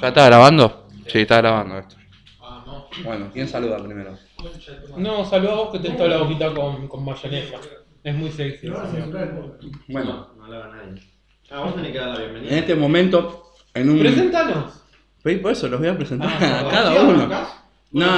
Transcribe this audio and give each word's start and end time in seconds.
¿Ya 0.00 0.08
está 0.08 0.26
grabando? 0.26 0.86
Sí, 1.06 1.20
está 1.20 1.38
grabando 1.38 1.78
esto. 1.78 1.96
Ah, 2.40 2.62
no. 2.66 2.86
Bueno, 3.04 3.30
¿quién 3.32 3.48
saluda 3.48 3.78
primero? 3.82 4.16
No, 4.96 5.24
saluda 5.24 5.52
a 5.52 5.56
vos 5.56 5.68
que 5.72 5.78
te 5.78 5.90
toda 5.90 6.08
la 6.08 6.18
boquita 6.18 6.52
con, 6.54 6.88
con 6.88 7.04
mayonesa. 7.04 7.56
Es 8.02 8.14
muy 8.14 8.30
sexy. 8.30 8.68
Bueno, 9.88 10.28
No 10.36 10.48
le 10.48 10.56
haga 10.56 10.64
a 10.66 10.76
nadie. 10.76 11.02
Ah, 11.50 11.60
vos 11.60 11.74
tenés 11.76 11.92
que 11.92 11.98
dar 11.98 12.08
la 12.08 12.14
en 12.16 12.20
bienvenida. 12.32 12.56
este 12.58 12.74
momento, 12.74 13.52
en 13.74 13.90
un... 13.90 13.98
Preséntanos. 14.00 14.72
Sí, 15.24 15.36
Por 15.36 15.52
eso 15.52 15.68
los 15.68 15.78
voy 15.78 15.88
a 15.88 15.96
presentar 15.96 16.30
Ah, 16.40 16.60
a 16.60 16.68
cada 16.70 16.92
¿Sí, 16.92 16.98
uno. 17.00 17.26
No. 17.26 17.46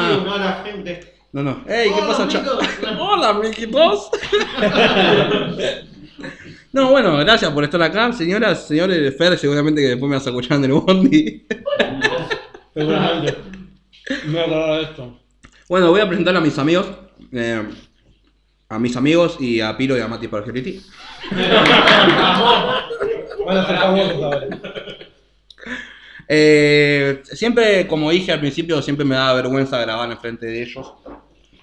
Sí, 0.09 0.25
no 0.25 0.34
a 0.34 0.38
la 0.38 0.52
gente. 0.64 1.14
No, 1.32 1.43
no. 1.43 1.64
¡Ey, 1.66 1.88
qué 1.91 1.95
Hola, 1.96 2.06
pasa, 2.06 2.22
amigos. 2.22 2.68
Hola, 3.00 3.29
amiguitos. 3.30 4.11
No, 6.72 6.90
bueno, 6.90 7.16
gracias 7.18 7.50
por 7.52 7.64
estar 7.64 7.82
acá, 7.82 8.12
señoras, 8.12 8.66
señores 8.66 9.00
de 9.00 9.12
Fer, 9.12 9.38
seguramente 9.38 9.80
que 9.80 9.88
después 9.88 10.08
me 10.08 10.16
vas 10.16 10.26
a 10.26 10.30
escuchar 10.30 10.58
en 10.58 10.64
el 10.64 10.72
bondi. 10.72 11.46
Seguramente. 12.74 13.36
Me 14.27 14.32
voy 14.32 14.41
a 14.41 14.45
acordar 14.45 14.77
de 14.77 14.82
esto. 14.82 15.20
Bueno, 15.69 15.91
voy 15.91 16.00
a 16.00 16.08
presentar 16.08 16.36
a 16.36 16.41
mis 16.41 16.58
amigos, 16.58 16.86
eh, 17.32 17.62
a 18.69 18.78
mis 18.78 18.96
amigos 18.96 19.36
y 19.41 19.60
a 19.60 19.77
Piro 19.77 19.96
y 19.96 20.00
a 20.00 20.08
Mati 20.08 20.28
Pargeliti. 20.28 20.82
Van 23.46 23.56
a 23.56 23.66
ser 23.66 23.77
famosos 23.77 24.22
ahora. 24.22 24.46
Eh, 26.28 27.22
siempre, 27.24 27.86
como 27.86 28.10
dije 28.10 28.33
al 28.33 28.41
principio, 28.41 28.80
siempre 28.83 29.05
me 29.05 29.14
daba 29.14 29.34
vergüenza 29.34 29.78
grabar 29.78 30.10
enfrente 30.10 30.46
de 30.46 30.62
ellos. 30.62 30.94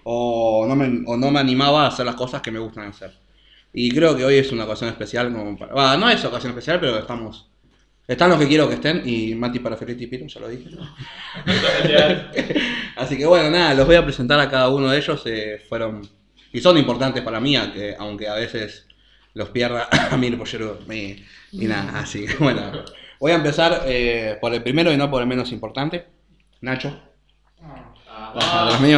O 0.03 0.65
no, 0.67 0.75
me, 0.75 1.03
o 1.05 1.17
no 1.17 1.31
me 1.31 1.39
animaba 1.39 1.85
a 1.85 1.87
hacer 1.87 2.05
las 2.05 2.15
cosas 2.15 2.41
que 2.41 2.51
me 2.51 2.59
gustan 2.59 2.89
hacer. 2.89 3.11
Y 3.73 3.91
creo 3.91 4.16
que 4.16 4.25
hoy 4.25 4.35
es 4.35 4.52
una 4.52 4.66
ocasión 4.66 4.89
especial. 4.89 5.31
Como 5.34 5.57
para- 5.57 5.73
bah, 5.73 5.98
no 5.98 6.09
es 6.09 6.23
ocasión 6.25 6.52
especial, 6.52 6.79
pero 6.79 6.98
estamos. 6.99 7.48
Están 8.07 8.29
los 8.29 8.39
que 8.39 8.48
quiero 8.48 8.67
que 8.67 8.75
estén. 8.75 9.02
Y 9.05 9.35
Mati 9.35 9.59
para 9.59 9.77
y 9.79 10.07
Piro, 10.07 10.27
ya 10.27 10.39
lo 10.41 10.49
dije. 10.49 10.70
Así 12.95 13.17
que 13.17 13.26
bueno, 13.26 13.49
nada, 13.49 13.73
los 13.73 13.85
voy 13.87 13.95
a 13.95 14.04
presentar 14.04 14.40
a 14.40 14.49
cada 14.49 14.70
uno 14.70 14.90
de 14.90 14.98
ellos. 14.98 15.21
eh, 15.26 15.62
fueron. 15.68 16.01
Y 16.54 16.60
son 16.60 16.77
importantes 16.77 17.23
para 17.23 17.40
mí, 17.40 17.55
aunque, 17.55 17.95
aunque 17.98 18.27
a 18.27 18.34
veces 18.35 18.85
los 19.34 19.49
pierda 19.49 19.88
a 20.12 20.17
mí 20.17 20.27
el 20.27 20.38
pollero. 20.38 20.79
Y, 20.91 21.23
y 21.51 21.65
nada, 21.67 21.99
así 21.99 22.26
que 22.26 22.35
bueno. 22.35 22.71
Voy 23.20 23.32
a 23.32 23.35
empezar 23.35 23.84
eh, 23.85 24.38
por 24.41 24.54
el 24.54 24.63
primero 24.63 24.91
y 24.91 24.98
no 24.98 25.10
por 25.10 25.21
el 25.21 25.27
menos 25.27 25.51
importante. 25.51 26.07
Nacho. 26.62 26.99
Ah, 27.63 28.65
Atrás 28.65 28.82
mío. 28.82 28.98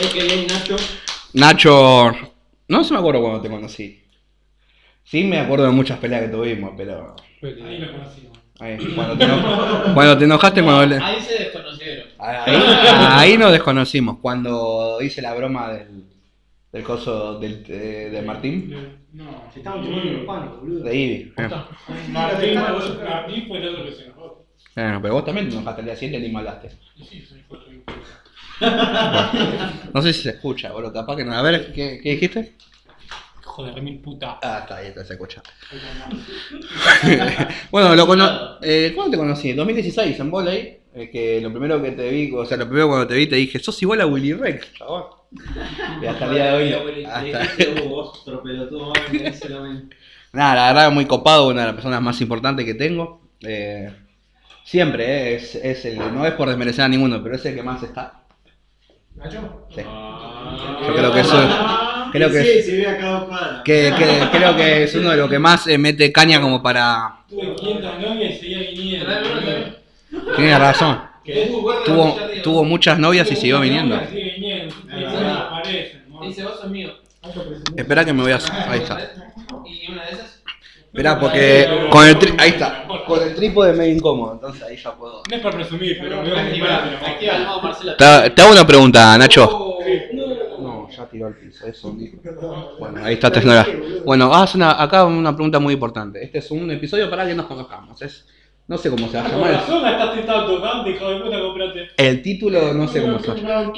Es 0.00 0.06
que 0.08 0.22
bien, 0.24 0.46
Nacho. 1.34 2.29
No 2.70 2.84
se 2.84 2.92
me 2.94 3.00
acuerdo 3.00 3.20
cuando 3.22 3.40
te 3.40 3.48
conocí. 3.50 4.02
Sí 5.04 5.24
me 5.24 5.38
acuerdo 5.40 5.66
de 5.66 5.72
muchas 5.72 5.98
peleas 5.98 6.22
que 6.22 6.28
tuvimos, 6.28 6.72
pero. 6.76 7.16
Ahí 7.42 7.78
lo 7.78 7.90
conocimos. 7.92 8.38
ahí, 8.60 8.76
cuando, 8.94 9.18
te 9.18 9.24
eno- 9.24 9.94
cuando 9.94 10.18
te 10.18 10.24
enojaste, 10.24 10.62
cuando 10.62 10.86
le- 10.86 10.98
Ahí 11.02 11.20
se 11.20 11.44
desconocieron. 11.44 12.08
Ahí, 12.18 12.62
ahí 13.32 13.38
nos 13.38 13.50
desconocimos. 13.52 14.18
Cuando 14.18 14.98
hice 15.00 15.20
la 15.20 15.34
broma 15.34 15.72
del, 15.72 16.04
del 16.72 16.82
coso 16.84 17.38
del, 17.40 17.64
eh, 17.68 18.10
de 18.12 18.22
Martín. 18.22 18.98
No, 19.12 19.44
Se 19.52 19.58
estaban 19.58 19.84
chupando 19.84 20.12
los 20.12 20.24
panes, 20.24 20.50
boludo. 20.60 20.84
De 20.84 20.94
Ivy. 20.96 21.32
Eh. 21.36 21.48
Martín, 22.10 22.54
Martín 22.54 23.44
fue 23.48 23.58
el 23.58 23.68
otro 23.68 23.84
que 23.84 23.92
se 23.92 24.04
enojó. 24.04 24.46
Bueno, 24.76 25.02
pero 25.02 25.14
vos 25.14 25.24
también 25.24 25.48
te 25.48 25.56
enojaste 25.56 25.80
el 25.80 25.86
día 25.86 25.96
siguiente 25.96 26.28
y 26.28 26.36
hablaste. 26.36 26.70
Y 26.94 27.04
sí, 27.04 27.18
de 27.20 27.42
tu 27.42 27.56
No 29.92 30.02
sé 30.02 30.12
si 30.12 30.22
se 30.22 30.30
escucha, 30.30 30.72
boludo. 30.72 30.92
Capaz 30.92 31.16
que 31.16 31.24
no. 31.24 31.32
A 31.34 31.42
ver, 31.42 31.72
¿qué, 31.72 32.00
qué 32.02 32.10
dijiste? 32.12 32.56
Joder, 33.44 33.82
mil 33.82 33.98
puta. 34.00 34.38
Ah, 34.42 34.60
está 34.62 34.76
ahí, 34.76 34.88
está, 34.88 35.04
se 35.04 35.14
escucha. 35.14 35.42
bueno, 37.70 37.94
lo 37.94 38.06
cono 38.06 38.58
eh, 38.62 38.92
¿cuándo 38.94 39.12
te 39.12 39.16
conocí? 39.16 39.50
En 39.50 39.56
2016, 39.56 40.18
en 40.20 40.30
volei. 40.30 40.80
eh, 40.94 41.10
que 41.10 41.40
lo 41.40 41.50
primero 41.50 41.80
que 41.82 41.92
te 41.92 42.08
vi, 42.10 42.32
o 42.34 42.44
sea, 42.44 42.56
lo 42.56 42.66
primero 42.66 42.88
cuando 42.88 43.06
te 43.06 43.14
vi 43.14 43.26
te 43.26 43.36
dije, 43.36 43.58
sos 43.58 43.80
igual 43.82 44.00
a 44.00 44.06
Willy 44.06 44.34
Rex, 44.34 44.72
chabón. 44.74 45.04
Y 46.02 46.06
hasta 46.06 46.26
el 46.26 46.34
día 46.34 46.44
de 46.52 46.56
hoy. 46.56 46.72
Nada, 50.32 50.54
la 50.54 50.66
verdad, 50.72 50.90
muy 50.92 51.06
copado, 51.06 51.48
una 51.48 51.60
de 51.62 51.66
las 51.66 51.74
personas 51.74 52.00
más 52.02 52.20
importantes 52.20 52.64
que 52.64 52.74
tengo. 52.74 53.20
Eh, 53.40 53.90
siempre, 54.64 55.04
eh, 55.04 55.34
es, 55.36 55.54
es 55.56 55.84
el, 55.86 55.98
no 55.98 56.24
es 56.26 56.32
por 56.34 56.48
desmerecer 56.48 56.84
a 56.84 56.88
ninguno, 56.88 57.22
pero 57.22 57.36
es 57.36 57.44
el 57.46 57.54
que 57.54 57.62
más 57.62 57.82
está. 57.82 58.19
¿Nacho? 59.22 59.66
Sí. 59.74 59.82
Ah. 59.86 60.80
Yo 60.86 60.94
creo 60.94 61.12
que 61.12 61.20
eso. 61.20 61.48
Creo 62.12 62.30
que, 62.30 62.42
Sí, 62.42 62.62
se 62.62 62.76
ve 62.78 62.98
que, 63.64 63.92
que- 63.96 64.28
creo 64.36 64.56
que 64.56 64.82
es 64.84 64.94
uno 64.96 65.10
de 65.10 65.16
los 65.16 65.30
que 65.30 65.38
más 65.38 65.66
eh, 65.68 65.78
mete 65.78 66.10
caña 66.10 66.40
como 66.40 66.60
para. 66.62 67.18
Tuve 67.28 67.54
500 67.54 67.98
novias 68.00 68.34
y 68.34 68.38
seguía 68.38 68.58
viniendo. 68.70 69.06
Tiene 70.36 70.58
razón. 70.58 71.02
Es 71.24 71.50
muy 71.50 71.60
bueno 71.60 71.80
Tuvo, 72.42 72.64
muchas 72.64 72.98
novias 72.98 73.30
y 73.30 73.36
siguió 73.36 73.60
viniendo. 73.60 74.00
Dice, 76.22 76.42
vos 76.42 76.58
sos 76.60 76.70
mío. 76.70 76.90
Espera 77.76 78.04
que 78.04 78.12
me 78.12 78.22
voy 78.22 78.32
a. 78.32 78.38
Ahí 78.68 78.80
está. 78.80 78.98
¿Y 79.66 79.92
una 79.92 80.04
de 80.06 80.12
esas? 80.12 80.39
Espera, 80.92 81.20
porque 81.20 81.88
con 81.90 82.06
el 82.06 82.18
tri- 82.18 82.34
ahí 82.38 82.50
está. 82.50 82.84
Con 83.06 83.22
el 83.22 83.34
trípode 83.34 83.72
me 83.74 83.88
incómodo, 83.88 84.32
entonces 84.34 84.62
ahí 84.62 84.76
ya 84.76 84.92
puedo. 84.92 85.22
No 85.30 85.36
es 85.36 85.42
por 85.42 85.54
presumir, 85.54 85.98
pero 86.00 86.22
me 86.22 86.32
Activa, 86.40 86.76
activa 87.06 87.36
el 87.36 87.44
modo 87.46 87.62
Marcelo. 87.62 87.96
Te, 87.96 88.30
te 88.30 88.42
hago 88.42 88.52
una 88.52 88.66
pregunta, 88.66 89.16
Nacho. 89.16 89.48
Oh, 89.50 89.78
No, 90.60 90.88
ya 90.90 91.06
tiró 91.06 91.26
al 91.28 91.34
piso, 91.34 91.64
eso. 91.66 91.96
Bueno, 92.78 93.04
ahí 93.04 93.14
está 93.14 93.30
Tesnora. 93.30 93.66
Bueno, 94.04 94.34
haz 94.34 94.54
una, 94.56 94.82
acá 94.82 95.04
una 95.04 95.34
pregunta 95.34 95.60
muy 95.60 95.74
importante. 95.74 96.22
Este 96.24 96.38
es 96.38 96.50
un 96.50 96.68
episodio 96.72 97.08
para 97.08 97.24
que 97.26 97.34
nos 97.34 97.46
conozcamos. 97.46 98.02
Es, 98.02 98.26
no 98.66 98.76
sé 98.76 98.90
cómo 98.90 99.08
se 99.08 99.16
va 99.16 99.24
a 99.26 99.28
llamar. 99.28 99.64
El 101.96 102.22
título 102.22 102.74
no 102.74 102.88
sé 102.88 103.00
cómo 103.00 103.18
se 103.20 103.28
va 103.28 103.34
a 103.34 103.36
llamar. 103.36 103.72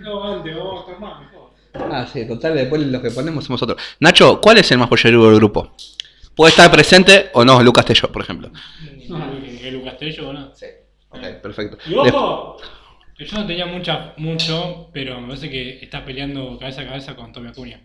No, 0.00 0.24
antes, 0.34 0.54
vamos 0.56 0.84
a 0.86 0.92
tomar 0.94 1.20
mejor. 1.20 1.40
Ah, 1.92 2.04
sí, 2.12 2.26
total, 2.26 2.54
después 2.56 2.82
los 2.82 3.00
que 3.00 3.10
ponemos 3.10 3.44
somos 3.44 3.62
otros. 3.62 3.80
Nacho, 4.00 4.40
¿cuál 4.40 4.58
es 4.58 4.70
el 4.72 4.78
más 4.78 4.88
pollerudo 4.88 5.26
del 5.30 5.36
grupo? 5.36 5.72
Puede 6.40 6.52
estar 6.52 6.70
presente 6.70 7.28
o 7.34 7.44
no, 7.44 7.62
Lucas 7.62 7.84
Tello, 7.84 8.10
por 8.10 8.22
ejemplo. 8.22 8.50
No, 9.10 9.30
que 9.60 9.70
Lucas 9.70 9.98
Tello, 9.98 10.32
¿no? 10.32 10.54
Sí. 10.54 10.64
Ok, 11.10 11.20
perfecto. 11.42 11.76
Y 11.86 11.92
ojo, 11.92 12.56
que 13.14 13.26
yo 13.26 13.36
no 13.36 13.46
tenía 13.46 13.66
mucha, 13.66 14.14
mucho, 14.16 14.88
pero 14.90 15.20
me 15.20 15.26
parece 15.26 15.50
que 15.50 15.84
está 15.84 16.02
peleando 16.02 16.58
cabeza 16.58 16.80
a 16.80 16.86
cabeza 16.86 17.14
con 17.14 17.30
Tommy 17.30 17.50
Acuña. 17.50 17.82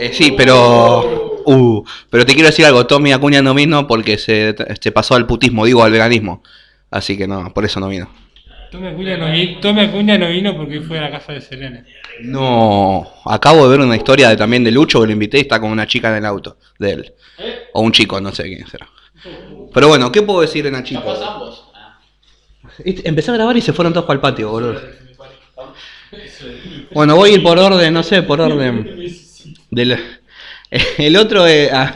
Eh, 0.00 0.10
sí, 0.14 0.32
pero. 0.34 1.42
Uh, 1.44 1.84
pero 2.08 2.24
te 2.24 2.32
quiero 2.32 2.48
decir 2.48 2.64
algo, 2.64 2.86
Tommy 2.86 3.12
Acuña 3.12 3.42
no 3.42 3.52
vino 3.52 3.86
porque 3.86 4.16
se, 4.16 4.56
se 4.80 4.90
pasó 4.90 5.14
al 5.14 5.26
putismo, 5.26 5.66
digo 5.66 5.84
al 5.84 5.92
veganismo. 5.92 6.42
Así 6.90 7.18
que 7.18 7.28
no, 7.28 7.52
por 7.52 7.66
eso 7.66 7.78
no 7.78 7.88
vino. 7.88 8.08
Tommy 8.70 8.88
Acuña 8.88 9.16
no, 9.16 9.30
vi- 9.32 9.58
Tommy 9.60 9.80
Acuña 9.82 10.18
no 10.18 10.28
vino 10.28 10.56
porque 10.56 10.80
fue 10.80 10.98
a 10.98 11.02
la 11.02 11.10
casa 11.10 11.32
de 11.32 11.40
Selene. 11.40 11.84
No, 12.22 13.06
acabo 13.24 13.64
de 13.68 13.76
ver 13.76 13.86
una 13.86 13.96
historia 13.96 14.28
de, 14.30 14.36
también 14.36 14.64
de 14.64 14.70
Lucho 14.70 15.00
que 15.00 15.06
lo 15.06 15.12
invité 15.12 15.38
y 15.38 15.42
está 15.42 15.60
con 15.60 15.70
una 15.70 15.86
chica 15.86 16.10
en 16.10 16.16
el 16.16 16.26
auto 16.26 16.58
de 16.78 16.90
él. 16.92 17.14
O 17.72 17.82
un 17.82 17.92
chico, 17.92 18.20
no 18.20 18.32
sé 18.32 18.44
quién 18.44 18.66
será. 18.66 18.88
Pero 19.72 19.88
bueno, 19.88 20.10
¿qué 20.12 20.22
puedo 20.22 20.40
decir 20.40 20.64
de 20.64 20.70
Nachito? 20.70 21.00
Ambos. 21.10 21.64
Ah. 21.74 21.98
Viste, 22.84 23.08
Empecé 23.08 23.30
a 23.30 23.34
grabar 23.34 23.56
y 23.56 23.60
se 23.60 23.72
fueron 23.72 23.92
todos 23.92 24.06
para 24.06 24.14
el 24.16 24.20
patio, 24.20 24.50
boludo. 24.50 24.80
Bueno, 26.92 27.16
voy 27.16 27.30
a 27.30 27.34
ir 27.34 27.42
por 27.42 27.58
orden, 27.58 27.92
no 27.92 28.02
sé, 28.02 28.22
por 28.22 28.40
orden. 28.40 29.12
Del, 29.70 29.98
el 30.98 31.16
otro 31.16 31.46
es, 31.46 31.72
ah, 31.72 31.94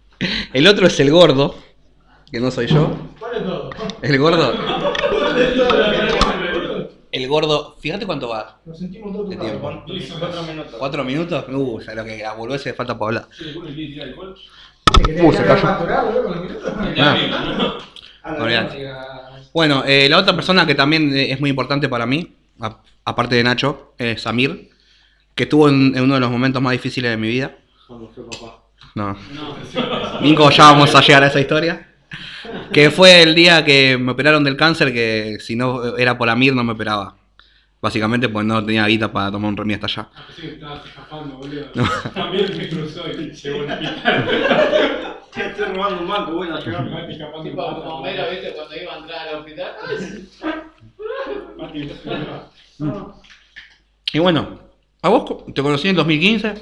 el 0.52 0.66
otro 0.66 0.86
es 0.86 0.98
el 1.00 1.10
gordo, 1.10 1.56
que 2.30 2.40
no 2.40 2.50
soy 2.50 2.66
yo. 2.66 2.96
El 3.32 3.44
gordo. 3.44 3.70
El 4.02 4.18
gordo, 4.18 4.52
fíjate 7.80 8.06
cuánto 8.06 8.28
va 8.28 8.58
Nos 8.64 8.78
sentimos 8.78 9.12
todos 9.12 9.30
tiempo. 9.30 9.60
Cuatro 10.18 10.42
minutos. 10.44 10.74
¿Cuatro 10.78 11.04
minutos? 11.04 11.44
Uh, 11.48 11.80
ya 11.80 11.94
lo 11.94 12.04
que 12.04 12.24
a 12.24 12.32
volver 12.34 12.58
se 12.58 12.72
falta 12.74 12.98
para 12.98 13.06
hablar. 13.08 13.26
¿Te 13.36 13.52
Uh, 15.22 15.32
se 15.32 15.44
cayó. 15.44 15.68
Ah. 16.98 17.16
Bueno, 19.52 19.82
eh, 19.86 20.08
la 20.08 20.18
otra 20.18 20.34
persona 20.36 20.64
que 20.66 20.74
también 20.76 21.12
eh, 21.16 21.32
es 21.32 21.40
muy 21.40 21.50
importante 21.50 21.88
para 21.88 22.06
mí, 22.06 22.34
a- 22.60 22.78
aparte 23.04 23.34
de 23.34 23.42
Nacho, 23.42 23.94
es 23.98 24.22
Samir, 24.22 24.70
que 25.34 25.44
estuvo 25.44 25.68
en, 25.68 25.96
en 25.96 26.02
uno 26.04 26.14
de 26.14 26.20
los 26.20 26.30
momentos 26.30 26.62
más 26.62 26.72
difíciles 26.72 27.10
de 27.10 27.16
mi 27.16 27.28
vida. 27.28 27.56
Cuando 27.88 28.08
fue 28.08 28.24
papá. 28.30 28.62
No. 28.94 29.16
Nico, 30.20 30.50
ya 30.50 30.64
vamos 30.64 30.94
a 30.94 31.00
llegar 31.00 31.24
a 31.24 31.26
esa 31.28 31.40
historia. 31.40 31.89
Que 32.72 32.90
fue 32.90 33.22
el 33.22 33.34
día 33.34 33.64
que 33.64 33.98
me 33.98 34.12
operaron 34.12 34.44
del 34.44 34.56
cáncer, 34.56 34.92
que 34.92 35.38
si 35.40 35.56
no 35.56 35.96
era 35.96 36.16
por 36.16 36.28
Amir 36.28 36.54
no 36.54 36.64
me 36.64 36.72
operaba. 36.72 37.16
Básicamente 37.82 38.28
pues 38.28 38.44
no 38.44 38.64
tenía 38.64 38.86
guita 38.86 39.10
para 39.10 39.30
tomar 39.30 39.50
un 39.50 39.56
remedio 39.56 39.84
hasta 39.84 40.02
allá. 40.02 40.10
Pensé 40.26 40.42
que 40.42 40.48
estabas 40.54 40.86
escapando, 40.86 41.36
boludo. 41.38 41.66
También 42.14 42.56
me 42.56 42.68
cruzó 42.68 43.08
y 43.08 43.30
llegó 43.30 43.64
el 43.64 43.72
hospital. 43.72 45.16
Che, 45.32 45.46
estoy 45.46 45.64
robando 45.66 46.02
un 46.02 46.08
banco, 46.08 46.32
bueno, 46.32 46.56
a 46.56 46.60
llegar. 46.60 46.90
Mati 46.90 47.12
escapando. 47.12 47.48
Tipo, 47.48 47.62
como 47.76 47.98
Homero, 47.98 48.30
¿viste? 48.30 48.52
Cuando 48.52 48.76
iba 48.76 48.94
a 48.94 48.98
entrar 48.98 49.28
al 49.28 49.34
hospital. 49.36 49.72
Mati. 51.56 51.90
Y 54.12 54.18
bueno, 54.18 54.60
¿a 55.02 55.08
vos 55.08 55.44
te 55.54 55.62
conocí 55.62 55.88
en 55.88 55.96
2015? 55.96 56.54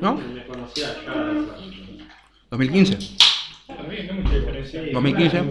¿No? 0.00 0.14
Me 0.14 0.46
conocía 0.46 0.86
ya. 1.04 1.12
2015. 2.50 2.94
Está 2.94 3.82
bien, 3.88 4.06
no 4.06 4.14
diferencia. 4.14 4.45
Sí. 4.66 4.90
2015. 4.92 5.42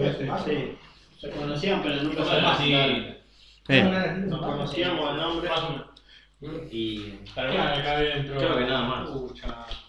Sí. 0.44 0.78
Se 1.20 1.30
conocían, 1.30 1.82
pero 1.82 2.02
nunca 2.02 2.24
se 2.24 2.30
Sí. 2.30 2.36
conocían. 2.42 3.16
Eh, 3.68 4.24
Nos 4.26 4.40
conocíamos 4.40 5.10
el 5.10 5.16
nombre 5.16 5.50
y. 6.70 7.10
Claro, 7.34 7.52
acá 7.52 7.92
adentro. 7.96 8.36
Creo 8.38 8.56
que 8.58 8.64
nada 8.64 8.82
más. 8.82 9.08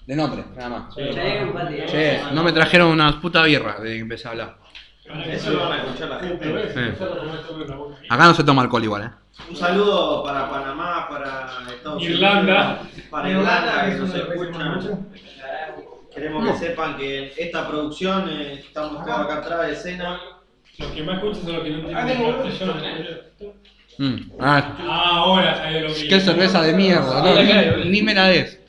De 0.05 0.15
nombre, 0.15 0.43
nada 0.55 0.69
más. 0.69 0.95
Sí, 0.95 1.01
Che, 1.87 2.21
no 2.31 2.43
me 2.43 2.51
trajeron 2.53 2.87
una 2.89 3.19
puta 3.21 3.43
birra 3.43 3.79
de 3.79 3.89
que 3.95 3.99
empecé 3.99 4.27
a 4.27 4.31
hablar. 4.31 4.57
Eso 5.27 5.51
lo 5.51 5.59
van 5.69 5.73
a 5.73 5.83
escuchar 5.83 6.09
la 6.09 6.19
gente. 6.19 6.73
Sí. 6.73 7.03
Acá 8.09 8.25
no 8.25 8.33
se 8.33 8.43
toma 8.43 8.61
alcohol 8.61 8.83
igual, 8.83 9.03
eh. 9.03 9.09
Un 9.49 9.55
saludo 9.55 10.23
para 10.23 10.49
Panamá, 10.49 11.07
para 11.09 11.49
Estados 11.69 12.01
Irlanda. 12.03 12.79
Unidos, 12.81 13.07
para 13.11 13.29
Irlanda 13.29 13.85
que 13.85 13.95
nos 13.95 14.15
escuchan. 14.15 15.07
Queremos 16.17 16.51
que 16.51 16.57
sepan 16.65 16.97
que 16.97 17.31
esta 17.37 17.67
producción 17.67 18.27
eh, 18.29 18.53
estamos 18.65 19.05
todos 19.05 19.19
acá 19.19 19.35
atrás 19.37 19.67
de 19.67 19.73
escena. 19.73 20.19
Los 20.79 20.91
que 20.91 21.03
más 21.03 21.17
escuchan 21.17 21.43
son 21.43 21.53
los 21.53 21.63
que 21.63 21.69
no 21.69 21.77
Ah, 21.95 22.05
tienen 22.05 22.17
tengo- 22.17 22.41
PlayStation. 22.41 22.81
Mm. 23.99 24.31
Ah, 24.39 24.75
Ah, 24.79 25.11
ahora 25.17 25.55
sabía 25.55 25.81
lo 25.81 25.93
que 25.93 26.07
qué 26.07 26.19
cerveza 26.19 26.61
de 26.63 26.73
mierda, 26.73 27.21
no, 27.21 27.75
ni, 27.83 27.89
ni 27.89 28.01
me 28.01 28.13
la 28.15 28.27
des. 28.27 28.59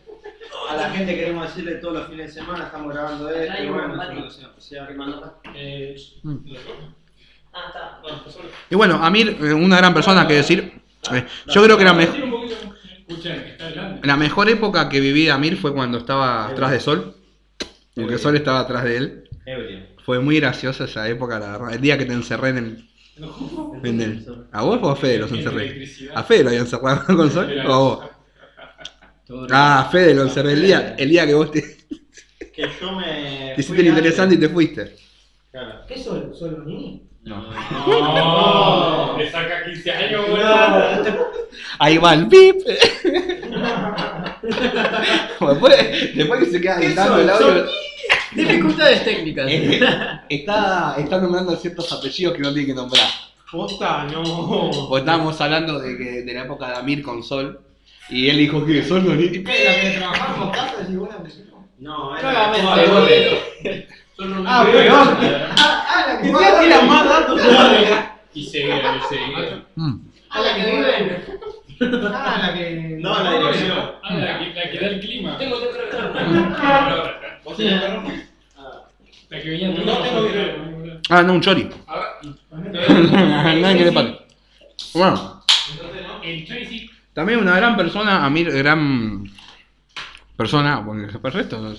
A 0.71 0.77
la 0.77 0.91
gente 0.91 1.15
queremos 1.17 1.47
decirle 1.49 1.77
todos 1.77 1.95
los 1.95 2.09
fines 2.09 2.35
de 2.35 2.41
semana 2.43 2.65
estamos 2.65 2.93
grabando 2.93 3.29
esto 3.31 3.62
y 3.62 3.69
bueno, 3.69 3.89
es 3.89 3.95
una 3.95 4.21
ocasión 4.21 4.50
especial. 4.50 5.33
Eh, 5.55 5.97
Mm. 6.23 6.37
Ah, 7.55 7.65
está. 7.69 7.99
bueno, 8.03 8.19
pues 8.25 8.39
Y 8.71 8.75
bueno, 8.75 9.03
Amir, 9.03 9.37
eh, 9.43 9.53
una 9.55 9.79
gran 9.79 9.95
persona 9.95 10.27
que 10.27 10.35
decir. 10.35 10.81
eh, 11.12 11.25
yo 11.47 11.62
creo 11.62 11.77
que 11.79 11.85
la, 11.85 11.91
adelante. 11.93 12.21
la 14.06 14.17
mejor 14.17 14.49
época 14.49 14.89
que 14.89 15.00
viví 15.00 15.25
de 15.27 15.31
Amir 15.33 15.56
fue 15.56 15.73
cuando 15.75 15.99
estaba 15.99 16.47
atrás 16.49 16.71
de 16.71 16.81
Sol. 16.81 17.15
Porque 17.99 18.19
Sol 18.19 18.37
estaba 18.37 18.61
atrás 18.61 18.85
de 18.85 18.97
él. 18.97 19.29
Ebrio. 19.47 19.81
Fue 20.05 20.19
muy 20.21 20.41
graciosa 20.41 20.85
esa 20.85 21.09
época, 21.09 21.39
la 21.39 21.53
verdad. 21.53 21.75
El 21.75 21.81
día 21.81 21.99
que 21.99 22.06
te 22.06 22.12
encerré 22.12 22.50
en 22.50 22.59
el. 22.59 22.89
en 23.83 24.00
el- 24.00 24.29
¿A 24.53 24.62
vos 24.62 24.79
o 24.83 24.91
a 24.91 24.97
Fede 24.97 25.19
los 25.19 25.33
encerré? 25.33 25.83
¿A 26.15 26.23
Fede 26.25 26.43
lo 26.45 26.49
habían 26.50 26.65
encerrado 26.65 27.05
con 27.17 27.31
Sol? 27.31 27.61
¿O 27.65 27.73
a 27.73 27.79
vos? 27.79 28.11
Ah, 29.50 29.81
a 29.81 29.91
Fede 29.91 30.15
lo 30.15 30.23
encerré 30.23 30.53
el 30.53 30.62
día, 30.62 30.95
el 30.97 31.09
día 31.09 31.27
que 31.27 31.35
vos 31.35 31.50
te, 31.50 31.61
te 31.62 32.50
Que 32.53 32.62
yo 32.81 32.93
me. 32.93 33.53
hiciste 33.56 33.75
fui 33.75 33.81
el 33.83 33.89
interesante 33.89 34.35
y 34.35 34.39
te 34.39 34.49
fuiste. 34.49 34.97
Claro. 35.50 35.87
¿Qué 35.87 35.99
sol? 36.03 36.33
¿Sol 36.35 36.65
Nini? 36.67 37.09
No. 37.29 38.15
No, 38.15 39.19
le 39.19 39.31
saca 39.31 39.65
15 39.65 39.91
años, 39.93 40.29
boludo. 40.29 41.29
Ahí 41.79 41.99
va 41.99 42.15
el 42.15 42.27
pip. 42.29 42.57
después, 45.41 45.77
después 46.17 46.41
que 46.45 46.51
se 46.51 46.61
queda 46.61 46.79
gritando 46.81 47.21
el 47.21 47.31
audio. 47.31 47.67
Dificultades 48.33 49.05
técnicas. 49.05 49.47
eh, 49.51 49.81
está, 50.29 50.95
está 50.99 51.19
nombrando 51.21 51.55
ciertos 51.57 51.93
apellidos 51.93 52.35
que 52.35 52.43
no 52.43 52.53
tiene 52.53 52.69
que 52.69 52.75
nombrar. 52.75 53.07
Posta, 53.51 54.05
no. 54.05 54.71
Porque 54.89 55.01
estábamos 55.01 55.41
hablando 55.41 55.79
de, 55.79 55.97
que, 55.97 56.23
de 56.23 56.35
la 56.35 56.43
época 56.43 56.69
de 56.69 56.77
Amir 56.77 57.03
con 57.03 57.23
Sol. 57.23 57.61
Y 58.11 58.29
él 58.29 58.39
dijo 58.39 58.65
que 58.65 58.83
Sol 58.83 59.05
no 59.07 59.15
ni. 59.15 59.31
¿Qué? 59.31 59.65
¿La 59.65 59.81
que 59.81 59.99
trabajamos 59.99 60.57
casas 60.57 60.89
y 60.91 60.97
buena 60.97 61.17
No, 61.79 62.17
era. 62.17 62.53
volvemos. 62.93 63.39
Ah, 64.47 64.67
peor. 64.69 65.17
Ah, 65.99 66.15
la 66.15 66.21
que 66.21 66.31
más 66.31 66.87
más 66.87 67.09
datos. 67.09 67.41
Y 68.35 68.45
seguir, 68.45 68.75
y 68.75 69.15
seguir. 69.15 69.65
Mm. 69.75 69.97
Ah, 70.31 70.41
la 70.43 70.55
que 70.55 70.71
vive. 70.71 71.25
Ah, 72.15 72.39
la 72.43 72.55
que. 72.55 72.99
No, 73.00 73.23
la 73.23 73.33
dirección. 73.33 73.79
Ah, 74.03 74.15
la 74.15 74.39
que, 74.39 74.55
la 74.55 74.71
que 74.71 74.79
da 74.79 74.87
el 74.87 75.00
clima. 75.00 75.39
Tengo 75.39 75.56
otro 75.56 75.71
¿Vos 77.45 77.56
tenés 77.56 77.81
perro? 77.81 78.03
La 79.31 79.43
que 79.43 79.50
venía 79.50 79.69
No 79.71 79.99
tengo 79.99 81.00
Ah, 81.09 81.23
no, 81.23 81.33
un 81.33 81.41
chori. 81.41 81.69
Nadie 82.50 83.79
que 83.79 83.85
le 83.87 83.93
pare. 83.93 84.19
Bueno, 84.95 85.43
El 86.23 86.47
también 87.12 87.41
una 87.41 87.56
gran 87.56 87.77
persona, 87.77 88.25
Amir, 88.25 88.50
gran 88.53 89.25
persona, 90.37 90.85
porque 90.85 91.06
el 91.12 91.33
resto 91.33 91.75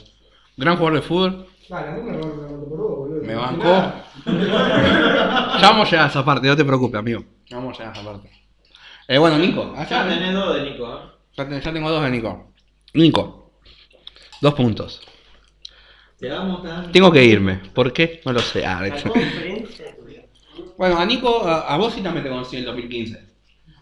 gran 0.57 0.75
jugador 0.75 0.99
de 0.99 1.07
fútbol. 1.07 1.47
Vale, 1.69 2.01
me 2.01 2.13
robó 2.13 2.69
por 2.69 2.77
vos, 2.77 2.97
boludo. 2.97 3.23
Me 3.23 3.35
bancó. 3.35 3.93
Ya 5.61 5.71
vamos 5.71 5.87
a 5.87 5.91
llegar 5.91 6.05
a 6.05 6.09
esa 6.09 6.23
parte, 6.23 6.47
no 6.47 6.55
te 6.55 6.63
preocupes, 6.63 6.99
amigo. 6.99 7.23
Ya 7.47 7.57
vamos 7.57 7.75
a 7.75 7.79
llegar 7.83 7.95
a 7.95 7.99
esa 7.99 8.11
parte. 8.11 8.31
Eh, 9.07 9.17
bueno, 9.17 9.37
Nico. 9.37 9.73
Ya 9.75 10.07
tenés 10.07 10.33
dos 10.33 10.55
de 10.55 10.63
Nico, 10.63 10.87
¿eh? 10.87 11.01
Ya, 11.35 11.59
ya 11.59 11.73
tengo 11.73 11.89
dos 11.89 12.03
de 12.03 12.11
Nico. 12.11 12.53
Nico. 12.93 13.51
Dos 14.41 14.53
puntos. 14.53 15.01
Te. 16.17 16.29
Tengo 16.91 17.11
que 17.11 17.23
irme. 17.23 17.55
¿Por 17.73 17.91
qué? 17.93 18.21
No 18.25 18.33
lo 18.33 18.39
sé. 18.39 18.65
Ah, 18.65 18.81
de 18.81 18.91
bueno, 20.77 20.97
a 20.97 21.05
Nico, 21.05 21.45
a, 21.45 21.73
a 21.73 21.77
vos 21.77 21.93
sí 21.93 22.01
también 22.01 22.23
te 22.23 22.29
conocí 22.29 22.55
en 22.55 22.61
el 22.61 22.65
2015. 22.67 23.29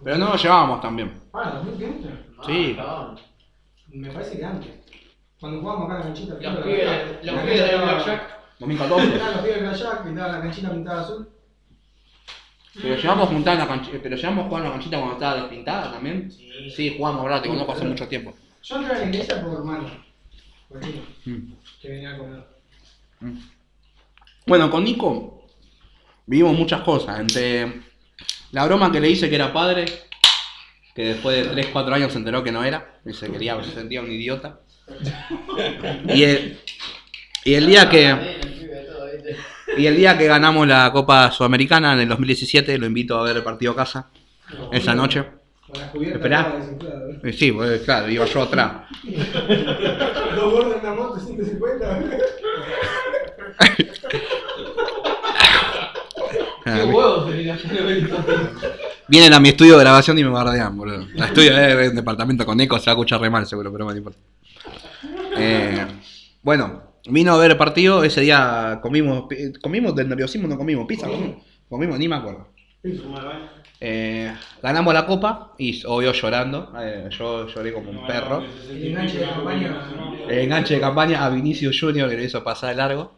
Pero 0.03 0.17
no 0.17 0.29
nos 0.29 0.41
llevábamos 0.41 0.81
también. 0.81 1.21
Ah, 1.33 1.61
2015. 1.63 2.09
Sí. 2.45 2.77
Me 3.89 4.11
parece 4.11 4.37
que 4.37 4.45
antes. 4.45 4.71
Cuando 5.39 5.59
jugábamos 5.61 5.85
acá 5.89 5.93
en 5.95 5.99
la 5.99 6.05
canchita. 6.05 6.33
Los 6.33 6.43
la- 6.43 6.63
pibes 6.63 6.85
la- 6.85 6.97
los 6.97 7.25
la 7.25 7.41
pibes 7.41 7.45
cancha 7.45 7.51
de 7.51 7.65
estaba- 7.65 7.93
Blackjack. 7.93 8.37
2014. 8.59 9.07
Estaban 9.13 9.33
los 9.33 9.41
pibes 9.41 9.55
de 9.55 9.61
Blackjack, 9.67 10.05
la 10.15 10.41
canchita 10.41 10.71
pintada 10.71 11.01
azul. 11.01 11.29
Pero 12.81 12.95
llevamos 12.95 13.29
a 13.29 13.55
la 13.55 13.67
canchita. 13.67 13.97
Pero 14.03 14.15
llevamos 14.15 14.45
a 14.45 14.47
jugar 14.47 14.61
en 14.63 14.67
la 14.69 14.73
canchita 14.75 14.97
cuando 14.97 15.13
estaba 15.15 15.35
despintada 15.41 15.91
también. 15.91 16.31
Sí, 16.75 16.95
jugamos, 16.97 17.23
verdad, 17.23 17.41
te 17.41 17.49
conozco 17.49 17.71
hace 17.71 17.85
mucho 17.85 18.07
tiempo. 18.07 18.33
Yo 18.63 18.75
entré 18.77 18.95
a 18.95 18.99
la 18.99 19.05
iglesia 19.05 19.41
por 19.41 19.53
hermano. 19.53 19.89
Por 20.69 20.79
Mm. 21.25 21.53
que 21.81 21.89
venía 21.89 22.11
a 22.13 22.17
comer. 22.17 22.43
Bueno, 24.45 24.69
con 24.69 24.83
Nico 24.83 25.45
vivimos 26.25 26.57
muchas 26.57 26.81
cosas. 26.81 27.19
Entre 27.19 27.81
la 28.51 28.65
broma 28.65 28.91
que 28.91 28.99
le 28.99 29.09
hice 29.09 29.29
que 29.29 29.35
era 29.35 29.51
padre, 29.53 29.85
que 30.95 31.03
después 31.05 31.35
de 31.37 31.51
3-4 31.51 31.93
años 31.95 32.11
se 32.11 32.17
enteró 32.19 32.43
que 32.43 32.51
no 32.51 32.63
era, 32.63 32.99
y 33.05 33.13
se 33.13 33.31
quería, 33.31 33.61
se 33.63 33.71
sentía 33.71 34.01
un 34.01 34.11
idiota. 34.11 34.59
Y 36.09 36.23
el, 36.23 36.59
y 37.43 37.53
el 37.53 37.67
día 37.67 37.89
que. 37.89 38.37
Y 39.77 39.85
el 39.85 39.95
día 39.95 40.17
que 40.17 40.25
ganamos 40.25 40.67
la 40.67 40.91
Copa 40.91 41.31
Sudamericana 41.31 41.93
en 41.93 41.99
el 41.99 42.09
2017, 42.09 42.77
lo 42.77 42.87
invito 42.87 43.19
a 43.19 43.23
ver 43.23 43.37
el 43.37 43.43
partido 43.43 43.73
a 43.73 43.75
casa, 43.75 44.07
esa 44.71 44.95
noche. 44.95 45.23
La 45.73 45.91
Esperá. 46.01 46.57
¿eh? 47.23 47.33
Sí, 47.33 47.51
pues, 47.51 47.81
claro, 47.81 48.09
iba 48.09 48.25
yo 48.25 48.41
atrás. 48.41 48.71
Moto, 50.95 51.19
150. 51.19 51.99
Ah, 56.65 56.83
huevos 56.85 57.29
sería. 57.29 57.57
Vienen 59.07 59.33
a 59.33 59.39
mi 59.39 59.49
estudio 59.49 59.77
de 59.77 59.83
grabación 59.83 60.17
y 60.19 60.23
me 60.23 60.29
bardean, 60.29 60.75
boludo. 60.75 61.07
El 61.15 61.23
estudio 61.23 61.57
es 61.57 61.89
un 61.89 61.95
departamento 61.95 62.45
con 62.45 62.59
eco, 62.59 62.77
se 62.79 62.85
va 62.87 62.91
a 62.91 62.95
escuchar 62.95 63.21
re 63.21 63.29
mal 63.29 63.45
seguro, 63.45 63.71
pero 63.71 63.85
no 63.85 63.91
me 63.91 63.97
importa. 63.97 64.19
Eh, 65.37 65.85
bueno, 66.41 66.83
vino 67.09 67.33
a 67.33 67.37
ver 67.37 67.51
el 67.51 67.57
partido, 67.57 68.03
ese 68.03 68.21
día 68.21 68.79
comimos, 68.81 69.25
comimos 69.61 69.95
del 69.95 70.09
nerviosismo, 70.09 70.47
no 70.47 70.57
comimos, 70.57 70.85
pizza, 70.87 71.07
comimos, 71.07 71.43
comimos, 71.69 71.99
ni 71.99 72.07
me 72.07 72.15
acuerdo. 72.15 72.47
Eh, 73.79 74.33
ganamos 74.61 74.93
la 74.93 75.05
copa 75.05 75.53
y 75.57 75.83
obvio 75.85 76.11
llorando, 76.11 76.73
eh, 76.81 77.09
yo 77.11 77.47
lloré 77.47 77.73
como 77.73 77.91
un 77.91 78.07
perro. 78.07 78.43
El 78.69 78.87
enganche 78.87 79.19
de 79.19 79.25
campaña. 79.27 79.81
El 80.27 80.39
enganche 80.39 80.73
de 80.75 80.79
campaña 80.79 81.25
a 81.25 81.29
Vinicius 81.29 81.79
Junior 81.79 82.09
que 82.09 82.17
le 82.17 82.23
hizo 82.23 82.43
pasar 82.43 82.69
de 82.69 82.75
largo. 82.75 83.15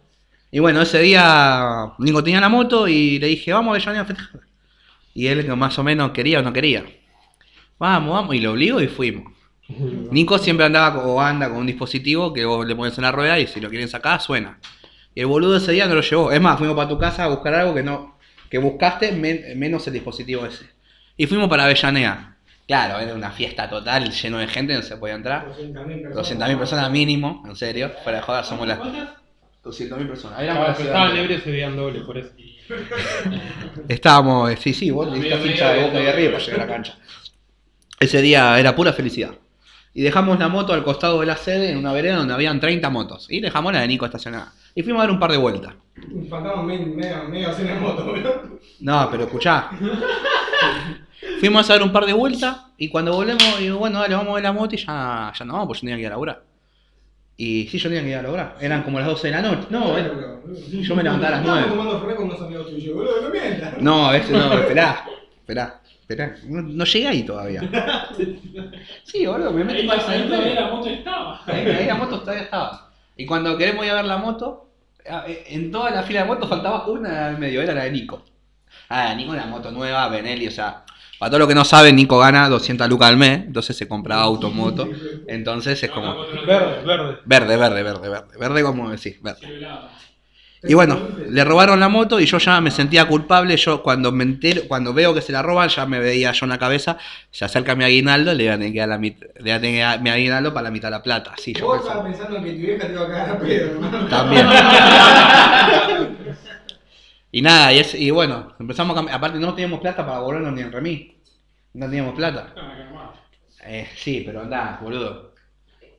Y 0.52 0.60
bueno, 0.60 0.82
ese 0.82 1.00
día 1.00 1.94
Nico 2.00 2.24
tenía 2.24 2.42
la 2.42 2.50
moto 2.50 2.88
y 2.88 3.20
le 3.20 3.28
dije, 3.28 3.54
vamos 3.54 3.70
a 3.70 3.76
Avellaneda 3.76 4.02
a 4.02 4.06
festejar. 4.06 4.42
Y 5.14 5.28
él 5.28 5.48
más 5.56 5.78
o 5.80 5.84
menos 5.84 6.12
quería 6.12 6.40
o 6.40 6.42
no 6.42 6.52
quería. 6.52 6.86
Vamos, 7.78 8.14
vamos, 8.14 8.36
y 8.36 8.40
lo 8.40 8.52
obligo 8.52 8.82
y 8.82 8.88
fuimos. 8.88 9.39
Nico 10.12 10.38
siempre 10.40 10.66
andaba 10.66 11.04
o 11.06 11.22
anda 11.22 11.48
con 11.50 11.58
un 11.60 11.68
dispositivo 11.68 12.34
que 12.34 12.44
vos 12.46 12.66
le 12.66 12.76
pones 12.76 12.98
en 12.98 13.04
la 13.04 13.12
rueda 13.12 13.40
y 13.40 13.48
si 13.48 13.60
lo 13.60 13.70
quieren 13.70 13.88
sacar 13.88 14.20
suena. 14.22 14.60
Y 15.14 15.22
el 15.22 15.28
boludo 15.28 15.58
ese 15.58 15.72
día 15.72 15.86
no 15.88 15.96
lo 15.96 16.02
llevó. 16.02 16.32
Es 16.32 16.42
más, 16.42 16.58
fuimos 16.58 16.76
para 16.76 16.90
tu 16.90 16.98
casa 16.98 17.26
a 17.26 17.28
buscar 17.28 17.54
algo 17.56 17.74
que 17.74 17.84
no 17.84 18.18
que 18.50 18.58
buscaste 18.58 19.12
men- 19.12 19.44
menos 19.60 19.86
el 19.88 19.94
dispositivo 19.94 20.46
ese. 20.46 20.66
Y 21.16 21.28
fuimos 21.28 21.50
para 21.50 21.66
Avellaneda. 21.66 22.36
Claro, 22.66 23.00
era 23.00 23.14
una 23.14 23.32
fiesta 23.32 23.70
total, 23.70 24.12
lleno 24.12 24.38
de 24.40 24.48
gente, 24.48 24.74
no 24.74 24.82
se 24.82 24.98
podía 24.98 25.16
entrar. 25.16 25.48
200.000 25.56 26.02
personas. 26.02 26.16
200.000 26.16 26.58
personas 26.58 26.92
mínimo, 26.92 27.44
en 27.48 27.56
serio. 27.56 27.92
Fuera 28.04 28.20
de 28.20 28.24
joder, 28.24 28.46
somos 28.46 28.68
las 28.68 28.80
200.000 29.64 30.08
personas. 30.08 30.40
Éramos 30.40 30.68
la 30.68 30.74
estaban 30.74 31.42
se 31.42 31.52
veían 31.52 31.76
doble, 31.76 32.02
por 32.02 32.18
eso. 32.18 32.32
Estábamos, 33.88 34.52
sí, 34.60 34.74
sí, 34.74 34.92
vos 34.92 35.08
le 35.12 35.20
diste 35.20 35.48
hincha 35.48 35.74
de 35.74 35.84
boca 35.84 36.00
y 36.00 36.04
de 36.04 36.10
arriba 36.10 36.32
para 36.34 36.44
llegar 36.44 36.62
a 36.62 36.66
la 36.66 36.72
cancha. 36.74 36.98
Ese 38.00 38.22
día 38.22 38.60
era 38.60 38.76
pura 38.76 38.94
felicidad. 38.94 39.32
Y 39.94 40.02
dejamos 40.04 40.38
la 40.40 40.48
moto 40.50 40.74
al 40.74 40.84
costado 40.84 41.20
de 41.20 41.26
la 41.26 41.36
sede 41.36 41.72
en 41.72 41.78
una 41.78 41.92
vereda 41.94 42.18
donde 42.18 42.34
habían 42.34 42.60
30 42.60 42.90
motos. 42.90 43.28
Y 43.30 43.40
dejamos 43.42 43.74
la 43.74 43.82
de 43.82 43.88
Nico 43.88 44.06
estacionada. 44.06 44.54
Y 44.76 44.84
fuimos 44.84 45.00
a 45.02 45.04
dar 45.06 45.12
un 45.12 45.20
par 45.20 45.32
de 45.32 45.38
vueltas. 45.38 45.74
Faltaban 46.30 46.66
medio, 46.66 46.86
medio, 46.88 47.24
medio 47.28 47.50
hacer 47.50 47.68
en 47.70 47.82
moto, 47.82 48.06
boludo. 48.06 48.60
No, 48.80 49.08
pero 49.12 49.24
escuchá. 49.26 49.70
Fuimos 51.40 51.70
a 51.70 51.74
dar 51.74 51.84
un 51.84 51.92
par 51.92 52.06
de 52.06 52.14
vueltas 52.14 52.58
y 52.78 52.90
cuando 52.90 53.14
volvemos, 53.14 53.60
digo, 53.60 53.78
bueno, 53.78 54.00
dale, 54.00 54.16
vamos 54.16 54.32
a 54.32 54.34
ver 54.36 54.44
la 54.44 54.54
moto 54.54 54.76
y 54.76 54.78
ya, 54.78 55.34
ya 55.38 55.46
no 55.46 55.54
vamos, 55.54 55.68
porque 55.68 55.80
yo 55.80 55.82
tenía 55.82 55.96
que 55.96 56.02
ir 56.02 56.08
a 56.08 56.12
laburar. 56.12 56.44
Y 57.38 57.68
sí, 57.68 57.78
yo 57.78 57.90
tenía 57.90 58.04
que 58.04 58.10
ir 58.10 58.16
a 58.18 58.22
lograr. 58.22 58.58
Eran 58.60 58.84
como 58.84 59.00
las 59.00 59.08
12 59.08 59.28
de 59.28 59.34
la 59.34 59.42
noche. 59.42 59.68
No, 59.70 59.98
era- 59.98 60.12
yo 60.82 60.96
me 60.96 61.04
levantaba 61.04 61.28
a 61.28 61.32
las 61.32 61.40
Estábamos 61.42 61.46
nueve. 61.46 61.70
tomando 61.70 62.00
fernet 62.00 62.18
con 62.18 62.26
unos 62.28 62.42
amigos 62.42 62.70
tuyos, 62.70 62.96
boludo, 62.96 63.22
no. 63.22 63.82
No, 63.82 64.06
a 64.08 64.12
veces 64.14 64.32
no, 64.32 64.54
esperá, 64.54 65.06
esperá, 65.40 65.79
esperá. 66.10 66.36
No, 66.44 66.62
no 66.62 66.84
llegué 66.86 67.08
ahí 67.08 67.24
todavía. 67.24 67.62
Sí, 69.04 69.26
boludo, 69.26 69.52
me 69.52 69.64
meto 69.64 69.86
para 69.88 70.08
ahí 70.12 70.28
todavía 70.28 70.56
la 70.56 70.68
moto 70.70 70.90
estaba. 70.90 71.42
Ahí, 71.46 71.66
ahí 71.68 71.86
la 71.86 71.96
moto 71.96 72.20
todavía 72.22 72.44
estaba. 72.44 72.92
Y 73.16 73.26
cuando 73.26 73.58
queremos 73.58 73.86
ir 73.86 73.92
a 73.92 73.96
ver 73.96 74.06
la 74.06 74.18
moto, 74.18 74.70
a- 75.10 75.26
en 75.28 75.72
toda 75.72 75.92
la 75.92 76.04
fila 76.04 76.22
de 76.22 76.28
motos 76.28 76.50
faltaba 76.50 76.86
una 76.88 77.28
al 77.28 77.38
medio, 77.40 77.62
era 77.62 77.74
la 77.74 77.84
de 77.84 77.92
Nico. 77.92 78.24
Ah, 78.90 79.14
Nico 79.16 79.32
una 79.32 79.46
moto 79.46 79.72
nueva, 79.72 80.08
Benelli, 80.10 80.48
o 80.48 80.52
sea, 80.52 80.84
para 81.20 81.30
todo 81.32 81.40
lo 81.40 81.48
que 81.48 81.56
no 81.56 81.66
saben, 81.66 81.96
Nico 81.96 82.18
gana 82.20 82.50
200 82.50 82.88
lucas 82.90 83.10
al 83.10 83.18
mes, 83.18 83.46
entonces 83.48 83.78
se 83.78 83.88
compra 83.88 84.20
auto, 84.22 84.52
moto, 84.52 84.92
entonces 85.28 85.82
es 85.84 85.92
como 85.92 86.20
Verde, 86.46 86.84
verde. 86.86 87.18
verde, 87.26 87.58
verde, 87.58 87.84
verde, 87.84 88.10
verde, 88.10 88.38
verde 88.40 88.64
como 88.64 88.90
decís, 88.90 89.22
verde. 89.22 89.54
Y 90.62 90.74
bueno, 90.74 91.00
le 91.30 91.44
robaron 91.46 91.80
la 91.80 91.88
moto 91.88 92.20
y 92.20 92.26
yo 92.26 92.38
ya 92.38 92.60
me 92.60 92.70
sentía 92.70 93.08
culpable. 93.08 93.56
Yo 93.56 93.82
cuando 93.82 94.12
me 94.12 94.26
entero, 94.26 94.64
cuando 94.68 94.94
veo 94.94 95.14
que 95.14 95.22
se 95.22 95.32
la 95.32 95.42
roban, 95.42 95.70
ya 95.70 95.86
me 95.86 96.00
veía 96.00 96.34
yo 96.34 96.46
en 96.46 96.50
la 96.50 96.60
cabeza. 96.60 96.98
Se 97.32 97.46
acerca 97.46 97.76
mi 97.76 97.86
aguinaldo, 97.86 98.34
le 98.34 98.44
voy 98.44 98.54
a 98.54 98.58
tener 98.58 98.74
que 98.74 98.80
dar 98.80 98.90
la 98.90 98.98
mit- 98.98 99.22
le 99.36 99.42
voy 99.42 99.52
a 99.52 99.62
tener 99.62 99.76
que 99.76 99.80
dar 99.82 100.02
mi 100.02 100.10
aguinaldo 100.10 100.54
para 100.54 100.66
la 100.66 100.72
mitad 100.72 100.90
de 100.90 100.92
la 100.92 101.04
plata. 101.04 101.34
Sí, 101.38 101.54
yo 101.54 101.66
Vos 101.66 101.78
pensaba. 101.80 102.10
estabas 102.10 102.18
pensando 102.28 102.44
que 102.46 102.52
tu 102.52 102.58
vieja 102.60 102.88
te 102.88 102.92
iba 102.94 103.04
a 103.04 103.08
cagar 103.08 103.30
a 103.30 103.40
pedo, 103.40 103.72
hermano. 103.72 104.08
También. 104.08 104.48
y 107.32 107.42
nada, 107.42 107.72
y, 107.74 107.80
es- 107.80 107.96
y 107.96 108.12
bueno, 108.12 108.54
empezamos 108.60 108.94
a 108.94 108.96
cambiar. 108.98 109.18
Aparte, 109.18 109.40
no 109.40 109.54
teníamos 109.54 109.80
plata 109.80 110.06
para 110.06 110.20
volvernos 110.20 110.54
ni 110.54 110.62
en 110.62 110.72
remis. 110.72 111.12
No 111.74 111.86
teníamos 111.86 112.16
plata. 112.16 112.54
Ah. 112.58 113.14
Eh, 113.66 113.88
sí, 113.96 114.24
pero 114.26 114.42
andá, 114.42 114.80
boludo. 114.82 115.34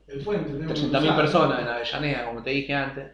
El 0.08 0.20
puente, 0.24 0.50
tenemos 0.52 0.74
que 0.74 0.86
300.000 0.86 0.98
cruzar. 1.00 1.16
personas 1.16 1.60
en 1.60 1.68
Avellaneda, 1.68 2.24
como 2.26 2.42
te 2.42 2.50
dije 2.50 2.74
antes. 2.74 3.06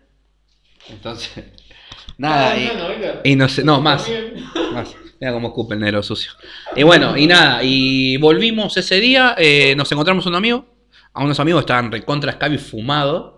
Entonces, 0.90 1.44
nada. 2.18 2.52
Ah, 2.52 2.56
y- 2.58 2.70
no, 2.76 2.88
venga. 2.88 3.20
y 3.24 3.36
no 3.36 3.48
sé, 3.48 3.64
no, 3.64 3.80
más. 3.80 4.06
Más. 4.72 4.94
Mira 5.20 5.32
cómo 5.32 5.48
escupe 5.48 5.74
el 5.74 5.80
negro 5.80 6.02
sucio. 6.02 6.32
Y 6.74 6.82
bueno, 6.82 7.16
y 7.16 7.26
nada, 7.26 7.60
y 7.62 8.18
volvimos 8.18 8.76
ese 8.76 9.00
día, 9.00 9.34
eh, 9.38 9.74
nos 9.74 9.90
encontramos 9.90 10.26
un 10.26 10.34
amigo, 10.34 10.66
a 11.14 11.24
unos 11.24 11.40
amigos 11.40 11.60
estaban 11.60 11.90
recontra 11.90 12.32
escabi 12.32 12.58
fumados. 12.58 13.34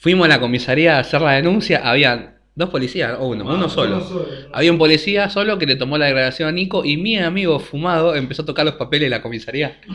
Fuimos 0.00 0.26
a 0.26 0.28
la 0.28 0.38
comisaría 0.40 0.96
a 0.98 1.00
hacer 1.00 1.22
la 1.22 1.32
denuncia, 1.32 1.80
habían 1.82 2.33
dos 2.56 2.70
policías, 2.70 3.16
o 3.18 3.26
uno, 3.28 3.44
uno 3.44 3.68
solo. 3.68 3.96
Uno 3.96 4.04
solo. 4.04 4.26
Había 4.52 4.70
un 4.72 4.78
policía 4.78 5.28
solo 5.28 5.58
que 5.58 5.66
le 5.66 5.76
tomó 5.76 5.98
la 5.98 6.06
declaración 6.06 6.48
a 6.48 6.52
Nico 6.52 6.84
y 6.84 6.96
mi 6.96 7.18
amigo 7.18 7.58
fumado 7.58 8.14
empezó 8.14 8.42
a 8.42 8.46
tocar 8.46 8.64
los 8.64 8.74
papeles 8.76 9.06
de 9.06 9.10
la 9.10 9.22
comisaría. 9.22 9.80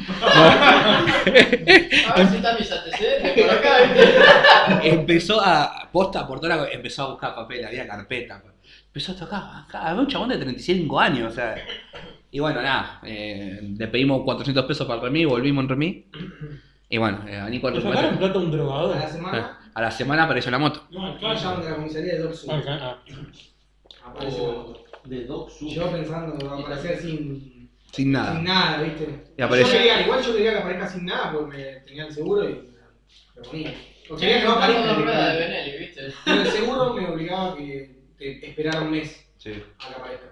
A 0.50 2.14
ver 2.18 2.28
si 2.30 2.36
están 2.38 2.58
mis 2.60 2.72
antecedentes 2.72 3.44
por 3.44 3.50
acá, 3.52 4.82
empezó 4.84 5.40
a, 5.42 5.90
posta 5.92 6.28
por 6.28 6.40
toda 6.40 6.56
la- 6.58 6.70
empezó 6.70 7.04
a 7.04 7.10
buscar 7.12 7.36
papeles, 7.36 7.68
había 7.68 7.88
carpeta. 7.88 8.44
Empezó 8.88 9.12
a 9.12 9.16
tocar, 9.16 9.42
había 9.74 10.02
un 10.02 10.08
chabón 10.08 10.30
de 10.30 10.38
35 10.38 11.00
años, 11.00 11.32
o 11.32 11.36
sea. 11.36 11.56
Y 12.32 12.40
bueno, 12.40 12.62
nada, 12.62 13.00
eh, 13.06 13.60
le 13.78 13.88
pedimos 13.88 14.22
400 14.24 14.66
pesos 14.66 14.86
para 14.86 15.00
el 15.00 15.06
remis, 15.06 15.28
volvimos 15.28 15.64
en 15.64 15.70
remis. 15.70 15.96
Y 16.90 16.98
bueno, 16.98 17.24
eh, 17.28 17.38
a 17.38 17.48
Nico 17.50 17.70
¿Le 17.70 17.82
sacaron 17.82 18.18
plata 18.18 18.40
a 18.40 18.42
un 18.42 18.52
drogador? 18.52 18.98
A 18.98 19.00
la 19.00 19.08
semana, 19.10 19.60
a 19.74 19.82
la 19.82 19.92
semana 19.92 20.24
apareció 20.24 20.50
la 20.52 20.58
moto. 20.58 20.88
No, 20.90 21.18
llaman 21.20 21.38
claro. 21.38 21.62
de 21.62 21.70
la 21.70 21.76
comisaría 21.76 22.14
de 22.14 22.20
Doxu. 22.20 22.52
Ah, 22.52 22.62
ah. 22.68 23.04
Aparece 24.06 24.42
la 24.42 24.54
moto. 24.54 24.84
De 25.06 25.26
Doc 25.26 25.50
Sur. 25.50 25.70
Yo 25.70 25.92
pensando 25.92 26.52
aparecer 26.52 26.98
sin, 27.00 27.10
Sin 27.40 27.70
sin 27.92 28.12
nada. 28.12 28.34
nada, 28.42 28.82
¿viste? 28.82 29.24
Y 29.38 29.42
apareció. 29.42 29.72
Yo 29.72 29.78
quería, 29.80 30.02
igual 30.02 30.22
yo 30.24 30.34
quería 30.34 30.52
que 30.52 30.58
aparezca 30.58 30.88
sin 30.90 31.06
nada 31.06 31.32
porque 31.32 31.58
me 31.58 31.80
tenía 31.88 32.06
el 32.06 32.14
seguro 32.14 32.50
y 32.50 32.54
me 33.36 33.42
ponía. 33.44 33.74
O 34.10 34.16
quería 34.16 34.40
que 34.40 34.46
no 34.46 34.52
aparezca 34.54 34.96
de. 34.96 35.40
Benelli, 35.40 35.78
¿viste? 35.78 36.14
Pero 36.26 36.42
el 36.42 36.48
seguro 36.48 36.94
me 36.96 37.08
obligaba 37.08 37.54
a 37.54 37.56
que, 37.56 37.96
que 38.18 38.48
esperara 38.50 38.82
un 38.82 38.92
mes 38.92 39.26
Sí. 39.38 39.52
a 39.80 39.88
que 39.88 39.96
aparezca. 39.96 40.26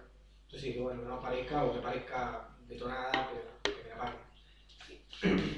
Entonces 0.46 0.64
dije, 0.64 0.80
bueno, 0.82 1.02
que 1.02 1.08
no 1.08 1.14
aparezca 1.16 1.64
o 1.64 1.72
que 1.74 1.80
aparezca 1.80 2.50
detonada, 2.68 3.12
pero 3.32 3.76
que 3.78 3.84
me 3.84 3.90
la 3.90 3.98
paguen. 3.98 4.27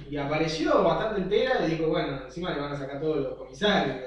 Y 0.09 0.17
apareció 0.17 0.83
bastante 0.83 1.21
entera 1.21 1.65
y 1.65 1.71
dijo, 1.71 1.87
bueno, 1.87 2.21
encima 2.25 2.51
le 2.53 2.61
van 2.61 2.71
a 2.71 2.77
sacar 2.77 2.99
todos 3.01 3.17
los 3.17 3.37
comisarios. 3.37 3.97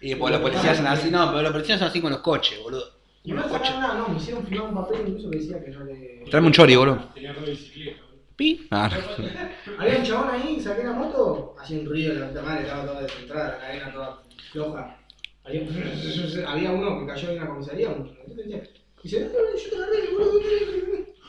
Y 0.00 0.14
pues 0.14 0.32
los 0.32 0.40
policías 0.40 0.76
son 0.76 0.86
así, 0.86 1.10
no, 1.10 1.28
pero 1.30 1.42
los 1.42 1.52
policías 1.52 1.78
son 1.78 1.88
así 1.88 2.00
con 2.00 2.10
los 2.10 2.20
coches, 2.20 2.62
boludo. 2.62 2.84
Y 3.22 3.32
no 3.32 3.42
sacaron 3.48 3.80
nada, 3.80 3.94
no, 3.98 4.08
me 4.08 4.16
hicieron 4.16 4.46
firmar 4.46 4.68
un 4.68 4.74
papel 4.74 5.00
incluso 5.08 5.30
que 5.30 5.38
decía 5.38 5.62
que 5.62 5.70
no 5.70 5.84
le... 5.84 6.24
Tráeme 6.30 6.46
un 6.46 6.52
chori, 6.52 6.76
boludo. 6.76 7.10
Tenía 7.12 7.32
rueda 7.32 7.46
de 7.46 7.52
bicicleta. 7.52 8.02
Pi. 8.36 8.66
Ah, 8.70 8.90
Había 9.78 9.98
un 9.98 10.02
chabón 10.02 10.30
ahí, 10.30 10.58
saqué 10.58 10.84
la 10.84 10.92
moto, 10.92 11.54
hacía 11.60 11.80
un 11.80 11.86
ruido, 11.86 12.14
la 12.14 12.28
puta 12.28 12.42
madre 12.42 12.62
estaba 12.62 12.86
toda 12.86 13.02
descentrada, 13.02 13.48
la 13.50 13.58
cadena 13.58 13.92
toda 13.92 14.22
floja. 14.50 14.96
Había, 15.44 15.60
había 16.48 16.70
uno 16.72 17.00
que 17.00 17.06
cayó 17.06 17.30
en 17.30 17.38
una 17.38 17.48
comisaría, 17.48 17.90
un 17.90 18.08
y 19.02 19.08
dice, 19.08 19.18
yo 19.18 19.30
te 19.30 19.82
arreglo, 19.82 20.18
boludo. 20.18 20.40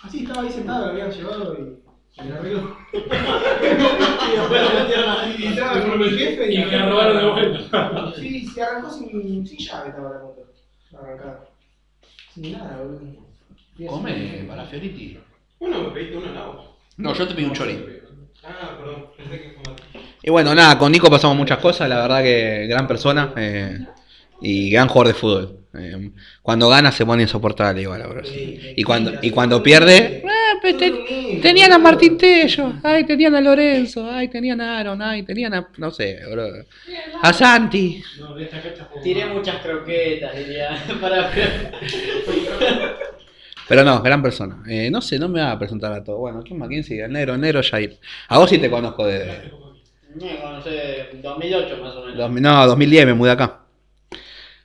Así 0.03 0.23
estaba 0.23 0.41
ahí 0.41 0.51
sentado, 0.51 0.85
lo 0.85 0.91
habían 0.91 1.11
llevado 1.11 1.57
y, 1.57 1.90
y 2.18 2.27
la 2.27 2.36
arreglo. 2.36 2.77
y 2.94 2.98
después 2.98 4.62
lo 4.62 4.80
metieron 4.80 5.10
ahí, 5.10 5.36
y 5.38 5.48
estaba 5.48 5.82
con 5.82 6.00
mi 6.00 6.10
jefe 6.10 6.51
Y 6.51 6.56
y 6.56 6.65
me 6.65 6.72
la 6.72 6.89
robaron 6.89 7.18
de 7.18 7.32
vuelta. 7.32 8.13
Sí, 8.15 8.46
se 8.48 8.62
arrancó 8.62 8.91
sin, 8.91 9.48
sin 9.48 9.58
llave 9.58 9.89
estaba 9.89 10.10
la 10.10 10.20
moto, 10.20 10.46
arrancada. 10.94 11.46
Sin 12.34 12.51
nada, 12.53 12.77
boludo. 12.77 13.32
Come 13.88 14.46
para 14.48 14.65
Fioriti. 14.65 15.20
Uno 15.60 15.84
me 15.84 15.89
pediste 15.89 16.18
uno 16.18 16.30
en 16.30 16.38
agua. 16.38 16.75
No, 16.98 17.13
yo 17.13 17.27
te 17.27 17.34
pedí 17.34 17.46
un 17.46 17.53
chori. 17.53 18.01
Ah, 18.44 18.77
perdón, 18.77 19.06
pensé 19.15 19.41
que 19.41 19.51
fue 19.51 20.01
Y 20.24 20.30
bueno, 20.30 20.53
nada, 20.56 20.77
con 20.77 20.91
Nico 20.91 21.10
pasamos 21.10 21.38
muchas 21.38 21.60
cosas, 21.60 21.88
la 21.88 22.01
verdad 22.01 22.24
que 22.24 22.68
gran 22.68 22.88
persona 22.88 23.34
eh, 23.38 23.86
y 24.41 24.70
gran 24.72 24.88
jugador 24.88 25.13
de 25.13 25.20
fútbol. 25.20 25.58
Eh, 25.74 26.12
cuando 26.41 26.68
gana 26.68 26.91
se 26.91 27.06
pone 27.06 27.24
insoportable 27.24 27.82
igual, 27.82 28.01
ahora 28.01 28.24
sí. 28.25 28.74
Y 28.75 28.84
cuando, 28.84 29.13
y 29.22 29.30
cuando 29.30 29.63
pierde, 29.63 30.24
ah, 30.27 30.40
pues 30.62 30.77
te- 30.77 31.39
tenían 31.41 31.72
a 31.72 31.77
Martín 31.77 32.17
Tello, 32.17 32.74
ay, 32.84 33.05
tenían 33.05 33.36
a 33.36 33.41
Lorenzo, 33.41 34.10
ay, 34.10 34.27
tenían 34.27 34.60
a 34.62 34.79
Aaron, 34.79 35.01
ay, 35.01 35.24
tenían 35.24 35.53
a, 35.53 35.67
no 35.77 35.91
sé, 35.91 36.20
bro, 36.31 36.48
a 37.22 37.34
Santi. 37.34 38.01
No, 38.20 38.36
de 38.36 38.43
esta 38.46 38.58
fecha 38.60 38.86
jugó 38.89 39.01
Tiré 39.03 39.25
mal. 39.25 39.36
muchas 39.36 39.55
croquetas, 39.62 40.36
diría. 40.36 40.70
Para 41.01 41.31
Pero 43.67 43.84
no, 43.84 44.01
gran 44.01 44.22
persona. 44.22 44.62
Eh, 44.67 44.89
no 44.91 45.01
sé, 45.01 45.17
no 45.17 45.29
me 45.29 45.39
va 45.41 45.51
a 45.51 45.60
presentar 45.60 45.93
a 45.93 46.03
todo. 46.03 46.17
Bueno, 46.17 46.41
¿quién 46.43 46.60
más? 46.60 46.67
¿Quién 46.67 46.84
sigue? 46.84 47.05
El 47.05 47.13
negro, 47.13 47.36
el 47.36 47.41
negro 47.41 47.62
Jair. 47.63 48.00
A 48.27 48.38
vos 48.38 48.50
sí 48.50 48.58
te 48.58 48.70
conozco 48.70 49.05
de... 49.05 49.51
No, 50.15 50.51
no 50.51 50.62
sé, 50.62 51.10
2008 51.22 51.77
más 51.81 51.93
o 51.96 52.01
menos. 52.05 52.17
dos- 52.17 52.31
no, 52.31 52.67
2010 52.67 53.05
me 53.05 53.13
mudé 53.13 53.31
acá. 53.31 53.60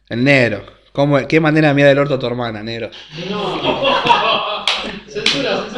El 0.09 0.25
negro. 0.25 0.65
¿Cómo, 0.93 1.25
¿Qué 1.29 1.39
manera 1.41 1.73
mía 1.75 1.87
del 1.87 1.99
orto 1.99 2.15
a 2.15 2.19
tu 2.19 2.27
hermana, 2.27 2.63
negro? 2.65 2.91
No. 3.31 3.61
censura, 5.07 5.57
censura. 5.63 5.76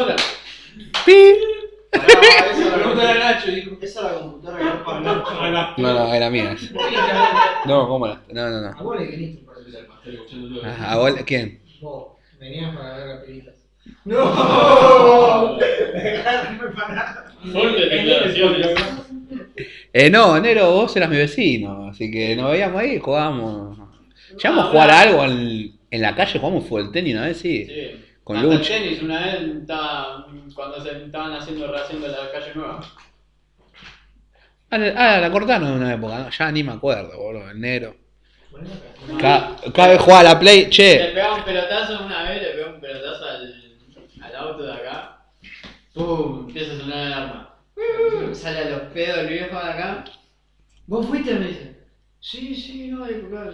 ¡Pi! 1.08 1.32
Pregúntale 1.90 3.10
a 3.10 3.32
Nacho, 3.32 3.50
dijo. 3.50 3.78
Esa 3.80 4.00
es 4.00 4.04
la 4.12 4.18
computadora 4.20 4.58
que 4.58 4.64
no 4.64 4.84
para 4.84 5.50
Nacho. 5.50 5.74
No, 5.78 5.94
no, 5.94 6.14
era 6.14 6.28
mía. 6.28 6.52
esa. 6.52 6.74
No, 7.64 7.88
¿cómo 7.88 8.06
la? 8.06 8.20
No, 8.30 8.50
no, 8.50 8.60
no. 8.60 8.68
A 8.78 8.82
vos 8.82 9.00
le 9.00 9.06
viniste 9.06 9.42
para 9.46 9.58
empezar. 9.60 9.86
Ah, 10.64 10.92
¿A 10.92 10.98
vos? 10.98 11.14
¿Quién? 11.24 11.62
Vos 11.80 12.08
venías 12.38 12.76
para 12.76 12.96
ver 12.98 13.06
las 13.06 13.24
pelitas. 13.24 13.54
¡No! 14.04 15.56
Dejarme 15.56 16.68
parar. 16.76 17.24
Fuerte 17.52 17.86
declaraciones. 17.88 18.66
Eh, 19.94 20.10
no, 20.10 20.38
negro, 20.40 20.70
vos 20.72 20.94
eras 20.94 21.08
mi 21.08 21.16
vecino. 21.16 21.88
Así 21.88 22.10
que 22.10 22.36
nos 22.36 22.50
veíamos 22.50 22.82
ahí 22.82 22.96
y 22.96 22.98
jugábamos. 22.98 23.78
Llegamos 24.36 24.66
a 24.66 24.68
jugar 24.68 24.90
a 24.90 25.00
algo 25.00 25.24
en, 25.24 25.72
en 25.90 26.02
la 26.02 26.14
calle, 26.14 26.38
jugamos 26.38 26.66
fútbol 26.66 26.92
tenis 26.92 27.14
una 27.14 27.28
vez, 27.28 27.38
sí. 27.38 27.64
Sí. 27.64 28.04
Con 28.28 28.42
Lucho. 28.42 28.68
tenis, 28.74 29.00
una 29.02 29.24
vez 29.24 29.40
estaba, 29.62 30.26
cuando 30.54 30.82
se 30.82 31.04
estaban 31.06 31.32
haciendo 31.32 31.72
rehaciendo 31.72 32.08
la 32.08 32.30
calle 32.30 32.52
nueva. 32.54 32.80
Ah, 34.70 34.76
la- 34.76 35.14
ah, 35.16 35.20
la 35.20 35.30
cortaron 35.30 35.68
en 35.68 35.74
una 35.74 35.94
época, 35.94 36.18
¿no? 36.18 36.30
ya 36.30 36.52
ni 36.52 36.62
me 36.62 36.72
acuerdo, 36.72 37.16
boludo, 37.16 37.50
el 37.50 37.58
negro. 37.58 37.96
Cada, 39.18 39.56
cada 39.74 39.88
vez 39.88 40.00
jugaba 40.02 40.20
a 40.20 40.24
la 40.24 40.38
play, 40.38 40.64
Le 40.64 40.70
che. 40.70 41.10
pegaba 41.14 41.36
un 41.36 41.44
pelotazo 41.44 42.04
una 42.04 42.22
vez, 42.24 42.42
le 42.42 42.48
pegaba 42.50 42.74
un 42.74 42.80
pelotazo 42.80 43.24
al, 43.24 43.64
al 44.20 44.36
auto 44.36 44.62
de 44.64 44.72
acá. 44.74 45.22
¡Pum! 45.94 46.46
Empieza 46.48 46.74
a 46.74 46.78
sonar 46.80 47.06
el 47.06 47.12
arma. 47.14 47.54
Sale 48.34 48.58
a 48.58 48.70
los 48.70 48.80
pedos 48.92 49.18
el 49.20 49.26
viejo 49.28 49.56
de 49.56 49.70
acá. 49.70 50.04
¿Vos 50.86 51.06
fuiste? 51.06 51.34
Me 51.34 51.46
dice. 51.48 51.78
Sí, 52.20 52.54
sí, 52.54 52.88
no, 52.88 53.06
bueno. 53.06 53.52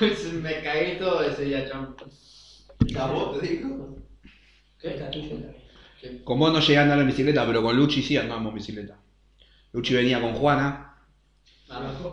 Me 0.34 0.62
cagué 0.62 0.96
todo 1.00 1.22
ese 1.22 1.46
día, 1.46 1.68
chamo. 1.68 1.96
¿A 2.98 3.06
vos 3.06 3.40
te 3.40 3.46
tuya 3.46 3.70
también. 5.10 6.22
Con 6.24 6.38
vos 6.38 6.52
no 6.52 6.60
llegué 6.60 6.78
a 6.78 6.82
andar 6.82 6.98
en 7.00 7.06
bicicleta, 7.06 7.46
pero 7.46 7.62
con 7.62 7.76
Luchi 7.76 8.02
sí 8.02 8.16
andamos 8.16 8.50
en 8.50 8.54
bicicleta. 8.56 8.96
Luchi 9.72 9.94
venía 9.94 10.20
con 10.20 10.34
Juana. 10.34 10.94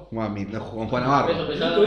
Juan- 0.09 0.33
mi- 0.33 0.45
con 0.45 0.87
Juana 0.87 1.05
Peso 1.05 1.09
Barro. 1.11 1.41
El 1.41 1.47
pesado. 1.47 1.85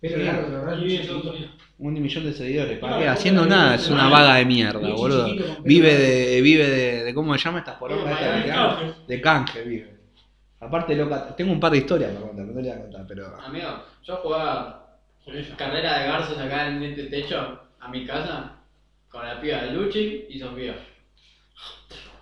Pero 0.00 0.16
largo, 0.18 0.48
la 0.48 0.58
verdad. 0.60 0.78
Y 0.78 0.82
vive 0.84 0.94
en 0.96 1.00
Estados 1.02 1.24
Unidos. 1.26 1.50
Un 1.78 1.92
millón 1.94 2.24
de 2.24 2.32
seguidores, 2.32 2.78
¿para 2.80 2.98
qué? 2.98 3.08
Haciendo 3.08 3.46
nada, 3.46 3.76
es 3.76 3.88
una 3.88 4.08
vaga 4.08 4.34
de 4.36 4.44
mierda, 4.44 4.80
boludo. 4.94 5.28
Vive 5.62 5.94
de, 5.96 6.40
vive 6.40 6.68
de, 6.68 7.04
de 7.04 7.14
¿cómo 7.14 7.32
se 7.34 7.44
llama 7.44 7.58
esta 7.60 7.78
poronga 7.78 8.10
esta 8.12 8.42
que 8.42 8.48
De 8.48 8.54
canje. 8.54 8.94
De 9.06 9.20
canje 9.20 9.62
vive. 9.62 9.98
Aparte, 10.60 10.96
loca, 10.96 11.36
tengo 11.36 11.52
un 11.52 11.60
par 11.60 11.70
de 11.70 11.78
historias 11.78 12.10
para 12.12 12.26
contar, 12.26 12.46
no 12.46 12.52
te 12.52 12.60
voy 12.60 12.68
a 12.68 12.80
contar, 12.80 13.04
pero. 13.06 13.36
Amigo, 13.40 13.68
yo 14.04 14.16
jugaba 14.16 14.87
carrera 15.56 15.98
de 16.00 16.06
garzos 16.08 16.38
acá 16.38 16.68
en 16.68 16.82
este 16.82 17.04
techo, 17.04 17.60
a 17.80 17.88
mi 17.88 18.06
casa, 18.06 18.52
con 19.10 19.26
la 19.26 19.40
piba 19.40 19.58
de 19.58 19.72
Luchi 19.72 20.26
y 20.28 20.38
Sofía. 20.38 20.76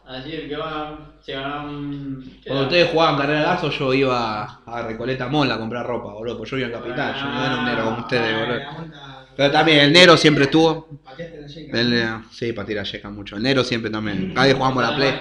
Así 0.07 0.33
el 0.33 0.49
que 0.49 0.57
va, 0.57 0.99
se 1.21 1.33
ganaban. 1.33 2.23
¿qué 2.43 2.49
Cuando 2.49 2.63
era? 2.63 2.69
ustedes 2.69 2.91
jugaban 2.91 3.17
carrera 3.19 3.39
de 3.41 3.45
gaso, 3.47 3.71
yo 3.71 3.93
iba 3.93 4.45
a 4.65 4.83
Recoleta 4.83 5.27
Mall 5.29 5.51
a 5.51 5.59
comprar 5.59 5.85
ropa, 5.85 6.13
boludo, 6.13 6.39
porque 6.39 6.51
yo 6.53 6.59
iba 6.59 6.67
en 6.69 6.73
Capital, 6.75 7.15
yo 7.17 7.25
no 7.25 7.45
era 7.45 7.57
un 7.59 7.65
negro 7.65 7.85
como 7.87 7.99
ustedes, 7.99 8.35
Ah, 8.35 8.41
boludo. 8.41 9.27
Pero 9.37 9.51
también, 9.51 9.81
el 9.81 9.93
negro 9.93 10.17
siempre 10.17 10.45
estuvo. 10.45 10.89
Pateaste 11.05 11.41
la 11.41 11.47
yeca. 11.49 11.81
El, 11.81 11.93
eh, 11.93 12.09
sí, 12.31 12.53
para 12.53 12.67
tirar 12.67 12.87
yeca 12.87 13.11
mucho. 13.11 13.37
El 13.37 13.43
negro 13.43 13.65
siempre 13.65 13.91
también. 13.91 14.33
Cada 14.33 14.47
vez 14.47 14.55
jugamos 14.57 14.85
a 14.85 14.91
la 14.91 14.97
play. 14.97 15.15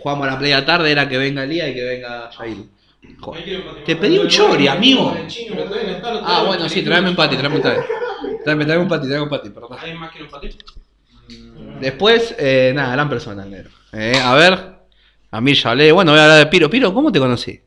Jugamos 0.00 0.26
a 0.26 0.30
la 0.30 0.38
play 0.38 0.52
a 0.52 0.64
tarde, 0.64 0.90
era 0.90 1.08
que 1.08 1.18
venga 1.18 1.42
Elías 1.44 1.68
y 1.70 1.74
que 1.74 1.84
venga 1.84 2.30
Jair. 2.32 2.56
Joder. 3.20 3.84
Te 3.84 3.96
pedí 3.96 4.18
un 4.18 4.28
chori, 4.28 4.68
amigo. 4.68 5.16
Ah, 6.22 6.44
bueno, 6.46 6.68
sí, 6.68 6.82
tráeme 6.82 7.10
un 7.10 7.16
pati, 7.16 7.36
tráeme 7.36 7.56
un 7.56 7.62
pati. 7.62 7.80
Tráeme, 8.44 8.64
tráeme 8.64 8.82
un 8.82 8.88
pati, 8.88 9.06
tráeme 9.06 9.22
un 9.24 9.30
pati, 9.30 9.50
perdón. 9.50 9.78
¿Hay 9.80 9.94
más 9.94 10.12
que 10.12 10.22
un 10.22 10.28
patito? 10.28 10.64
Después, 11.80 12.34
eh, 12.38 12.72
nada, 12.74 12.92
gran 12.92 13.08
persona 13.08 13.44
negro. 13.44 13.70
Eh, 13.92 14.18
a 14.22 14.34
ver, 14.34 14.58
a 15.30 15.40
mí 15.40 15.54
ya 15.54 15.70
hablé. 15.70 15.92
Bueno, 15.92 16.12
voy 16.12 16.20
a 16.20 16.24
hablar 16.24 16.38
de 16.38 16.46
Piro. 16.46 16.68
Piro, 16.68 16.92
¿cómo 16.92 17.10
te 17.10 17.18
conocí? 17.18 17.60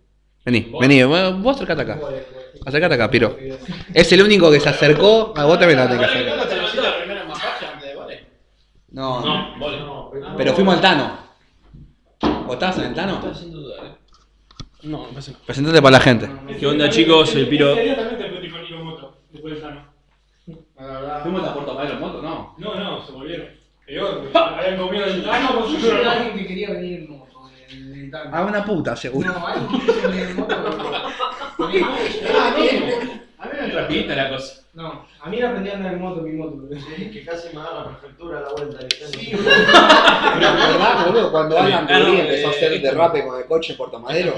Vení, 0.45 0.71
vení, 0.79 1.03
vos 1.03 1.41
vos 1.41 1.55
acercate 1.55 1.81
acá. 1.81 1.99
Acercate 2.65 2.93
acá, 2.95 3.09
Piro. 3.09 3.37
Es 3.93 4.11
el 4.11 4.21
único 4.21 4.51
que 4.51 4.59
se 4.59 4.69
acercó. 4.69 5.33
A 5.35 5.45
vos 5.45 5.59
también 5.59 5.79
la 5.79 5.89
tenés 5.89 5.99
que 5.99 6.05
acercar. 6.05 6.47
¿Te 6.47 6.55
levantó 6.55 6.81
la 6.81 6.97
primera 6.97 7.25
mapacha 7.25 7.71
antes 7.73 7.89
de 7.89 7.95
goles? 7.95 8.21
No, 8.91 9.21
no. 9.21 9.57
No, 9.57 10.11
Pero 10.37 10.53
fuimos 10.53 10.75
al 10.75 10.81
Tano. 10.81 11.17
¿O 12.47 12.53
estabas 12.53 12.77
en 12.77 12.85
el 12.85 12.93
Tano? 12.93 13.21
No, 14.87 15.07
no 15.07 15.09
pasa 15.09 15.31
nada. 15.31 15.43
Presentate 15.45 15.81
para 15.81 15.97
la 15.97 15.99
gente. 15.99 16.29
¿Qué 16.59 16.65
onda, 16.65 16.89
chicos? 16.89 17.29
Soy 17.29 17.45
Piro. 17.45 17.73
Ese 17.73 17.83
día 17.83 17.95
también 17.95 18.17
te 18.17 18.29
metí 18.29 18.49
con 18.49 18.61
Nico 18.61 18.83
Moto, 18.83 19.17
después. 19.31 19.61
La 19.61 20.85
verdad. 20.85 21.23
¿Fuimos 21.23 21.43
a 21.43 21.53
Puerto 21.53 21.73
Madero 21.73 21.93
en 21.95 21.99
moto? 21.99 22.21
No. 22.21 22.55
No, 22.57 22.75
no, 22.75 23.05
se 23.05 23.11
volvieron. 23.11 23.47
Peor, 23.85 24.29
porque 24.31 24.37
habían 24.37 24.77
comido 24.77 25.05
el 25.05 25.23
Tano 25.23 25.61
con 25.61 25.77
Yo 25.77 25.97
era 25.97 26.11
alguien 26.13 26.37
que 26.37 26.47
quería 26.47 26.71
venir 26.71 26.99
en 27.01 27.09
moto. 27.09 27.27
A 28.31 28.43
una 28.45 28.63
puta, 28.63 28.95
seguro. 28.95 29.29
No, 29.33 29.45
alguien 29.45 29.67
que 29.67 29.85
quiso 29.85 30.09
venir 30.09 30.27
en 30.29 30.35
moto. 30.37 30.55
me 33.67 33.73
Rapidita 33.73 34.15
la 34.15 34.29
cosa. 34.29 34.61
No, 34.73 35.05
a 35.21 35.29
mí 35.29 35.37
me 35.37 35.43
aprendí 35.45 35.69
a 35.71 35.73
andar 35.75 35.93
en 35.93 36.01
moto, 36.01 36.21
mi 36.21 36.31
moto. 36.33 36.63
pero- 36.69 36.81
Sí, 36.81 37.09
que 37.11 37.23
casi 37.25 37.47
me 37.55 37.61
da 37.63 37.73
la 37.83 37.97
prefectura 37.99 38.37
a 38.39 38.41
la 38.41 38.49
vuelta. 38.51 38.77
Sí, 38.89 39.31
¿Pero 39.31 40.53
verdad, 40.53 41.05
boludo? 41.07 41.31
Cuando 41.31 41.57
Alan 41.59 41.87
Rubí 41.87 42.19
empezó 42.19 42.47
a 42.47 42.51
hacer 42.51 42.81
derrape 42.81 43.25
con 43.25 43.39
el 43.39 43.45
coche 43.47 43.71
en 43.73 43.77
Puerto 43.77 43.99
Madero. 43.99 44.35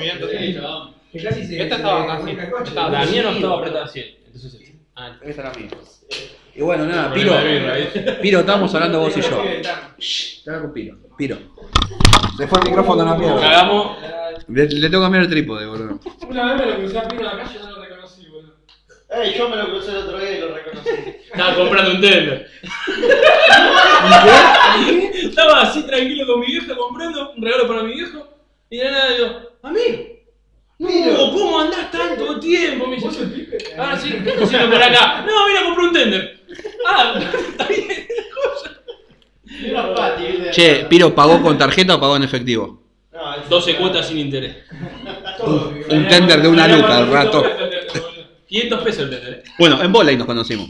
Que 1.11 1.23
casi 1.23 1.45
se. 1.45 1.61
Esta 1.61 1.75
estaba 1.77 2.01
le 2.01 2.07
casi. 2.07 2.21
vuelca 2.23 2.43
el 2.43 2.51
coche. 2.51 2.63
Estaba- 2.69 2.89
La 2.89 3.05
mía 3.05 3.23
no 3.23 3.29
estaba 3.31 3.57
apretada 3.57 3.85
así. 3.85 4.03
Entonces, 4.25 4.53
este. 4.53 4.75
Ah, 4.95 5.15
Esta 5.23 5.41
era 5.41 5.51
mía. 5.53 5.69
Y 6.55 6.61
bueno, 6.61 6.85
nada, 6.85 7.13
Piro. 7.13 7.33
Piro, 8.21 8.39
estábamos 8.41 8.73
hablando 8.75 8.99
vos 8.99 9.15
y 9.17 9.21
yo. 9.21 9.43
Shh, 9.97 10.43
te 10.43 10.51
con 10.59 10.73
Piro. 10.73 10.97
Piro. 11.17 11.37
Se 12.37 12.47
fue 12.47 12.59
el 12.59 12.65
micrófono 12.65 13.01
a 13.01 13.05
la 13.05 13.15
mierda. 13.15 13.39
Cagamos. 13.41 13.97
Le, 14.47 14.65
le 14.67 14.89
tengo 14.89 15.01
que 15.01 15.05
cambiar 15.05 15.23
el 15.23 15.29
trípode, 15.29 15.65
boludo. 15.65 15.99
Una 16.29 16.53
vez 16.53 16.65
me 16.65 16.71
lo 16.71 16.77
crucé 16.79 16.97
a 16.97 17.07
Pino 17.07 17.21
en 17.21 17.25
la 17.25 17.43
calle 17.43 17.59
no 17.59 17.69
lo 17.69 17.75
boludo. 17.75 17.78
Ey, 19.11 19.33
yo 19.37 19.49
me 19.49 19.55
lo 19.55 19.65
crucé 19.69 19.91
el 19.91 19.97
otro 19.97 20.19
día 20.19 20.37
y 20.37 20.41
lo 20.41 20.53
reconocí. 20.53 20.89
Estaba 21.31 21.55
comprando 21.55 21.91
un 21.91 22.01
tender. 22.01 22.47
Estaba 25.13 25.61
así 25.61 25.83
tranquilo 25.83 26.27
con 26.27 26.39
mi 26.41 26.47
vieja 26.47 26.75
comprando 26.75 27.31
un 27.35 27.43
regalo 27.43 27.67
para 27.67 27.83
mi 27.83 27.93
viejo. 27.93 28.27
Y 28.69 28.77
de 28.77 28.85
la 28.85 28.91
nada 28.91 29.09
digo, 29.15 29.39
amigo. 29.63 29.97
No, 30.77 31.31
¿cómo 31.33 31.59
andás 31.59 31.91
tanto 31.91 32.39
tiempo? 32.39 32.87
Me 32.87 32.95
dice, 32.97 33.07
ah, 33.77 33.97
sí, 34.01 34.11
¿qué 34.23 34.29
estás 34.29 34.43
haciendo 34.43 34.69
por 34.69 34.81
acá? 34.81 35.25
No, 35.25 35.45
vine 35.47 35.59
a 35.59 35.63
comprar 35.65 35.87
un 35.87 35.93
tender. 35.93 36.39
Ah, 36.87 37.19
está 37.49 37.65
bien. 37.67 38.07
Che, 40.51 40.85
Piro, 40.87 41.13
¿pagó 41.13 41.41
con 41.41 41.57
tarjeta 41.57 41.95
o 41.95 41.99
pagó 41.99 42.15
en 42.15 42.23
efectivo? 42.23 42.81
No, 43.11 43.35
es- 43.35 43.49
12 43.49 43.75
cuotas 43.75 44.07
sin 44.07 44.19
interés. 44.19 44.55
Todo, 45.37 45.73
Un 45.89 46.07
tender 46.07 46.41
de 46.41 46.47
una 46.47 46.67
luca 46.67 46.97
al 46.97 47.11
rato. 47.11 47.43
500 48.49 48.83
pesos 48.83 49.09
el 49.11 49.13
eh. 49.13 49.43
Bueno, 49.59 49.81
en 49.81 49.91
volei 49.91 50.17
nos 50.17 50.25
conocimos. 50.25 50.69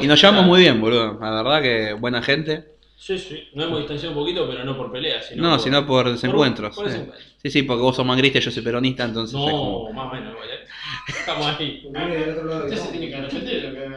Y 0.00 0.06
nos 0.06 0.20
llevamos 0.20 0.46
muy 0.46 0.60
bien, 0.60 0.80
boludo. 0.80 1.18
La 1.20 1.42
verdad 1.42 1.62
que 1.62 1.92
buena 1.92 2.22
gente. 2.22 2.64
Sí, 2.96 3.18
sí. 3.18 3.48
Nos 3.54 3.66
hemos 3.66 3.78
distanciado 3.80 4.14
un 4.14 4.20
poquito, 4.20 4.48
pero 4.48 4.64
no 4.64 4.76
por 4.76 4.90
peleas, 4.90 5.26
sino 5.26 5.42
No, 5.42 5.50
por... 5.50 5.60
sino 5.60 5.86
por 5.86 6.10
desencuentros. 6.10 6.74
por 6.74 6.86
sí. 6.86 6.90
desencuentros. 6.90 7.34
Sí, 7.40 7.50
sí, 7.50 7.62
porque 7.62 7.82
vos 7.82 7.94
sos 7.94 8.04
mangrista 8.04 8.38
y 8.38 8.40
yo 8.40 8.50
soy 8.50 8.62
peronista, 8.62 9.04
entonces 9.04 9.38
es 9.38 9.40
como... 9.40 9.88
No, 9.88 9.92
más 9.92 10.10
o 10.10 10.14
menos, 10.14 10.32
igual, 10.32 10.48
eh. 10.48 10.66
Estamos 11.08 11.46
ahí. 11.46 11.82
Usted 11.86 12.76
se 12.76 12.88
tiene 12.90 13.08
que 13.10 13.16
arrepentir 13.16 13.62
lo 13.62 13.74
que 13.74 13.90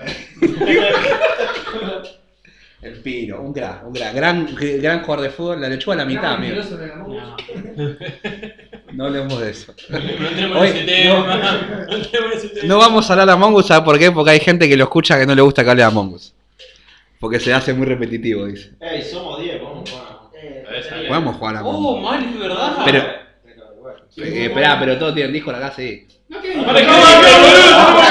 El 2.82 3.01
Piro, 3.01 3.41
un 3.41 3.53
crack, 3.53 3.88
un 3.88 3.93
crack. 3.93 4.13
Gran, 4.13 4.56
gran 4.56 5.01
jugador 5.01 5.23
de 5.23 5.30
fútbol, 5.32 5.62
la 5.62 5.69
lechuga 5.69 5.95
a 5.95 5.97
la 5.97 6.06
mitad, 6.06 6.34
amigo. 6.34 6.58
No, 8.88 8.93
No 8.93 9.06
hablemos 9.06 9.39
de 9.39 9.50
eso. 9.52 9.73
no 9.89 9.97
entremos 9.97 10.58
Hoy- 10.62 10.69
en 10.69 10.76
ese 10.78 10.86
tema. 10.86 11.86
No 11.88 11.95
entremos 11.95 12.32
en 12.32 12.38
ese 12.38 12.47
tema. 12.50 12.67
No 12.67 12.78
vamos 12.78 13.10
a 13.10 13.13
hablar 13.13 13.28
de 13.28 13.34
Among 13.34 13.54
Us, 13.56 13.67
¿sabes 13.67 13.84
por 13.84 14.00
qué? 14.00 14.12
Porque 14.12 14.32
hay 14.32 14.39
gente 14.39 14.67
que 14.69 14.78
lo 14.78 14.84
escucha 14.86 15.17
que 15.19 15.26
no 15.26 15.36
le 15.36 15.41
gusta 15.41 15.63
que 15.63 15.69
hable 15.69 15.82
de 15.84 15.88
Among 15.88 16.13
Us. 16.13 16.34
Porque 17.19 17.39
se 17.39 17.54
hace 17.54 17.73
muy 17.73 17.86
repetitivo, 17.88 18.45
dice. 18.45 18.71
Ey, 18.80 19.02
somos 19.04 19.39
10, 19.41 19.62
vamos 19.62 19.89
a 19.89 19.93
jugar. 19.93 21.08
Podemos 21.08 21.36
jugar 21.36 21.56
a 21.56 21.60
Among 21.60 21.76
Us. 21.76 21.82
Oh, 21.86 21.97
mal, 21.97 22.23
es 22.23 22.39
verdad. 22.39 22.78
Pero, 22.86 23.04
Pero 23.43 23.82
bueno. 23.82 23.97
eh, 24.17 24.45
esperá, 24.45 24.80
pero 24.80 24.97
todos 24.97 25.13
tienen 25.15 25.34
disco 25.34 25.52
acá, 25.52 25.71
sí. 25.76 26.08
¿cómo 26.30 26.69
hablar, 26.69 26.86
boludo? 27.41 28.02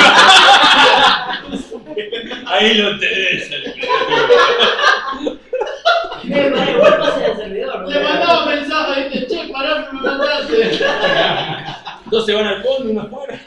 Ahí 2.48 2.74
lo 2.74 2.98
tenés. 2.98 3.50
Eh, 3.50 3.74
pasa 6.98 7.26
el 7.26 7.36
servidor. 7.36 7.88
Le 7.88 8.00
mandaba 8.02 8.46
mensaje, 8.46 9.08
viste, 9.08 9.26
che, 9.26 9.52
pará, 9.52 9.88
me 9.92 10.00
mandaste. 10.00 10.84
Dos 12.10 12.24
se 12.26 12.34
van 12.34 12.46
al 12.46 12.62
fondo, 12.62 12.90
uno 12.90 13.00
afuera. 13.02 13.38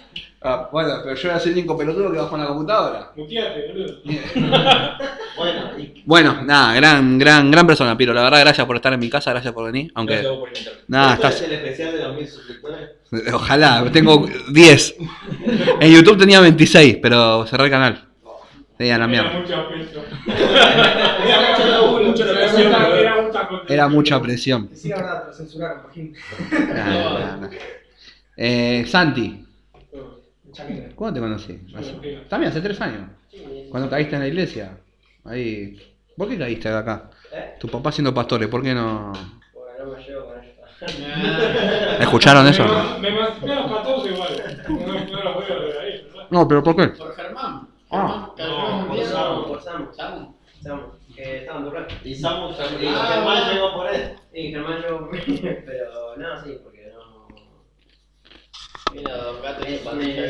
Ah, 0.42 0.70
bueno, 0.72 0.94
pero 1.04 1.16
yo 1.16 1.30
era 1.30 1.38
el 1.38 1.52
único 1.52 1.78
pelotudo 1.78 2.12
que 2.14 2.18
bajó 2.18 2.36
en 2.36 2.42
la 2.42 2.48
computadora. 2.48 3.12
Muteate, 3.16 3.68
boludo. 3.68 3.98
Bueno, 5.38 5.62
y 5.78 6.02
Bueno, 6.06 6.42
nada, 6.44 6.74
gran, 6.74 7.18
gran, 7.18 7.50
gran 7.52 7.66
persona, 7.68 7.98
Piro. 7.98 8.14
La 8.14 8.24
verdad, 8.24 8.42
gracias 8.42 8.66
por 8.68 8.76
estar 8.76 8.92
en 8.94 9.00
mi 9.00 9.10
casa, 9.10 9.32
gracias 9.32 9.54
por 9.54 9.66
venir. 9.72 9.92
Aunque, 9.96 10.16
Gracias 10.16 10.34
a 10.34 10.40
por 10.40 10.48
invitarme. 10.50 10.80
nada, 10.88 11.14
¿esto 11.14 11.28
estás. 11.28 11.42
es 11.42 11.48
el 11.48 11.54
especial 11.56 11.92
de 11.94 12.00
2000 12.04 12.28
suscriptores? 12.28 12.90
Ojalá, 13.34 13.86
tengo 13.92 14.28
10. 14.52 14.96
En 15.82 15.92
YouTube 15.94 16.18
tenía 16.18 16.40
26, 16.42 16.98
pero 17.02 17.46
cerré 17.46 17.66
el 17.66 17.70
canal. 17.72 18.09
Tenía 18.80 18.98
la 18.98 19.06
Era 19.06 19.08
mierda. 19.08 19.30
Era 19.36 19.40
Mucha 19.42 19.68
presión. 19.68 20.06
Era 22.98 23.22
mucha 23.22 23.48
contenido. 23.50 23.74
Era 23.74 23.88
mucha 23.90 24.22
presión. 24.22 24.70
Sí, 24.74 24.88
la 24.88 24.96
verdad, 24.96 25.24
lo 25.28 25.34
censuraron, 25.34 25.84
Pajín. 25.84 26.14
Nah, 26.74 26.94
nah, 27.20 27.36
nah. 27.42 27.50
Eh, 28.38 28.86
Santi. 28.88 29.46
¿cuándo 30.96 31.14
te 31.16 31.20
conocí? 31.20 31.60
Hace- 31.76 32.24
También 32.30 32.52
hace 32.54 32.62
tres 32.62 32.80
años. 32.80 33.10
Cuando 33.70 33.90
caíste 33.90 34.16
en 34.16 34.22
la 34.22 34.28
iglesia. 34.30 34.78
Ahí. 35.26 35.78
¿Por 36.16 36.30
qué 36.30 36.38
caíste 36.38 36.70
de 36.70 36.78
acá? 36.78 37.10
¿Eh? 37.34 37.56
Tu 37.60 37.68
papá 37.68 37.92
siendo 37.92 38.14
pastores, 38.14 38.48
¿por 38.48 38.64
qué 38.64 38.74
no? 38.74 39.12
Porque 39.54 39.84
no 39.84 39.92
me 39.92 40.02
llevo 40.06 40.26
con 40.26 40.40
esto. 40.42 42.02
¿Escucharon 42.02 42.48
eso? 42.48 42.64
Me, 42.64 43.12
me 43.12 43.18
imaginé 43.18 43.52
a 43.52 43.56
los 43.60 43.72
14 43.74 44.10
igual. 44.10 44.66
No, 44.70 44.78
no 44.78 45.24
los 45.24 45.36
voy 45.36 45.46
a 45.52 45.56
ver 45.60 45.78
ahí, 45.82 46.02
¿verdad? 46.08 46.28
No, 46.30 46.48
pero 46.48 46.64
¿por 46.64 46.76
qué? 46.78 46.88
Por 46.98 47.14
Germán. 47.14 47.68
Ah. 47.92 48.34
Por. 48.36 49.06
Samu, 49.06 49.48
por 49.48 49.62
Samu. 49.62 49.94
Samu. 49.94 50.36
Samu, 50.62 50.82
que 51.16 51.38
estaba 51.38 51.60
en 51.60 51.66
Durán. 51.66 51.88
Y 52.04 52.16
Samu 52.16 52.50
y 52.52 52.86
Ah, 52.88 53.12
Germán 53.14 53.54
llegó 53.54 53.74
por 53.74 53.88
él. 53.94 54.16
Y 54.34 54.52
Germán 54.52 54.82
llegó 54.82 55.00
por 55.00 55.12
mí, 55.14 55.40
pero 55.66 56.16
no, 56.18 56.44
sí, 56.44 56.58
porque 56.64 56.92
no. 56.94 57.28
Mira, 58.94 59.18
Don 59.18 59.42
Gato 59.42 59.68
y 59.70 59.78
pandilla, 59.78 60.24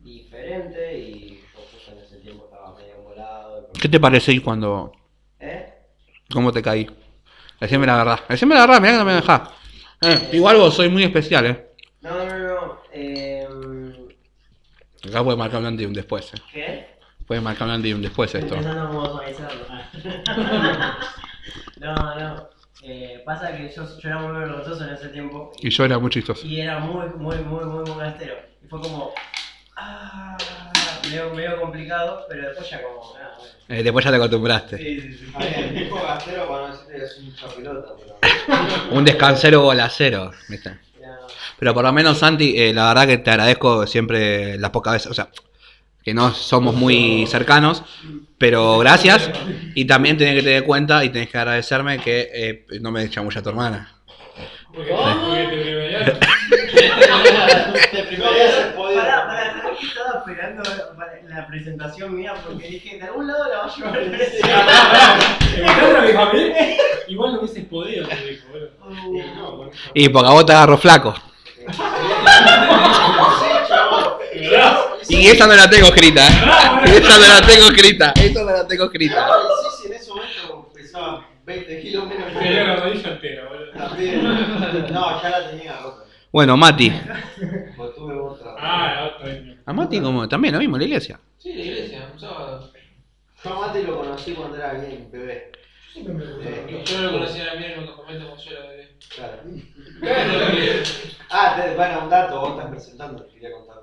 diferente 0.00 0.98
y 0.98 1.42
justo 1.54 1.92
en 1.92 1.98
ese 1.98 2.16
tiempo 2.18 2.44
estaba 2.44 2.74
medio 2.76 3.02
volado. 3.02 3.70
¿Qué 3.80 3.88
te 3.88 3.98
parece 3.98 4.32
ir 4.32 4.42
cuando... 4.42 4.92
¿Eh? 5.40 5.72
¿Cómo 6.32 6.52
te 6.52 6.62
caí? 6.62 6.88
Decime 7.60 7.86
la 7.86 7.96
verdad. 7.96 8.20
Decime 8.28 8.54
la 8.54 8.66
verdad, 8.66 8.80
mirá 8.80 8.92
que 8.92 8.98
no 8.98 9.04
me 9.04 9.14
dejás. 9.14 9.48
Eh, 10.02 10.30
igual 10.32 10.56
vos 10.58 10.74
soy 10.74 10.88
muy 10.90 11.04
especial, 11.04 11.46
eh. 11.46 11.70
No, 12.02 12.24
no, 12.24 12.38
no. 12.38 12.78
Eh, 12.92 13.48
Acá 15.08 15.22
puede 15.22 15.36
marcar 15.36 15.60
un 15.60 15.66
antes 15.66 15.84
y 15.84 15.86
un 15.86 15.92
después, 15.92 16.32
eh. 16.32 16.38
¿Qué? 16.52 16.86
Puede 17.26 17.40
marcar 17.40 17.68
un 17.68 17.74
antes 17.74 17.90
y 17.90 17.94
un 17.94 18.02
después 18.02 18.34
esto. 18.34 18.54
Estoy 18.54 18.64
pensando 18.64 18.88
cómo 18.88 19.02
organizarlo. 19.02 19.66
no, 21.80 21.94
no. 22.18 22.48
Eh, 22.82 23.22
pasa 23.24 23.56
que 23.56 23.72
yo, 23.74 23.98
yo 23.98 24.08
era 24.08 24.18
muy 24.18 24.38
vergonzoso 24.38 24.84
en 24.84 24.92
ese 24.92 25.08
tiempo 25.08 25.52
Y 25.62 25.70
yo 25.70 25.84
era 25.86 25.98
muy 25.98 26.10
chistoso. 26.10 26.46
y 26.46 26.60
era 26.60 26.78
muy, 26.80 27.06
muy, 27.16 27.36
muy, 27.38 27.64
muy, 27.64 27.82
muy 27.84 27.98
gastero. 27.98 28.36
Y 28.62 28.68
fue 28.68 28.80
como. 28.80 29.12
Ah, 29.76 30.36
medio, 31.04 31.34
medio 31.34 31.60
complicado, 31.60 32.24
pero 32.28 32.48
después 32.48 32.68
ya 32.68 32.82
como. 32.82 33.00
ah, 33.16 33.34
bueno. 33.38 33.52
Eh, 33.68 33.82
después 33.82 34.04
ya 34.04 34.10
te 34.10 34.16
acostumbraste. 34.16 34.78
Sí, 34.78 35.00
sí, 35.00 35.14
sí. 35.14 35.32
A 35.34 35.38
ver, 35.38 35.58
el 35.58 35.70
viejo 35.74 35.96
gastero 36.02 36.48
para 36.48 36.68
no 36.68 36.72
decirte 36.74 36.92
que 36.98 37.04
es 37.04 37.18
un 37.18 37.34
chapelota, 37.34 37.92
pero. 37.98 38.90
Un 38.90 39.04
descansero 39.04 39.62
bolacero, 39.62 40.30
¿viste? 40.48 40.78
Pero 41.64 41.72
por 41.72 41.84
lo 41.84 41.94
menos, 41.94 42.18
Santi, 42.18 42.52
eh, 42.58 42.74
la 42.74 42.88
verdad 42.88 43.06
que 43.06 43.16
te 43.16 43.30
agradezco 43.30 43.86
siempre 43.86 44.58
las 44.58 44.68
pocas 44.68 44.92
veces, 44.92 45.10
o 45.10 45.14
sea, 45.14 45.30
que 46.02 46.12
no 46.12 46.34
somos 46.34 46.74
muy 46.74 47.26
cercanos, 47.26 47.82
pero 48.36 48.76
gracias. 48.80 49.30
Y 49.74 49.86
también 49.86 50.18
tenés 50.18 50.34
que 50.34 50.42
tener 50.42 50.64
cuenta 50.64 51.02
y 51.06 51.08
tenés 51.08 51.30
que 51.30 51.38
agradecerme 51.38 52.00
que 52.00 52.28
eh, 52.34 52.66
no 52.82 52.90
me 52.90 53.08
chamulla 53.08 53.40
tu 53.40 53.48
hermana. 53.48 53.94
Porque, 54.74 54.92
porque 54.92 55.40
te 55.40 55.48
privilegiaron. 55.48 56.18
Te 56.18 57.96
No, 57.96 58.08
primero. 58.08 58.30
ya 58.36 58.52
se 58.52 58.70
podía. 58.76 59.00
Pará, 59.00 59.26
pará, 59.26 59.62
¿sabés 59.62 59.78
que 59.78 59.86
estaba 59.86 60.18
esperando 60.18 60.62
la 61.28 61.46
presentación 61.46 62.14
mía? 62.14 62.34
Porque 62.46 62.68
dije, 62.68 62.98
de 62.98 63.04
algún 63.04 63.26
lado 63.26 63.48
la 63.48 63.58
va 63.60 63.64
a 63.64 63.74
llevar 63.74 63.96
el 63.96 64.14
¿Escuchaste 64.20 65.96
a 65.96 66.02
mi 66.02 66.12
familia? 66.12 66.76
Igual 67.08 67.32
no 67.32 67.38
hubieses 67.38 67.64
podido, 67.64 68.06
te 68.06 68.16
dijo. 68.16 68.48
Uh, 68.86 69.56
bueno. 69.56 69.72
Y 69.94 70.10
porque 70.10 70.28
a 70.28 70.32
vos 70.32 70.44
te 70.44 70.52
agarro 70.52 70.76
flaco. 70.76 71.14
Y 75.08 75.26
esa 75.26 75.46
no 75.46 75.54
la 75.54 75.68
tengo 75.70 75.86
escrita, 75.88 76.26
¿eh? 76.26 76.30
Esa 76.86 77.18
no 77.18 77.28
la 77.28 77.46
tengo 77.46 77.66
escrita. 77.66 78.12
Esa 78.16 78.42
no 78.42 78.50
la 78.50 78.66
tengo 78.66 78.84
escrita. 78.84 79.26
Sí, 79.26 79.68
sí, 79.82 79.88
en 79.88 79.94
ese 79.94 80.10
momento 80.10 80.70
pesaba 80.74 81.28
20 81.44 81.80
kilos 81.80 82.08
menos 82.08 82.32
Tenía 82.32 82.64
la 82.64 82.76
rodilla 82.76 83.10
entera, 83.10 83.48
boludo. 83.48 84.90
No, 84.90 85.22
ya 85.22 85.30
la 85.30 85.50
tenía 85.50 85.78
rota. 85.78 86.04
Bueno, 86.32 86.56
Mati. 86.56 86.90
Pues 87.76 87.94
tuve 87.94 88.14
otra. 88.14 88.54
Ah, 88.58 88.94
la 88.96 89.06
otra 89.06 89.26
vez. 89.26 89.56
A 89.64 89.72
Mati 89.72 90.00
como 90.00 90.28
también 90.28 90.54
lo 90.54 90.60
mismo 90.60 90.76
en 90.76 90.80
la 90.80 90.86
iglesia. 90.88 91.20
Sí, 91.38 91.52
la 91.52 91.62
iglesia, 91.62 92.08
un 92.12 92.18
sábado. 92.20 92.72
Yo 93.44 93.52
a 93.52 93.66
Mati 93.66 93.82
lo 93.82 93.98
conocí 93.98 94.32
cuando 94.32 94.56
era 94.56 94.72
bien 94.72 95.08
bebé. 95.12 95.52
Me. 95.96 96.24
Eh, 96.42 96.82
Yo 96.84 96.96
no 96.98 97.02
lo 97.04 97.12
conocía 97.12 97.52
a 97.52 97.54
mí 97.54 97.64
en 97.64 97.80
los 97.86 97.90
campamentos 97.94 98.28
como 98.28 98.42
yo 98.42 98.50
bebé. 98.68 98.96
Claro. 99.14 99.42
Ah, 101.30 101.54
te, 101.56 101.74
bueno, 101.74 102.00
un 102.04 102.10
dato, 102.10 102.40
vos 102.40 102.50
estás 102.50 102.70
presentando, 102.70 103.22
te 103.24 103.32
quería 103.34 103.52
contar. 103.52 103.76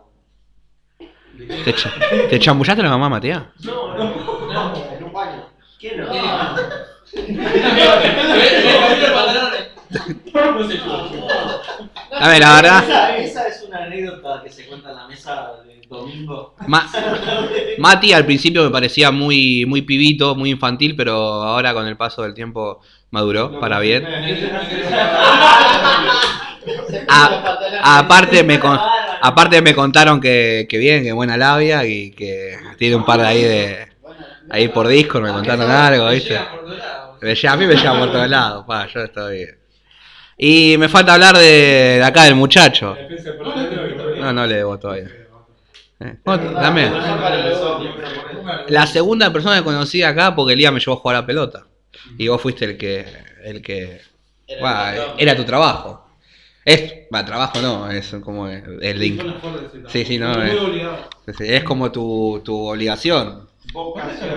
¿Te, 1.66 2.28
¿te 2.28 2.40
chambullaste 2.40 2.82
a 2.82 2.84
la 2.86 2.90
mamá, 2.92 3.10
Matías? 3.10 3.44
No, 3.64 3.96
no, 3.98 4.04
no, 4.54 4.94
en 4.94 5.04
un 5.04 5.14
baño. 5.14 5.48
¿Quién 5.80 6.02
no? 6.02 6.08
No. 6.08 6.56
No 10.54 10.68
sé 10.68 10.78
yo. 10.78 11.28
A 12.14 12.28
ver, 12.30 12.40
la 12.40 12.56
verdad. 12.56 12.84
Esa, 12.84 13.18
esa 13.18 13.48
es 13.48 13.64
una 13.64 13.84
anécdota 13.86 14.42
que 14.44 14.50
se 14.52 14.68
cuenta 14.68 14.92
en 14.92 14.96
la 14.98 15.08
mesa 15.08 15.51
domingo. 16.12 16.56
Ma- 16.68 16.90
Mati 17.78 18.14
al 18.14 18.26
principio 18.26 18.64
me 18.64 18.70
parecía 18.70 19.12
muy, 19.12 19.66
muy 19.66 19.82
pibito, 19.82 20.36
muy 20.36 20.50
infantil, 20.52 20.96
pero 20.96 21.14
ahora 21.16 21.74
con 21.74 21.88
el 21.88 21.98
paso 21.98 22.24
del 22.24 22.34
tiempo 22.34 22.82
maduró 23.12 23.60
para 23.60 23.80
bien. 23.80 24.06
Ah, 27.08 27.42
pantalones. 27.44 27.80
Aparte 27.84 28.44
me, 28.44 28.60
con- 28.60 28.80
aparte 29.22 29.62
me 29.62 29.74
contaron 29.74 30.20
que, 30.22 30.68
que 30.70 30.78
bien, 30.78 31.04
que 31.04 31.12
buena 31.12 31.38
labia 31.38 31.86
y 31.86 32.12
que 32.12 32.56
tiene 32.78 32.96
un 32.96 33.06
par 33.06 33.20
de 33.22 33.28
ahí 33.28 33.42
de 33.44 33.88
ahí 34.50 34.68
por 34.68 34.88
Discord, 34.88 35.24
me 35.24 35.32
contaron 35.32 35.70
algo, 35.70 36.06
Me 36.06 36.14
¿viste? 36.16 36.38
a 36.38 37.56
mí 37.56 37.66
me 37.66 37.76
llama 37.76 38.00
por 38.02 38.12
todos 38.12 38.30
lados, 38.30 38.66
pa, 38.68 38.88
yo 38.88 39.02
estoy 39.02 39.36
bien. 39.38 39.58
Y 40.38 40.76
me 40.78 40.90
falta 40.90 41.14
hablar 41.14 41.38
de, 41.38 41.98
de 42.00 42.04
acá 42.04 42.24
del 42.24 42.36
muchacho. 42.36 42.96
No, 44.20 44.34
no 44.34 44.48
le 44.48 44.56
debo 44.56 44.78
todavía. 44.80 45.08
Eh, 46.02 46.16
¿cómo 46.24 46.40
te- 46.40 46.52
dame. 46.54 46.86
Empezó, 46.88 47.80
La 48.70 48.88
segunda 48.88 49.32
persona 49.32 49.58
que 49.58 49.64
conocí 49.64 50.02
acá 50.04 50.36
porque 50.36 50.54
Elías 50.54 50.74
me 50.74 50.80
llevó 50.80 50.94
a 50.94 50.98
jugar 50.98 51.16
a 51.18 51.20
la 51.22 51.26
pelota. 51.26 51.66
Y 52.18 52.28
vos 52.28 52.42
fuiste 52.42 52.66
el 52.66 52.78
que. 52.78 53.06
el 53.44 53.62
que. 53.62 54.02
Era 54.48 54.62
Bueno, 54.62 54.80
el 54.92 54.98
patrón. 54.98 55.16
era 55.20 55.36
tu 55.36 55.44
trabajo. 55.44 56.08
Es. 56.66 56.94
Va, 57.14 57.26
trabajo 57.26 57.62
no, 57.62 57.90
es 57.92 58.16
como 58.24 58.48
el 58.48 59.00
link. 59.00 59.22
Sí, 59.88 60.06
sí, 60.06 60.18
no, 60.18 60.32
eh. 60.44 60.58
sí, 61.38 61.44
Es 61.46 61.64
como 61.64 61.92
tu, 61.92 62.42
tu 62.44 62.68
obligación. 62.70 63.48
Tu 63.72 63.80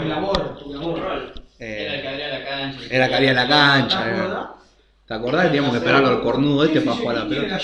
labor, 0.09 0.59
tu 0.59 0.73
labor. 0.75 1.33
Era 1.59 1.95
el 1.95 2.03
que 2.03 2.07
Eh, 2.07 2.09
abría 2.09 2.29
la 2.39 2.45
cancha. 2.45 2.79
era 2.91 3.09
que 3.09 3.15
había 3.15 3.33
la 3.33 3.43
¿Te 3.45 3.49
cancha. 3.49 4.51
¿Te 5.07 5.13
acordás 5.15 5.43
que 5.43 5.49
teníamos 5.49 5.73
que 5.73 5.79
esperarlo 5.79 6.09
al 6.09 6.23
cornudo 6.23 6.65
este 6.65 6.81
para 6.81 6.97
jugar 6.97 7.17
a 7.17 7.25
la 7.25 7.29
¿Quién 7.29 7.43
pelota? 7.43 7.61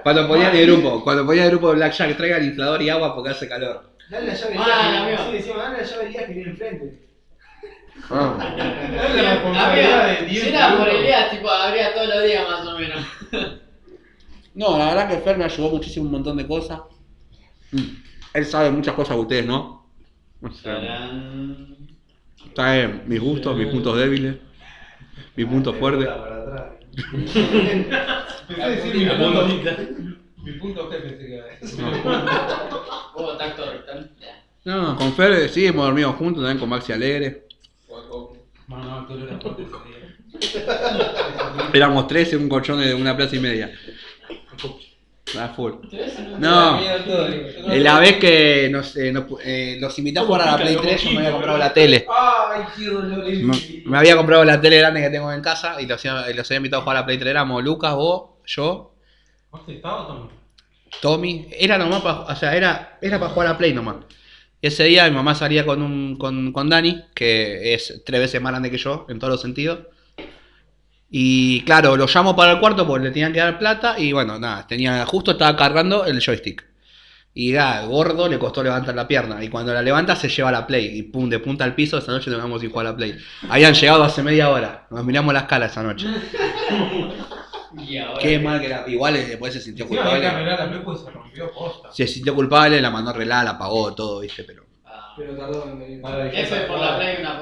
Cuando 0.02 0.28
ponían 0.28 0.54
el 0.54 0.66
grupo, 0.66 1.02
cuando 1.02 1.24
ponían 1.24 1.46
el 1.46 1.50
grupo 1.52 1.68
de 1.70 1.74
Blackjack, 1.76 2.16
traigan 2.16 2.44
inflador 2.44 2.82
y 2.82 2.90
agua 2.90 3.14
porque 3.14 3.30
hace 3.30 3.48
calor. 3.48 3.94
Dale 4.10 4.26
la 4.26 4.34
llave 4.34 4.54
Ah. 4.58 5.26
Sí, 5.26 5.32
decíamos, 5.32 5.62
dale 5.62 5.78
la 5.78 5.84
llave 5.84 6.06
Elías 6.06 6.24
que 6.26 6.32
viene 6.34 6.50
enfrente. 6.50 7.00
Ah. 8.10 8.36
Es 9.08 9.22
la 9.22 9.34
responsabilidad 9.34 10.04
de 10.04 10.16
Amigo, 10.18 10.30
10 10.30 10.42
si 10.42 10.48
era 10.50 10.68
por 10.68 10.78
minutos. 10.80 11.00
Elías, 11.00 11.30
tipo, 11.30 11.48
abría 11.50 11.94
todos 11.94 12.08
los 12.08 12.24
días 12.24 12.44
más 12.48 12.66
o 12.66 12.78
menos. 12.78 13.06
No, 14.56 14.78
la 14.78 14.86
verdad 14.86 15.08
que 15.08 15.16
Fer 15.18 15.36
me 15.36 15.44
ayudó 15.44 15.70
muchísimo 15.70 16.06
un 16.06 16.12
montón 16.12 16.36
de 16.36 16.46
cosas. 16.46 16.78
Mm. 17.72 17.80
Él 18.34 18.46
sabe 18.46 18.70
muchas 18.70 18.94
cosas 18.94 19.16
que 19.16 19.22
ustedes 19.22 19.46
no. 19.46 19.84
O 20.40 20.50
sea, 20.50 20.78
sabe 22.54 23.02
mis 23.04 23.18
gustos, 23.20 23.56
mis 23.56 23.66
puntos 23.66 23.96
débiles, 23.96 24.36
Para 26.06 26.42
atrás. 26.42 26.62
Pensé 28.48 28.70
decir 28.70 28.94
mi 28.94 29.06
punto. 29.10 29.46
Mi 30.44 30.52
punto 30.52 30.90
G 30.90 31.00
pensé 31.00 31.26
que 31.26 31.34
era. 31.36 31.46
Hubo 33.14 33.36
tacto 33.36 33.64
rectal. 33.70 34.10
No, 34.64 34.96
con 34.96 35.12
Fer 35.14 35.32
eh, 35.32 35.48
sí, 35.48 35.66
hemos 35.66 35.86
dormido 35.86 36.12
juntos 36.12 36.42
también 36.42 36.58
con 36.58 36.68
Maxi 36.68 36.92
Alegre. 36.92 37.46
No, 38.68 39.06
fuerte. 39.06 39.66
Éramos 41.72 42.06
tres 42.08 42.32
en 42.32 42.42
un 42.42 42.48
colchón 42.48 42.80
de 42.80 42.94
una 42.94 43.16
plaza 43.16 43.36
y 43.36 43.40
media. 43.40 43.72
Ah, 45.38 45.52
full. 45.56 45.72
No. 46.38 46.78
Eh, 46.80 47.80
la 47.80 47.98
vez 47.98 48.16
que 48.18 48.68
nos, 48.70 48.96
eh, 48.96 49.10
nos 49.12 49.24
eh, 49.42 49.78
los 49.80 49.98
invité 49.98 50.20
a 50.20 50.24
jugar 50.24 50.42
a 50.42 50.46
la 50.52 50.56
Play 50.58 50.76
3, 50.76 51.02
yo 51.02 51.10
me 51.12 51.18
había 51.18 51.32
comprado 51.32 51.58
la 51.58 51.72
tele. 51.72 52.06
Me, 53.42 53.52
me 53.86 53.98
había 53.98 54.16
comprado 54.16 54.44
la 54.44 54.60
tele 54.60 54.78
grande 54.78 55.00
que 55.00 55.10
tengo 55.10 55.32
en 55.32 55.40
casa 55.40 55.80
y 55.80 55.86
los, 55.86 56.04
había- 56.04 56.34
los 56.34 56.50
había 56.50 56.56
invitado 56.58 56.80
a 56.80 56.84
jugar 56.84 56.96
a 56.98 57.00
la 57.00 57.06
Play 57.06 57.18
3. 57.18 57.30
Éramos 57.30 57.62
Lucas, 57.64 57.94
vos, 57.94 58.30
yo, 58.46 58.94
¿Estaba 59.68 60.06
Tommy? 60.06 60.28
Tommy. 61.00 61.48
Era 61.58 61.78
nomás 61.78 62.02
para, 62.02 62.20
o 62.20 62.36
sea, 62.36 62.54
era, 62.56 62.98
era 63.00 63.18
para 63.18 63.32
jugar 63.32 63.48
a 63.48 63.58
Play 63.58 63.72
nomás. 63.72 63.96
Y 64.60 64.66
ese 64.68 64.84
día 64.84 65.04
mi 65.04 65.12
mamá 65.16 65.34
salía 65.34 65.64
con, 65.66 65.82
un, 65.82 66.16
con, 66.16 66.52
con 66.52 66.68
Dani, 66.68 67.02
que 67.14 67.74
es 67.74 68.02
tres 68.04 68.20
veces 68.20 68.40
más 68.42 68.52
grande 68.52 68.70
que 68.70 68.78
yo 68.78 69.06
en 69.08 69.18
todos 69.18 69.32
los 69.32 69.40
sentidos. 69.42 69.80
Y 71.16 71.60
claro, 71.60 71.96
lo 71.96 72.08
llamo 72.08 72.34
para 72.34 72.50
el 72.50 72.58
cuarto 72.58 72.88
porque 72.88 73.04
le 73.04 73.12
tenían 73.12 73.32
que 73.32 73.38
dar 73.38 73.56
plata 73.56 73.96
y 73.96 74.12
bueno, 74.12 74.36
nada, 74.36 74.66
tenía, 74.66 75.06
justo 75.06 75.30
estaba 75.30 75.56
cargando 75.56 76.04
el 76.06 76.20
joystick. 76.20 76.66
Y 77.32 77.52
nada, 77.52 77.86
gordo 77.86 78.26
le 78.28 78.36
costó 78.36 78.64
levantar 78.64 78.96
la 78.96 79.06
pierna. 79.06 79.44
Y 79.44 79.48
cuando 79.48 79.72
la 79.72 79.80
levanta 79.80 80.16
se 80.16 80.28
lleva 80.28 80.50
la 80.50 80.66
play. 80.66 80.98
Y 80.98 81.04
pum, 81.04 81.30
de 81.30 81.38
punta 81.38 81.62
al 81.62 81.76
piso, 81.76 81.98
esa 81.98 82.10
noche 82.10 82.32
nos 82.32 82.42
vamos 82.42 82.60
sin 82.60 82.70
jugar 82.70 82.88
a 82.88 82.90
la 82.90 82.96
play. 82.96 83.16
Habían 83.48 83.74
llegado 83.74 84.02
hace 84.02 84.24
media 84.24 84.50
hora. 84.50 84.88
Nos 84.90 85.04
miramos 85.04 85.32
las 85.32 85.44
caras 85.44 85.70
esa 85.70 85.84
noche. 85.84 86.08
Y 87.76 87.98
ahora. 87.98 88.20
Qué 88.20 88.38
mal 88.38 88.60
que 88.60 88.66
era. 88.66 88.84
Igual 88.86 89.16
eh, 89.16 89.26
después 89.26 89.52
se 89.52 89.60
sintió 89.60 89.88
culpable. 89.88 90.20
la 90.20 90.68
Play 90.68 90.96
se 90.96 91.10
rompió 91.10 91.50
posta. 91.52 91.92
Se 91.92 92.06
sintió 92.06 92.32
culpable, 92.32 92.80
la 92.80 92.88
mandó 92.88 93.10
a 93.10 93.14
arreglar, 93.14 93.44
la 93.44 93.58
pagó, 93.58 93.92
todo, 93.94 94.20
viste, 94.20 94.44
pero. 94.44 94.64
Ah. 94.84 95.12
Pero 95.16 95.36
tardó 95.36 95.64
en 95.64 95.80
venir. 95.80 96.00
F 96.34 96.60
por 96.68 96.78
la 96.78 96.96
play, 96.96 97.16
una 97.20 97.36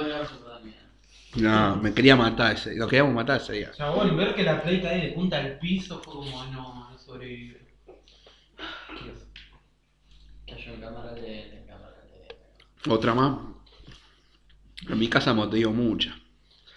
No, 1.36 1.76
me 1.76 1.94
quería 1.94 2.14
matar 2.16 2.54
ese. 2.54 2.74
Lo 2.76 2.86
queríamos 2.86 3.14
matar 3.14 3.40
ese 3.40 3.54
día. 3.54 3.72
Chabón, 3.72 4.16
ver 4.16 4.34
que 4.34 4.42
la 4.42 4.62
Play 4.62 4.82
cae 4.82 5.06
de 5.06 5.12
punta 5.12 5.38
al 5.38 5.58
piso 5.58 6.00
fue 6.02 6.14
como, 6.14 6.44
no, 6.46 6.90
no 6.90 6.98
sobrevive. 6.98 7.60
Dios. 9.02 9.18
Cayó 10.46 10.74
en 10.74 10.80
cámara 10.80 11.12
de, 11.14 11.20
de 11.22 11.64
cámara 11.66 11.96
de. 12.04 12.90
Otra 12.90 13.14
más. 13.14 13.38
En 14.88 14.98
mi 14.98 15.08
casa 15.08 15.30
hemos 15.30 15.48
tenido 15.50 15.70
muchas. 15.70 16.14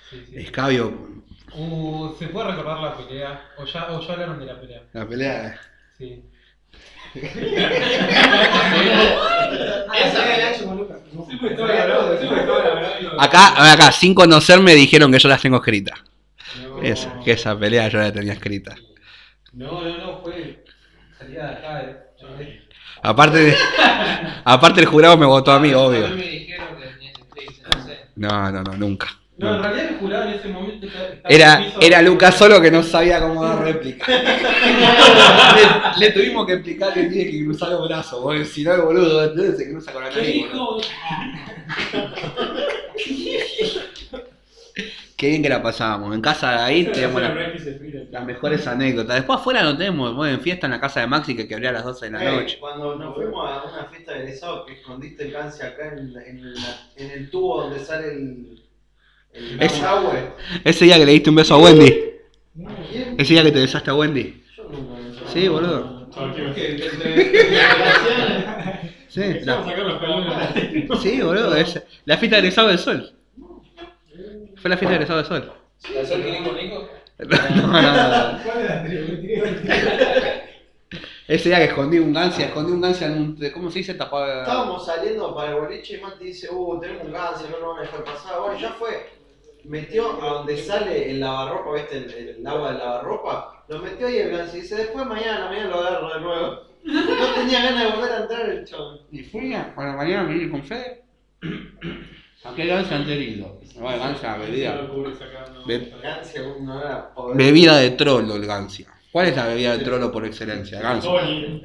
Sí, 0.09 0.25
sí. 0.25 0.35
Escabio, 0.37 1.13
Uh, 1.57 2.13
¿Se 2.19 2.27
puede 2.27 2.49
recordar 2.51 2.79
la 2.81 2.97
pelea? 2.97 3.49
¿O 3.57 3.65
ya, 3.65 3.89
o 3.93 4.01
ya 4.05 4.13
hablaron 4.13 4.39
de 4.39 4.45
la 4.45 4.59
pelea? 4.59 4.83
la 4.91 5.07
pelea. 5.07 5.59
Sí. 5.97 6.21
Acá, 13.17 13.71
acá, 13.73 13.91
sin 13.91 14.13
conocerme, 14.13 14.73
dijeron 14.75 15.11
que 15.11 15.19
yo 15.19 15.29
las 15.29 15.41
tengo 15.41 15.57
escritas. 15.57 15.99
no. 16.61 16.81
Esa, 16.81 17.19
que 17.23 17.31
esa 17.31 17.57
pelea 17.57 17.87
yo 17.87 17.99
la 17.99 18.11
tenía 18.11 18.33
escrita. 18.33 18.75
No, 19.53 19.81
no, 19.83 19.97
no, 19.97 20.21
fue 20.21 20.63
salida 21.17 21.47
de 21.47 21.53
acá. 21.55 21.81
eh. 21.81 22.61
Aparte, 23.01 23.37
de- 23.37 23.57
aparte 24.43 24.81
el 24.81 24.87
jurado 24.87 25.17
me 25.17 25.25
votó 25.25 25.51
a 25.51 25.59
mí, 25.59 25.73
obvio. 25.73 26.07
No, 28.15 28.51
no, 28.51 28.63
no, 28.63 28.73
nunca. 28.77 29.07
No, 29.37 29.53
en 29.55 29.61
realidad 29.63 29.85
el 29.89 29.97
jurado 29.97 30.23
en 30.29 30.33
ese 30.35 30.47
momento 30.47 30.87
Era, 31.27 31.65
era 31.81 32.01
Lucas 32.01 32.35
solo 32.35 32.61
que 32.61 32.71
no 32.71 32.81
sabía 32.83 33.19
cómo 33.19 33.43
dar 33.43 33.63
réplica. 33.65 34.05
le, 35.99 36.05
le 36.07 36.11
tuvimos 36.13 36.47
que 36.47 36.53
explicar 36.53 36.93
que 36.93 37.03
tiene 37.03 37.31
que 37.31 37.43
cruzar 37.43 37.69
los 37.71 37.85
brazos, 37.87 38.21
porque 38.23 38.45
si 38.45 38.63
no 38.63 38.73
el 38.73 38.81
boludo 38.81 39.23
entonces 39.25 39.57
se 39.57 39.69
cruza 39.71 39.91
con 39.91 40.03
la 40.05 40.09
¿Qué 40.09 40.15
nariz. 40.15 40.33
dijo? 40.35 40.77
Qué 45.17 45.29
bien 45.29 45.43
que 45.43 45.49
la 45.49 45.61
pasábamos. 45.63 46.13
En 46.13 46.21
casa 46.21 46.51
de 46.51 46.57
ahí 46.59 46.83
teníamos 46.85 47.21
la- 47.21 47.33
las 48.11 48.25
mejores 48.25 48.67
anécdotas. 48.67 49.15
Después 49.15 49.39
afuera 49.39 49.63
no 49.63 49.77
tenemos, 49.77 50.13
bueno, 50.13 50.33
en 50.35 50.41
fiesta 50.41 50.67
en 50.67 50.71
la 50.71 50.81
casa 50.81 50.99
de 50.99 51.07
Maxi 51.07 51.35
que 51.35 51.47
quebría 51.47 51.69
a 51.69 51.73
las 51.73 51.85
12 51.85 52.05
de 52.05 52.11
la 52.11 52.23
Eh, 52.23 52.35
noche. 52.41 52.57
Cuando 52.59 52.95
nos 52.95 53.15
fuimos 53.15 53.49
a 53.49 53.63
una 53.63 53.85
fiesta 53.85 54.11
de 54.13 54.19
egresado 54.23 54.65
que 54.65 54.73
escondiste 54.73 55.23
el 55.25 55.31
ganse 55.31 55.65
acá 55.65 55.87
en, 55.93 56.13
en, 56.25 56.53
la- 56.55 56.89
en 56.97 57.11
el 57.11 57.29
tubo 57.29 57.61
donde 57.63 57.79
sale 57.79 58.11
el, 58.11 58.61
el 59.35 59.61
Es- 59.61 59.73
desagüe. 59.73 60.31
Ese 60.63 60.85
día 60.85 60.97
que 60.97 61.05
le 61.05 61.11
diste 61.13 61.29
un 61.29 61.35
beso 61.35 61.55
a 61.55 61.57
Wendy. 61.59 62.03
Ese 63.17 63.33
día 63.33 63.43
que 63.43 63.51
te 63.51 63.59
besaste 63.59 63.89
a 63.91 63.95
Wendy. 63.95 64.43
Sí, 65.33 65.47
boludo. 65.47 66.07
Sí, 69.09 69.21
la- 69.43 69.63
sí 71.01 71.21
boludo. 71.21 71.55
es 71.55 71.81
la 72.05 72.17
fiesta 72.17 72.35
de 72.37 72.41
egresado 72.41 72.67
del 72.69 72.79
sol. 72.79 73.11
Fue 74.57 74.69
la 74.69 74.77
fiesta 74.77 74.89
de 74.89 74.95
egresado 74.95 75.19
del 75.19 75.27
sol. 75.27 75.51
¿La 75.93 76.05
sol 76.05 76.21
que 76.23 76.31
dijo 76.31 76.51
Nico? 76.53 76.89
No, 77.17 77.27
no, 77.27 77.67
no. 77.71 78.43
¿Cuál 78.43 78.59
es 78.61 78.67
la 78.69 78.79
anterior? 78.81 79.47
Ese 81.29 81.47
día 81.49 81.57
que 81.59 81.63
escondí 81.65 81.97
un 81.97 82.11
gancia, 82.13 82.47
escondí 82.47 82.73
un 82.73 82.81
gancia 82.81 83.07
en 83.07 83.13
un. 83.13 83.49
¿Cómo 83.53 83.71
se 83.71 83.79
dice? 83.79 83.93
Tapado. 83.93 84.41
Estábamos 84.41 84.85
saliendo 84.85 85.33
para 85.33 85.51
el 85.51 85.55
boliche 85.61 85.95
y 85.97 86.01
Mati 86.01 86.25
dice, 86.25 86.49
uh, 86.51 86.77
tenemos 86.79 87.05
un 87.05 87.13
ganse, 87.13 87.45
no 87.49 87.57
lo 87.59 87.69
van 87.69 87.79
a 87.79 87.81
dejar 87.83 88.03
pasar. 88.03 88.39
Bueno, 88.41 88.59
ya 88.59 88.71
fue. 88.71 89.14
Metió 89.67 90.21
a 90.21 90.29
donde 90.35 90.57
sale 90.57 91.11
el 91.11 91.19
lavarropa, 91.19 91.73
¿viste? 91.73 91.97
El, 91.97 92.37
el 92.39 92.47
agua 92.47 92.69
del 92.69 92.77
lavarropa. 92.79 93.63
Lo 93.67 93.79
metió 93.79 94.07
ahí 94.07 94.17
el 94.17 94.29
ganse 94.31 94.57
y 94.57 94.61
dice, 94.61 94.75
después 94.75 95.05
mañana, 95.07 95.45
mañana 95.47 95.69
lo 95.69 95.79
agarro 95.79 96.13
de 96.13 96.21
nuevo. 96.21 96.59
No 96.83 97.33
tenía 97.33 97.63
ganas 97.63 97.83
de 97.83 97.95
volver 97.95 98.11
a 98.11 98.21
entrar 98.21 98.49
el 98.49 98.63
chabón. 98.65 98.99
Y 99.11 99.23
fui 99.23 99.53
a, 99.55 99.73
para 99.73 99.95
mañana 99.95 100.23
me 100.23 100.35
vine 100.35 100.51
con 100.51 100.63
Fede. 100.63 101.01
¿A 102.43 102.53
qué 102.55 102.67
gancia 102.67 102.97
han 102.97 103.05
tenido? 103.07 103.59
No, 103.79 103.91
el 103.91 103.99
gancia, 103.99 104.37
bebida. 104.37 104.87
Be- 105.65 105.93
Ganse 106.01 106.39
no 106.61 106.79
era 106.79 107.11
poder. 107.13 107.37
Bebida 107.37 107.77
de 107.77 107.89
trolo, 107.91 108.35
el 108.35 108.45
gancia. 108.45 108.87
¿Cuál 109.11 109.27
es 109.27 109.35
la 109.35 109.47
bebida 109.47 109.77
de 109.77 109.83
trolo 109.83 110.11
por 110.11 110.25
excelencia? 110.25 110.79
Gancia. 110.79 111.09
El. 111.21 111.61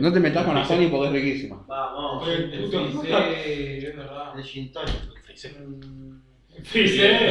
No 0.00 0.12
te 0.12 0.18
metas 0.18 0.44
con 0.44 0.54
la 0.54 0.64
Sony 0.64 0.88
porque 0.90 1.06
es 1.08 1.12
riquísima. 1.12 1.62
Vamos, 1.68 2.26
El 2.26 2.52
el 2.54 2.64
puto 2.64 2.84
Frise, 2.86 2.98
Frise, 3.00 3.88
es 3.88 3.96
verdad. 3.96 4.38
el 4.38 4.44
gin 4.44 4.72
tonic. 4.72 4.94
Frise. 6.64 7.30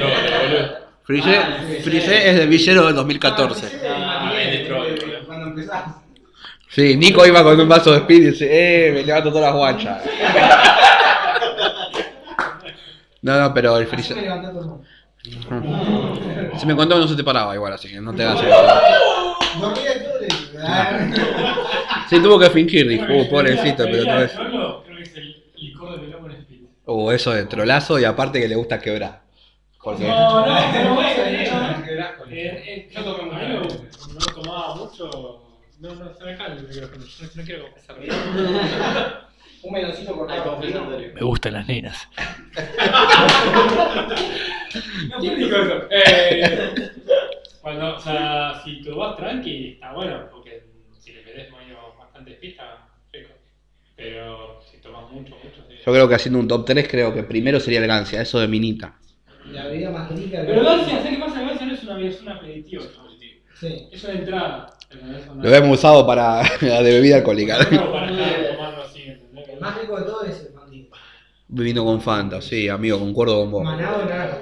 Frise, 1.04 1.36
Ah, 1.38 1.58
sí, 1.68 1.76
Frise 1.84 2.30
es 2.30 2.38
de 2.38 2.46
Villero 2.46 2.86
del 2.88 2.96
2014. 2.96 3.66
Ah, 3.66 3.70
sí, 3.70 3.78
Ah, 3.88 4.86
es. 4.86 5.26
Cuando 5.26 5.48
empezás. 5.48 5.84
Sí, 6.70 6.96
Nico 6.98 7.26
iba 7.26 7.44
con 7.44 7.60
un 7.60 7.70
vaso 7.70 7.92
de 7.92 7.98
speed 8.00 8.22
y 8.22 8.26
dice, 8.32 8.48
eh, 8.88 8.92
me 8.92 9.04
levanto 9.04 9.30
todas 9.30 9.48
las 9.48 9.56
guachas. 9.56 10.04
No, 13.22 13.40
no, 13.40 13.54
pero 13.54 13.78
el 13.78 13.88
me 13.88 14.28
el 14.50 14.66
mundo. 14.66 14.84
Si 16.58 16.66
me 16.66 16.76
contó 16.76 17.00
no 17.00 17.08
se 17.08 17.16
te 17.16 17.24
paraba 17.24 17.56
igual, 17.56 17.72
así 17.72 17.88
que 17.88 18.02
no 18.02 18.14
te 18.14 18.22
hagas 18.22 18.44
eso. 18.44 19.38
Sí, 22.10 22.20
tuvo 22.22 22.38
que 22.38 22.50
fingir, 22.50 22.86
dijo, 22.86 23.06
uh, 23.14 23.30
pobrecito, 23.30 23.86
pero 23.86 24.04
que 24.98 25.04
es 25.04 25.16
el 25.16 25.42
licor 25.56 25.92
de 25.94 26.06
melón 26.06 26.22
con 26.24 26.32
Uh, 26.86 27.12
eso 27.12 27.32
de 27.32 27.46
trolazo 27.46 28.00
y 28.00 28.06
aparte 28.06 28.40
que 28.42 28.48
le 28.48 28.56
gusta 28.56 28.80
quebrar. 28.80 29.22
Porque 29.82 30.08
No, 30.08 30.46
no, 30.46 30.58
pero 30.74 30.94
bueno, 30.96 31.24
Qué 32.28 32.48
eh, 32.48 32.64
eh, 32.66 32.90
tomé 32.94 33.50
no, 33.50 33.62
no 33.62 34.26
tomaba 34.34 34.76
mucho. 34.76 35.10
No, 35.80 35.96
no, 35.96 36.14
se 36.14 36.24
me 36.24 36.38
cae 36.38 36.54
el 36.54 36.68
micrófono. 36.68 37.04
No, 37.04 37.28
no 37.36 37.44
quiero. 37.44 37.66
Un 39.64 39.72
meloncito 39.72 40.16
cortado. 40.16 40.60
Me 40.60 41.22
gustan 41.22 41.54
las 41.54 41.68
nenas. 41.68 42.08
¿Quién 45.20 45.40
dijo 45.40 45.56
eso? 45.56 45.88
Eh, 45.90 46.74
Cuando, 47.62 47.96
o 47.96 48.00
sea, 48.00 48.62
si 48.64 48.82
tú 48.82 48.96
vas 48.98 49.16
tranqui, 49.16 49.74
está 49.74 49.94
bueno, 49.94 50.28
porque 50.32 50.66
si 51.00 51.14
le 51.14 51.24
metes 51.24 51.52
medio 51.52 51.78
bastante 51.98 52.32
pista. 52.34 52.88
Pero 54.04 54.60
si 54.70 54.78
tomas 54.80 55.10
mucho, 55.10 55.34
mucho, 55.44 55.64
sí. 55.70 55.76
yo 55.86 55.94
creo 55.94 56.10
que 56.10 56.16
haciendo 56.16 56.40
un 56.40 56.48
top 56.48 56.66
3 56.66 56.88
creo 56.90 57.14
que 57.14 57.24
primero 57.24 57.60
sería 57.60 57.80
el 57.80 57.88
Gancia, 57.88 58.22
eso 58.22 58.40
de 58.40 58.48
Minita. 58.50 58.96
La 59.52 59.68
bebida 59.68 59.92
más 59.92 60.12
rica. 60.12 60.44
Pero 60.46 60.64
Gancia, 60.64 60.98
¿sabes 60.98 61.12
qué 61.12 61.24
pasa? 61.24 61.42
Gancia 61.42 61.66
no 61.66 61.74
es 61.74 61.84
una 61.84 62.02
es 62.02 62.22
un 62.22 62.30
aperitivo. 62.30 62.84
Sí. 63.60 63.88
Es 63.92 64.04
una 64.04 64.14
entrada. 64.14 64.78
Lo 65.42 65.56
hemos 65.56 65.80
usado 65.80 66.06
para 66.06 66.44
de 66.62 66.82
bebida 66.82 67.18
alcohólica. 67.18 67.60
No 67.72 67.92
para 67.92 68.12
estar 68.12 68.56
tomando 68.56 68.82
así, 68.82 69.04
¿entendés? 69.04 69.50
El 69.50 69.60
más 69.62 69.80
rico 69.80 69.98
de 69.98 70.04
todo 70.04 70.24
es 70.24 70.42
el 70.42 70.54
Fantino. 70.54 70.88
Vino 71.48 71.86
con 71.86 72.02
Fanta, 72.02 72.42
sí, 72.42 72.68
amigo, 72.68 73.00
concuerdo 73.00 73.40
con 73.40 73.52
vos. 73.52 73.64
Manado 73.64 74.06
naranja. 74.06 74.40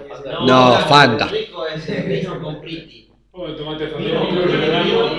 No, 0.48 0.80
Fanta. 0.88 1.26
El 1.26 1.32
rico 1.32 1.68
es 1.68 1.88
el 1.88 2.04
vino 2.08 2.42
con 2.42 2.62
Pretty. 2.62 3.10
Oh, 3.32 3.48
tomate 3.52 3.88
Fanta. 3.88 4.10
Es 4.10 4.14
el 4.14 4.60
querido. 4.60 5.10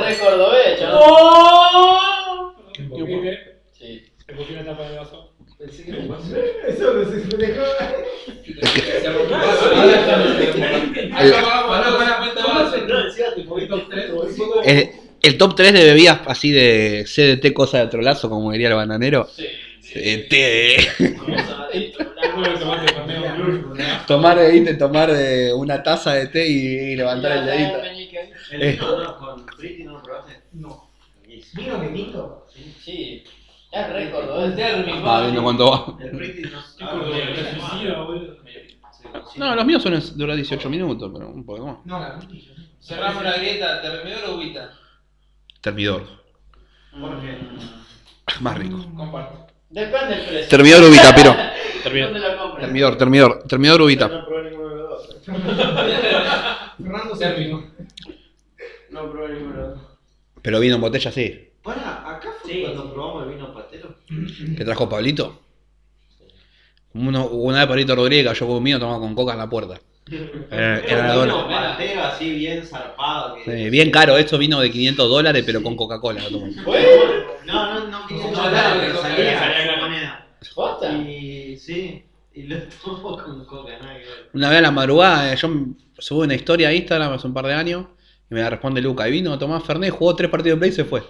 re 0.00 0.16
cordobés, 2.72 2.88
chaval. 2.88 2.90
¡Oh! 2.90 2.98
¿Te 2.98 3.04
pusiste- 3.04 3.52
Sí. 3.72 4.04
te 4.26 4.32
pusiste 4.34 4.54
la 4.54 4.64
tapa 4.64 4.88
de 4.90 4.96
vaso? 4.98 5.34
Pensé 5.58 5.84
que 5.84 5.92
me 5.92 5.98
pasó. 6.08 6.36
Eso 6.68 6.94
no 6.94 7.04
se 7.10 7.36
dejó. 7.36 7.64
se 9.00 9.10
rompió 9.12 9.36
la 9.38 9.42
El- 11.20 11.28
top 13.68 13.88
3. 13.90 14.04
El, 14.64 14.90
el 15.22 15.38
top 15.38 15.54
3 15.56 15.72
de 15.72 15.84
bebidas 15.84 16.20
así 16.26 16.50
de 16.50 17.04
CDT, 17.06 17.52
cosa 17.52 17.78
de 17.80 17.86
trolazo, 17.88 18.28
como 18.28 18.50
diría 18.52 18.68
el 18.68 18.74
bananero. 18.74 19.28
Sí. 19.28 19.46
De 19.92 20.88
Blue. 23.36 23.74
Tomar, 24.06 24.50
¿viste? 24.50 24.74
Tomar 24.74 25.12
de 25.12 25.52
una 25.52 25.82
taza 25.82 26.14
de 26.14 26.26
té 26.28 26.46
y, 26.48 26.52
y 26.92 26.96
levantar 26.96 27.32
el 27.38 27.46
dedito. 27.46 27.78
El 28.52 28.72
vino 28.72 28.98
no, 29.02 29.18
con 29.18 29.46
Pretty 29.46 29.84
no 29.84 29.92
lo 29.92 30.02
probaste. 30.02 30.32
No. 30.52 30.90
¿Vino 31.54 31.80
querido? 31.80 32.41
Sí. 32.80 33.24
Es 33.70 33.90
re 33.90 34.10
cordobés. 34.10 34.54
térmico. 34.54 35.08
Ah, 35.08 35.22
viendo 35.22 35.42
cuánto 35.42 35.70
va. 35.70 35.96
El 36.00 36.12
no 39.36 39.56
los 39.56 39.64
míos 39.64 39.82
suelen 39.82 40.02
durar 40.16 40.36
18 40.36 40.70
minutos, 40.70 41.10
pero 41.12 41.28
un 41.28 41.44
poco 41.44 41.66
más. 41.66 41.86
No. 41.86 42.00
Cerramos 42.80 43.22
la 43.22 43.36
grieta, 43.36 43.80
¿termidor 43.80 44.24
o 44.28 44.36
uvita? 44.36 44.72
Termidor. 45.60 46.04
¿Por 47.00 47.20
qué? 47.20 47.38
Más 48.40 48.58
rico. 48.58 48.84
Comparto. 48.96 49.46
Depende 49.70 50.16
del 50.16 50.26
precio. 50.26 50.48
Termidor 50.48 50.82
ubita, 50.84 51.14
piro. 51.14 51.34
¿Dónde 52.04 52.18
lo 52.20 52.38
compras? 52.38 52.60
Termidor, 52.60 52.96
termidor. 52.96 53.42
Termidor 53.48 53.82
ubita. 53.82 54.08
No 54.08 54.26
probé 54.26 54.50
ninguno 54.50 54.68
de 54.68 54.76
los 54.76 54.88
dos. 54.88 55.20
Fernando 56.76 57.18
Térmico. 57.18 57.64
No 58.90 59.10
probé 59.10 59.34
ninguno 59.34 59.54
de 59.54 59.68
los 59.68 59.78
dos. 59.80 59.88
Pero 60.42 60.60
vino 60.60 60.74
en 60.74 60.80
botella 60.80 61.10
sí. 61.10 61.51
Para, 61.62 62.10
acá 62.16 62.28
fue 62.42 62.52
Sí, 62.52 62.60
cuando 62.62 62.82
sí. 62.84 62.88
probamos 62.92 63.22
el 63.24 63.34
vino 63.34 63.54
patero. 63.54 63.94
¿Qué 64.56 64.64
trajo 64.64 64.88
Pablito? 64.88 65.38
Uno, 66.94 67.26
una 67.28 67.58
vez 67.60 67.66
Pablito 67.68 67.94
Rodríguez 67.96 68.26
cayó 68.26 68.46
conmigo 68.46 68.78
tomaba 68.78 68.98
con 69.00 69.14
coca 69.14 69.32
en 69.32 69.38
la 69.38 69.48
puerta. 69.48 69.80
Era, 70.50 70.80
era 70.80 71.06
la 71.08 71.12
un 71.14 71.28
dona. 71.28 71.34
vino 71.34 71.48
patero 71.48 72.02
así 72.02 72.30
bien 72.34 72.66
zarpado. 72.66 73.36
Que... 73.36 73.44
Sí, 73.64 73.70
bien 73.70 73.90
caro, 73.90 74.16
esto 74.18 74.36
vino 74.36 74.60
de 74.60 74.70
500 74.70 75.08
dólares, 75.08 75.42
pero 75.46 75.62
con 75.62 75.76
Coca-Cola. 75.76 76.20
No, 76.30 76.40
no, 77.46 77.86
no, 77.88 78.06
quise 78.08 78.30
No, 78.30 78.34
chorar, 78.34 78.74
no, 78.76 78.80
pero 78.82 78.94
no, 78.94 79.00
salía, 79.02 79.38
salía 79.38 79.66
caro. 79.66 79.82
moneda. 79.82 80.26
Y 81.08 81.56
sí, 81.56 82.04
y 82.34 82.42
lo 82.42 82.56
tomo 82.84 83.16
con 83.16 83.44
coca, 83.46 83.78
nada 83.78 83.94
que 83.94 84.00
ver. 84.00 84.30
Una 84.34 84.48
vez 84.50 84.58
a 84.58 84.62
la 84.62 84.70
madrugada, 84.72 85.32
eh, 85.32 85.36
yo 85.36 85.48
subí 85.98 86.24
una 86.24 86.34
historia 86.34 86.68
a 86.68 86.72
Instagram 86.74 87.12
hace 87.12 87.26
un 87.26 87.32
par 87.34 87.46
de 87.46 87.54
años 87.54 87.86
y 88.30 88.34
me 88.34 88.40
la 88.40 88.50
responde 88.50 88.80
Luca. 88.82 89.08
Y 89.08 89.12
vino 89.12 89.38
Tomás 89.38 89.62
Fernet, 89.64 89.90
jugó 89.92 90.14
tres 90.16 90.30
partidos 90.30 90.56
de 90.56 90.60
play 90.60 90.70
y 90.70 90.74
se 90.74 90.84
fue. 90.84 91.02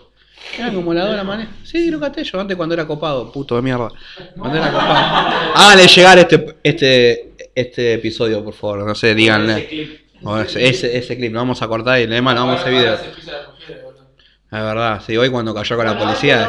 Era 0.58 0.72
como 0.72 0.92
la 0.92 1.06
dona 1.06 1.24
manera. 1.24 1.50
Sí, 1.64 1.90
Luca 1.90 2.12
Tello, 2.12 2.40
antes 2.40 2.56
cuando 2.56 2.74
era 2.74 2.86
copado, 2.86 3.32
puto 3.32 3.56
de 3.56 3.62
mierda. 3.62 3.88
Cuando 4.36 4.58
era 4.58 4.70
copado. 4.70 5.52
Háganle 5.54 5.86
llegar 5.88 6.18
este, 6.18 6.56
este, 6.62 7.32
este 7.54 7.94
episodio, 7.94 8.44
por 8.44 8.54
favor. 8.54 8.86
No 8.86 8.94
sé, 8.94 9.14
díganle. 9.14 10.02
O 10.24 10.38
ese, 10.38 10.68
ese, 10.68 10.96
ese 10.96 11.16
clip, 11.16 11.32
lo 11.32 11.40
vamos 11.40 11.62
a 11.62 11.68
cortar 11.68 12.00
y 12.00 12.06
le 12.06 12.20
mandamos 12.22 12.60
ese 12.60 12.70
video. 12.70 12.92
Ahora 12.92 13.02
Es 13.02 13.08
se 13.14 13.20
pisa 13.20 13.32
la 13.32 13.48
mujer, 13.48 13.82
boludo. 13.82 14.04
verdad, 14.50 15.02
sí, 15.04 15.16
hoy 15.16 15.30
cuando 15.30 15.54
cayó 15.54 15.76
con 15.76 15.86
la 15.86 15.98
policía. 15.98 16.42
¿eh? 16.44 16.48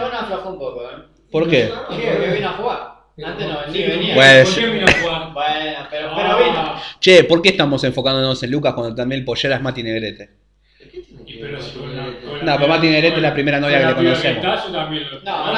¿Por 1.32 1.49
qué? 1.49 1.71
Porque 1.88 2.32
vino 2.36 2.49
a 2.49 2.53
jugar. 2.53 2.93
Antes 3.25 3.47
no, 3.47 3.58
venía. 3.71 4.15
Bueno. 4.15 4.43
¿Por 4.45 4.56
qué 4.56 4.67
vino 4.67 4.86
a 4.86 4.91
jugar? 4.91 5.34
Bueno, 5.34 5.88
pero, 5.89 6.12
pero 6.15 6.38
vino. 6.38 6.75
Che, 6.99 7.23
¿por 7.23 7.41
qué 7.41 7.49
estamos 7.49 7.84
enfocándonos 7.84 8.43
en 8.43 8.51
Lucas 8.51 8.73
cuando 8.73 8.93
también 8.93 9.19
el 9.21 9.25
pollera 9.25 9.56
es 9.56 9.62
Mati 9.62 9.82
Negrete? 9.82 10.42
Y 11.25 11.38
pero 11.39 11.62
si 11.62 11.77
con 11.77 11.95
la- 11.95 12.03
con 12.21 12.38
la- 12.39 12.43
No, 12.53 12.55
pero 12.57 12.67
Mati 12.69 12.88
Negrete 12.89 13.15
es 13.17 13.21
la 13.21 13.33
primera 13.33 13.59
novia 13.59 13.79
que 13.79 13.86
le 13.88 13.95
conocemos. 13.95 14.43
yo 14.65 14.71
también 14.71 15.03
lo- 15.12 15.21
No, 15.21 15.53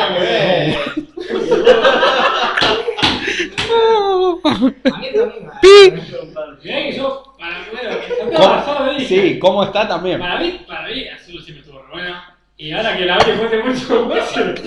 que 6.61 6.93
yo, 6.95 7.35
para 7.37 7.57
bueno, 7.71 7.97
que 7.99 8.35
¿Cómo? 8.35 8.99
Sí, 8.99 9.39
¿cómo 9.39 9.63
está 9.63 9.87
también? 9.87 10.19
Para 10.19 10.39
mí, 10.39 10.61
para 10.67 10.87
mí, 10.87 11.07
azul 11.07 11.41
siempre 11.41 11.61
estuvo 11.63 11.79
re 11.83 11.91
bueno. 11.93 12.15
Y 12.57 12.71
ahora 12.71 12.97
que 12.97 13.05
la 13.05 13.17
vi 13.17 13.25
después 13.31 13.51
de 13.51 13.63
mucho 13.63 14.07
veces. 14.07 14.61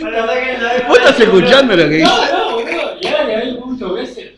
Para 0.00 0.34
que 0.34 0.58
la 0.58 0.84
¿Vos 0.88 0.98
estás 0.98 1.20
escuchando 1.20 1.76
lo 1.76 1.82
que 1.84 1.88
dice? 1.96 2.04
No, 2.08 2.38
no, 2.38 2.50
boludo. 2.54 2.96
Y 3.00 3.06
ahora 3.06 3.26
que 3.26 3.32
la 3.36 3.44
vi 3.44 3.50
muchas 3.52 3.92
veces. 3.94 4.32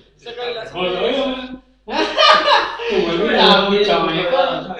Cuando 0.72 1.00
veo. 1.02 1.62
Como 1.88 3.12
el 3.12 3.38
Ah, 3.40 3.66
bueno. 3.68 3.80
mucho 3.80 4.00
mejor. 4.06 4.76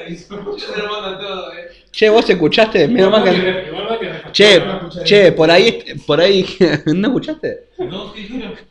Eh. 1.57 1.69
Che, 1.91 2.09
vos 2.11 2.29
escuchaste, 2.29 2.87
menos 2.87 3.11
mal 3.11 3.25
que... 3.25 3.33
Che, 4.33 4.63
che, 5.05 5.33
por 5.33 5.51
ahí, 5.51 5.83
por 6.07 6.21
ahí, 6.21 6.45
¿no 6.87 7.09
escuchaste? 7.09 7.69
No. 7.79 8.13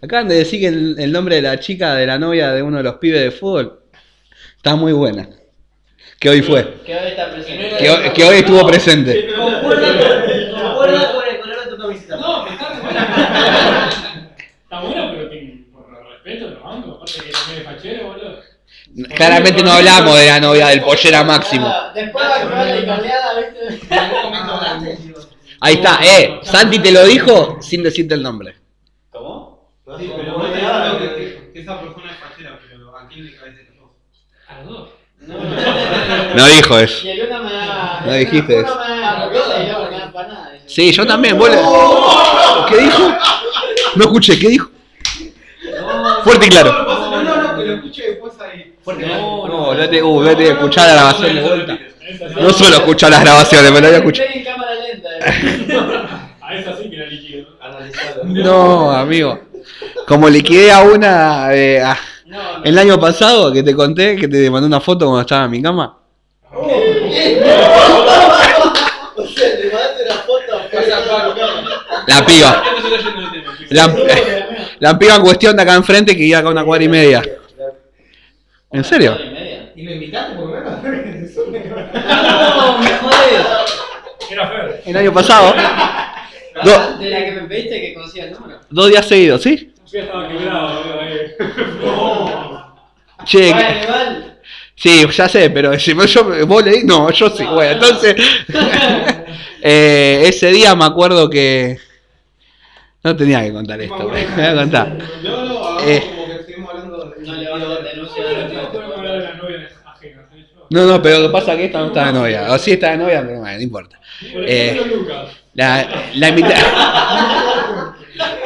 Acaban 0.02 0.28
de 0.28 0.36
decir 0.36 0.60
que 0.62 0.67
el, 0.67 0.95
el 1.00 1.12
nombre 1.12 1.36
de 1.38 1.41
la 1.41 1.60
chica 1.60 1.95
de 1.95 2.06
la 2.06 2.19
novia 2.19 2.52
de 2.52 2.62
uno 2.62 2.78
de 2.78 2.84
los 2.84 2.95
pibes 2.95 3.21
de 3.21 3.32
fútbol 3.32 3.80
está 4.56 4.76
muy 4.76 4.93
buena. 4.93 5.28
Que 6.19 6.30
hoy 6.30 6.41
fue. 6.41 6.76
Que 6.86 6.95
hoy 6.95 7.08
está 7.10 7.32
presente. 7.32 7.78
Que 7.78 7.89
hoy, 7.89 8.10
que 8.12 8.23
hoy 8.23 8.38
estuvo 8.38 8.65
presente. 8.67 9.28
Concuerda 9.36 11.13
con 11.13 11.23
el 11.28 11.39
color 11.41 11.63
de 11.65 11.69
tu 11.71 11.78
camiseta. 11.78 12.17
No, 12.17 12.47
está 12.47 12.80
buena. 12.82 13.89
Está 14.63 14.82
buena, 14.82 15.12
pero 15.12 15.30
por 15.30 15.66
respeto 16.27 16.49
lo 16.51 16.63
banco. 16.63 16.91
Aparte 16.95 17.23
que 17.23 17.31
también 17.31 17.59
es 17.59 17.63
fachero, 17.65 18.07
boludo. 18.07 18.39
Claramente 19.15 19.63
no 19.63 19.71
hablamos 19.71 20.17
de 20.17 20.25
la 20.27 20.39
novia 20.39 20.67
del 20.67 20.81
pollera 20.81 21.23
máximo. 21.23 21.73
Después 21.95 22.25
va 22.25 22.35
a 22.35 22.37
acabar 22.41 22.67
la 22.67 22.77
italiana, 22.77 23.27
¿viste? 23.37 23.87
Ahí 25.59 25.73
está, 25.75 25.99
eh. 26.03 26.39
Santi 26.43 26.79
te 26.79 26.91
lo 26.91 27.05
dijo 27.05 27.57
sin 27.61 27.83
decirte 27.83 28.13
el 28.13 28.21
nombre. 28.23 28.55
¿Cómo? 29.09 29.71
Sí, 29.97 30.11
pero 30.15 30.33
vos 30.37 30.51
te 30.53 30.59
diciendo 30.61 30.99
que, 30.99 31.15
que, 31.15 31.51
que 31.53 31.59
esa 31.61 31.79
persona 31.79 32.11
es 32.11 32.17
fachera, 32.17 32.59
pero 32.69 32.95
¿a 32.95 33.07
quién 33.07 33.25
le 33.25 33.35
caes 33.35 33.55
de 33.55 33.63
los 33.63 33.75
dos? 33.79 33.89
A 34.47 34.59
los 34.61 34.67
dos. 34.67 34.89
No. 35.21 36.35
No 36.35 36.45
dijo 36.47 36.77
eso. 36.79 37.07
Y 37.07 37.09
el 37.09 37.27
uno 37.27 37.43
me 37.43 37.51
da. 37.53 38.01
No 38.05 38.13
dijiste 38.13 38.59
eso. 38.59 38.79
el. 38.79 40.61
Sí, 40.67 40.91
yo 40.91 41.07
también. 41.07 41.37
¿vos 41.37 41.49
le- 41.49 41.57
¿Qué 42.69 42.77
dijo? 42.83 43.15
No 43.95 44.03
escuché, 44.03 44.37
¿qué 44.39 44.49
dijo? 44.49 44.69
Fuerte 46.27 46.45
y 46.45 46.49
claro. 46.49 46.71
No, 46.83 47.23
no, 47.23 47.41
no, 47.41 47.57
que 47.57 47.63
lo 47.65 47.73
escuche 47.75 48.03
después 48.09 48.33
ahí. 48.41 48.73
No, 48.85 49.47
No, 49.47 49.73
no 49.73 49.89
te, 49.89 50.03
uh, 50.03 50.21
no 50.21 50.35
te 50.37 50.49
escuchar 50.49 50.87
la 50.87 50.93
grabación 50.93 51.35
de 51.35 51.41
vuelta. 51.41 51.79
No 52.41 52.49
suelo 52.49 52.75
escuchar 52.77 53.11
las 53.11 53.21
grabaciones, 53.21 53.71
me 53.71 53.79
lo 53.79 53.87
voy 53.87 53.95
a 53.95 53.99
escuchar. 53.99 54.25
En 54.33 54.43
cámara 54.43 54.71
lenta. 54.75 55.09
eh. 55.19 55.77
A 56.41 56.55
esa 56.55 56.75
sí 56.77 56.89
que 56.89 56.97
la 56.97 57.05
liquido. 57.05 57.47
No, 58.25 58.91
amigo. 58.91 59.39
Como 60.05 60.27
liquidé 60.29 60.71
a 60.71 60.81
una 60.81 61.53
eh, 61.53 61.81
ah, 61.81 61.97
No, 62.25 62.57
no. 62.59 62.63
el 62.65 62.77
año 62.77 62.99
pasado 62.99 63.51
que 63.53 63.63
te 63.63 63.73
conté 63.73 64.17
que 64.17 64.27
te 64.27 64.49
mandé 64.51 64.67
una 64.67 64.81
foto 64.81 65.05
cuando 65.05 65.21
estaba 65.21 65.45
en 65.45 65.51
mi 65.51 65.61
cama. 65.61 65.97
O 66.53 66.67
sea, 69.25 69.47
le 69.59 69.71
mandaste 69.71 70.03
una 70.03 70.15
foto 70.15 70.57
a 70.57 70.69
Pablo. 71.07 71.35
La 72.07 72.25
piba. 72.25 72.63
La, 73.69 73.93
la 74.79 74.97
piba 74.97 75.15
en 75.15 75.21
cuestión 75.21 75.55
de 75.55 75.61
acá 75.63 75.75
enfrente 75.75 76.15
que 76.15 76.23
iba 76.23 76.39
acá 76.39 76.49
una 76.49 76.63
cuadra 76.63 76.83
y 76.85 76.89
media. 76.89 77.21
¿En 78.71 78.83
serio? 78.83 79.17
Y 79.23 79.29
media. 79.29 79.71
¿Y 79.75 79.83
lo 79.83 79.91
invitaste 79.93 80.35
por 80.35 80.45
lo 80.49 80.51
menos? 80.81 81.31
No, 81.37 82.77
me 82.79 82.89
jodes. 82.89 83.45
Era 84.29 84.47
feo. 84.47 84.75
El 84.85 84.97
año 84.97 85.13
pasado. 85.13 85.53
Do- 86.63 86.97
De 86.97 87.09
la 87.09 87.23
que 87.25 87.31
me 87.33 87.41
pediste 87.43 87.79
que 87.79 87.93
conocía 87.93 88.25
el 88.25 88.31
número. 88.33 88.59
dos 88.69 88.89
días 88.89 89.05
seguidos, 89.07 89.41
¿sí? 89.43 89.71
Yo 89.91 89.99
estaba 89.99 90.27
quebrado, 90.27 90.83
boludo. 90.83 90.99
ahí. 90.99 91.35
Che, 93.25 93.53
Bueno, 93.53 93.69
igual. 93.83 94.37
sí, 94.75 95.05
ya 95.15 95.29
sé, 95.29 95.49
pero 95.51 95.77
si 95.79 95.93
vos- 95.93 96.11
yo, 96.11 96.45
vos 96.47 96.63
le 96.65 96.71
di, 96.71 96.83
no, 96.83 97.11
yo 97.11 97.29
sí, 97.29 97.43
bueno, 97.45 97.73
entonces, 97.73 98.15
eh, 99.61 100.23
ese 100.25 100.51
día 100.51 100.75
me 100.75 100.85
acuerdo 100.85 101.29
que, 101.29 101.77
no 103.08 103.15
tenía 103.15 103.41
que 103.41 103.54
contar 103.54 103.82
esto, 103.82 104.10
me 104.10 104.26
voy 104.36 104.43
a 104.46 104.56
contar. 104.56 104.98
No, 105.24 105.46
no, 105.46 105.67
hagamos 105.67 105.84
Eh. 105.88 106.04
como 106.15 106.28
que 106.28 106.43
seguimos 106.43 106.70
hablando 106.72 107.06
de. 107.10 107.26
No 107.26 107.36
le 107.36 107.48
a 107.48 107.54
hablar 107.54 107.84
de 107.84 109.20
las 109.24 109.38
novias 109.38 109.72
ajenas. 109.86 110.26
¿eh? 110.36 110.46
No, 110.70 110.86
no, 110.86 111.02
pero 111.02 111.20
lo 111.20 111.28
que 111.28 111.32
pasa 111.34 111.54
es 111.54 111.60
que 111.60 111.65
esta 111.65 111.80
no 111.80 111.88
está 111.88 112.06
de 112.08 112.13
novia, 112.13 112.52
o 112.52 112.58
sí 112.58 112.72
está 112.74 112.91
de 112.91 112.98
novia, 112.98 113.24
pero 113.26 113.39
bueno, 113.39 113.56
no 113.56 113.63
importa. 113.63 114.00
Por 114.34 114.43
Eh. 114.46 114.82
La, 115.54 115.88
la 116.13 116.30
invité, 116.30 116.54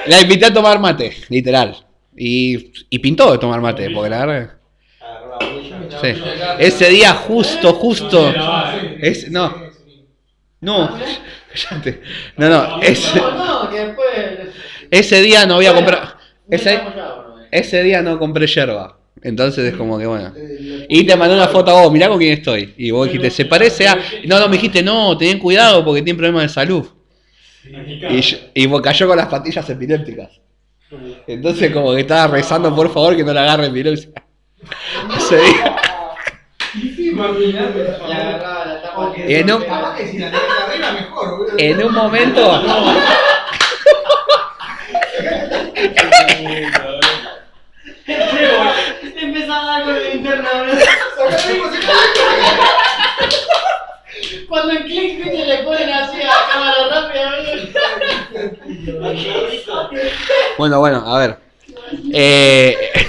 la 0.05 0.21
invité 0.21 0.45
a 0.45 0.53
tomar 0.53 0.79
mate, 0.79 1.13
literal, 1.29 1.75
y, 2.15 2.71
y 2.89 2.99
pintó 2.99 3.31
de 3.31 3.37
tomar 3.37 3.59
mate, 3.59 3.89
porque 3.89 4.09
la 4.09 4.25
verdad, 4.25 4.51
sí. 6.01 6.21
Ese 6.59 6.89
día 6.89 7.13
justo, 7.13 7.73
justo, 7.73 8.33
es, 8.99 9.29
no, 9.29 9.53
no, 10.61 10.97
cállate. 11.53 12.01
no, 12.37 12.49
no, 12.49 12.81
ese, 12.81 13.19
No, 13.19 13.63
no, 13.63 13.69
que 13.69 13.79
después. 13.79 14.07
ese 14.89 15.21
día 15.21 15.45
no 15.45 15.55
había 15.55 15.73
comprado, 15.73 16.15
No 16.47 16.55
ese, 16.55 16.79
ese 17.51 17.83
día 17.83 18.01
no 18.01 18.17
compré 18.19 18.47
yerba, 18.47 18.97
entonces 19.23 19.71
es 19.71 19.75
como 19.77 19.97
que 19.99 20.05
bueno. 20.05 20.33
Y 20.89 21.05
te 21.05 21.15
mandé 21.15 21.35
una 21.35 21.47
foto 21.47 21.71
a 21.71 21.81
vos, 21.81 21.91
mirá 21.91 22.07
con 22.07 22.17
quién 22.17 22.33
estoy. 22.33 22.73
Y 22.77 22.91
vos 22.91 23.07
dijiste, 23.07 23.29
se 23.29 23.45
parece 23.45 23.87
a. 23.87 23.97
No, 24.25 24.39
no, 24.39 24.47
me 24.47 24.53
dijiste, 24.57 24.81
no, 24.81 25.17
ten 25.17 25.37
cuidado 25.39 25.83
porque 25.85 26.01
tiene 26.01 26.17
problemas 26.17 26.43
de 26.43 26.49
salud. 26.49 26.87
Y, 27.63 28.21
yo- 28.21 28.37
y 28.53 28.65
vos 28.65 28.81
cayó 28.81 29.07
con 29.07 29.17
las 29.17 29.27
patillas 29.27 29.69
epilépticas. 29.69 30.29
Entonces, 31.27 31.71
como 31.71 31.93
que 31.93 32.01
estaba 32.01 32.27
rezando, 32.27 32.75
por 32.75 32.91
favor, 32.91 33.15
que 33.15 33.23
no 33.23 33.31
le 33.33 33.39
agarre 33.39 33.67
epilepsia. 33.67 34.09
Ese 35.17 35.37
día. 35.37 35.75
Le 36.73 37.21
agarraba 38.13 38.65
la 38.65 38.81
tapa. 38.81 39.13
Y 39.17 39.35
en 39.35 39.45
mejor, 40.93 41.37
boludo. 41.37 41.53
en 41.57 41.83
un 41.83 41.93
momento. 41.93 42.41
Empezaba 49.15 49.61
a 49.61 49.65
dar 49.65 49.83
con 49.83 49.93
la 49.93 49.99
linterna, 50.09 50.49
bro. 50.53 50.71
Cuando 54.47 54.71
en 54.73 54.83
click 54.83 55.23
viste, 55.23 55.45
le 55.45 55.57
ponen 55.63 55.89
así 55.89 56.21
a 56.21 56.25
la 56.25 56.47
cámara 56.51 56.75
rápida. 56.89 57.31
Bueno, 60.57 60.79
bueno, 60.79 61.03
a 61.05 61.19
ver. 61.19 61.37
Eh, 62.13 62.77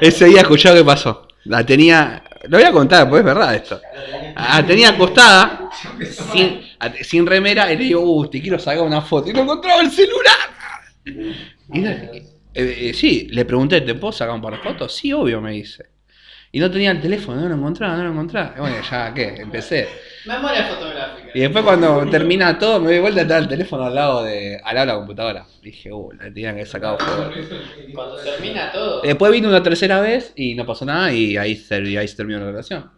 ese 0.00 0.24
día 0.26 0.42
escuchado 0.42 0.76
qué 0.76 0.84
pasó. 0.84 1.26
La 1.44 1.64
tenía. 1.64 2.22
Lo 2.48 2.58
voy 2.58 2.66
a 2.66 2.72
contar, 2.72 3.08
pues 3.08 3.20
es 3.20 3.24
verdad 3.24 3.54
esto. 3.54 3.80
La 4.36 4.64
tenía 4.66 4.90
acostada, 4.90 5.70
sin, 6.32 6.60
sin 7.02 7.26
remera, 7.26 7.72
y 7.72 7.76
le 7.76 7.84
digo, 7.84 8.00
uh, 8.00 8.26
te 8.28 8.40
quiero 8.40 8.58
sacar 8.58 8.82
una 8.82 9.00
foto. 9.00 9.30
Y 9.30 9.32
no 9.32 9.42
encontraba 9.42 9.80
el 9.80 9.90
celular. 9.90 10.34
Eh, 12.56 12.88
eh, 12.88 12.92
sí, 12.94 13.28
le 13.30 13.44
pregunté, 13.44 13.80
¿te 13.80 13.94
puedo 13.94 14.12
sacar 14.12 14.34
un 14.34 14.42
par 14.42 14.54
de 14.54 14.60
fotos? 14.60 14.94
Sí, 14.94 15.12
obvio, 15.12 15.40
me 15.40 15.52
dice. 15.52 15.93
Y 16.54 16.60
no 16.60 16.70
tenía 16.70 16.92
el 16.92 17.00
teléfono, 17.00 17.40
no 17.40 17.48
lo 17.48 17.56
encontraba, 17.56 17.96
no 17.96 18.04
lo 18.04 18.10
encontraba. 18.12 18.54
Y 18.56 18.60
bueno, 18.60 18.76
ya, 18.88 19.12
¿qué? 19.12 19.34
Empecé. 19.38 19.88
Memoria 20.24 20.66
fotográfica. 20.66 21.30
Y 21.34 21.40
después 21.40 21.64
cuando 21.64 22.08
termina 22.08 22.56
todo, 22.56 22.78
me 22.78 22.92
doy 22.92 23.00
vuelta 23.00 23.18
y 23.18 23.22
está 23.22 23.38
el 23.38 23.48
teléfono 23.48 23.82
al 23.82 23.92
lado 23.96 24.22
de, 24.22 24.60
al 24.62 24.74
lado 24.76 24.86
de 24.86 24.92
la 24.92 24.98
computadora. 24.98 25.46
Dije, 25.60 25.92
uh, 25.92 26.12
la 26.12 26.32
tenían 26.32 26.54
que 26.54 26.60
haber 26.60 26.66
sacado. 26.68 26.98
Cuando 27.92 28.16
termina 28.18 28.70
todo. 28.70 29.02
Después 29.02 29.32
vino 29.32 29.48
una 29.48 29.64
tercera 29.64 30.00
vez 30.00 30.32
y 30.36 30.54
no 30.54 30.64
pasó 30.64 30.84
nada 30.84 31.10
y 31.12 31.36
ahí 31.36 31.60
y 31.68 31.96
ahí 31.96 32.06
se 32.06 32.16
terminó 32.16 32.38
la 32.38 32.46
relación. 32.46 32.88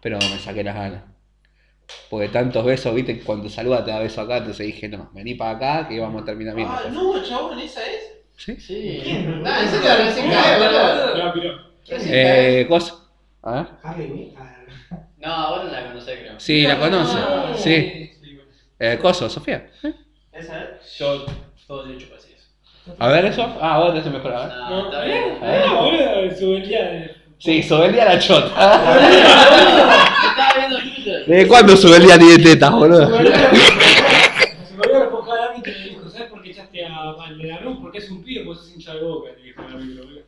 Pero 0.00 0.18
me 0.18 0.40
saqué 0.40 0.64
las 0.64 0.74
ganas. 0.74 1.04
Porque 2.10 2.30
tantos 2.30 2.64
besos, 2.64 2.92
viste, 2.96 3.20
cuando 3.20 3.48
saluda 3.48 3.84
te 3.84 3.92
da 3.92 4.00
beso 4.00 4.22
acá, 4.22 4.38
entonces 4.38 4.66
dije, 4.66 4.88
no, 4.88 5.08
vení 5.14 5.36
para 5.36 5.52
acá 5.52 5.88
que 5.88 5.94
íbamos 5.94 6.22
a 6.22 6.24
terminar 6.24 6.56
bien. 6.56 6.66
Ah, 6.68 6.82
no, 6.92 7.22
chabón, 7.22 7.60
esa 7.60 7.80
es. 7.86 8.24
¿Sí? 8.36 8.56
Sí. 8.58 9.24
No, 9.40 9.56
en 9.56 9.68
serio, 9.68 9.88
recién 10.04 10.28
cae, 10.32 10.58
cae. 10.58 11.71
Eh, 11.88 12.66
cosa. 12.68 12.94
A 13.42 13.52
ver. 13.52 13.66
Ah, 13.82 13.96
No, 15.18 15.50
vos 15.50 15.64
no 15.64 15.70
la 15.72 15.86
conocés, 15.88 16.18
creo. 16.20 16.38
Sí, 16.40 16.62
la 16.62 16.78
conoce. 16.78 17.18
Sí. 17.56 18.10
Eh, 18.78 18.98
coso, 19.00 19.28
Sofía. 19.28 19.66
¿Eh? 19.82 19.92
¿Esa 20.32 20.62
es? 20.62 20.98
Yo, 20.98 21.26
todo 21.66 21.84
de 21.86 21.94
hecho, 21.94 22.08
casi 22.14 22.32
eso. 22.32 22.48
A 22.98 23.08
ver 23.08 23.24
eso. 23.26 23.46
Ah, 23.60 23.78
vos 23.78 23.94
te 23.94 24.02
se 24.02 24.10
mejor, 24.10 24.32
a 24.34 24.46
ver. 24.46 24.56
No, 24.56 24.84
está 24.86 25.04
bien. 25.04 25.38
Ah, 25.42 25.80
boludo, 25.80 26.36
su 26.38 26.54
el 26.54 26.66
día 26.68 26.82
de. 26.84 27.14
Sí, 27.38 27.62
Sobelia 27.62 28.04
la 28.04 28.18
chota. 28.18 28.46
Estaba 30.30 30.54
viendo 30.58 30.78
Twitter. 30.78 31.24
¿Desde 31.26 31.48
cuándo 31.48 31.76
Sobelia 31.76 32.16
ni 32.16 32.30
de 32.30 32.38
tetas, 32.38 32.70
boludo? 32.72 33.06
Se 33.06 33.12
me 33.14 33.18
olvidó 34.80 35.04
refocar 35.04 35.38
a 35.50 35.52
mí 35.56 35.62
que 35.62 35.70
me 35.72 35.78
dijo, 35.78 36.08
¿sabes 36.08 36.28
por 36.30 36.42
qué 36.42 36.54
a 37.02 37.12
Valderano? 37.12 37.80
Porque 37.80 37.98
es 37.98 38.10
un 38.10 38.22
pibe, 38.22 38.44
pues 38.44 38.60
es 38.60 38.74
hincha 38.74 38.94
de 38.94 39.02
boca, 39.02 39.30
te 39.34 39.42
dijo 39.42 39.62
el. 39.76 40.24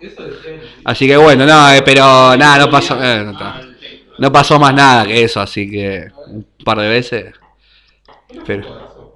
Eso 0.00 0.22
decía. 0.24 0.60
Así 0.84 1.06
que 1.06 1.16
bueno, 1.16 1.46
no, 1.46 1.70
eh, 1.70 1.82
pero 1.84 2.36
nada, 2.36 2.58
no 2.58 2.70
pasó, 2.70 2.94
eh, 3.02 3.24
no, 3.24 3.30
el 3.30 3.72
no 4.18 4.32
pasó 4.32 4.58
más 4.58 4.74
nada 4.74 5.04
que 5.04 5.22
eso, 5.22 5.40
así 5.40 5.70
que 5.70 6.08
un 6.26 6.46
par 6.64 6.78
de 6.78 6.88
veces. 6.88 7.34
Pero 8.46 9.10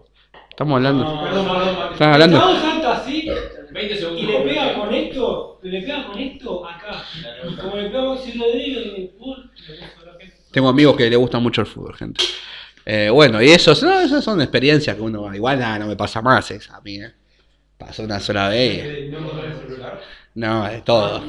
estamos 0.50 0.76
hablando. 0.76 1.04
No, 1.04 1.22
Perdón, 1.22 1.46
perdón. 1.46 1.92
Están 1.92 2.12
hablando. 2.12 2.38
No, 2.38 2.60
salta 2.60 2.96
así, 2.96 3.28
20 3.70 3.96
segundos. 3.96 4.22
Y 4.22 4.26
le 4.26 4.40
pega 4.40 4.74
con 4.74 4.94
esto, 4.94 5.60
le 5.62 5.80
pega 5.80 6.06
con 6.06 6.18
esto 6.18 6.68
acá. 6.68 7.04
Como 7.60 7.76
le 7.76 7.90
pega 7.90 8.16
si 8.16 8.38
lo 8.38 8.50
digo, 8.52 8.80
y 8.80 9.10
¡pum! 9.18 9.36
le 9.68 9.74
dejo 9.74 10.04
la 10.04 10.12
gente. 10.18 10.36
Tengo 10.50 10.68
amigos 10.68 10.96
que 10.96 11.10
les 11.10 11.18
gusta 11.18 11.38
mucho 11.38 11.60
el 11.60 11.66
fútbol, 11.66 11.94
gente. 11.94 12.24
Eh, 12.86 13.10
bueno, 13.10 13.42
y 13.42 13.50
eso, 13.50 13.74
no, 13.84 14.00
esas 14.00 14.22
son 14.24 14.40
experiencias 14.40 14.94
que 14.96 15.02
uno. 15.02 15.34
Igual 15.34 15.58
nada, 15.58 15.80
no 15.80 15.86
me 15.88 15.96
pasa 15.96 16.22
más 16.22 16.48
esa 16.52 16.76
a 16.76 16.80
mí, 16.80 16.96
¿eh? 16.96 17.12
Pasó 17.76 18.04
una 18.04 18.20
sola 18.20 18.48
vez. 18.48 19.08
y- 19.08 19.10
¿No 19.10 19.18
el 19.42 19.54
celular? 19.54 20.00
No, 20.34 20.66
es 20.68 20.84
todo. 20.84 21.22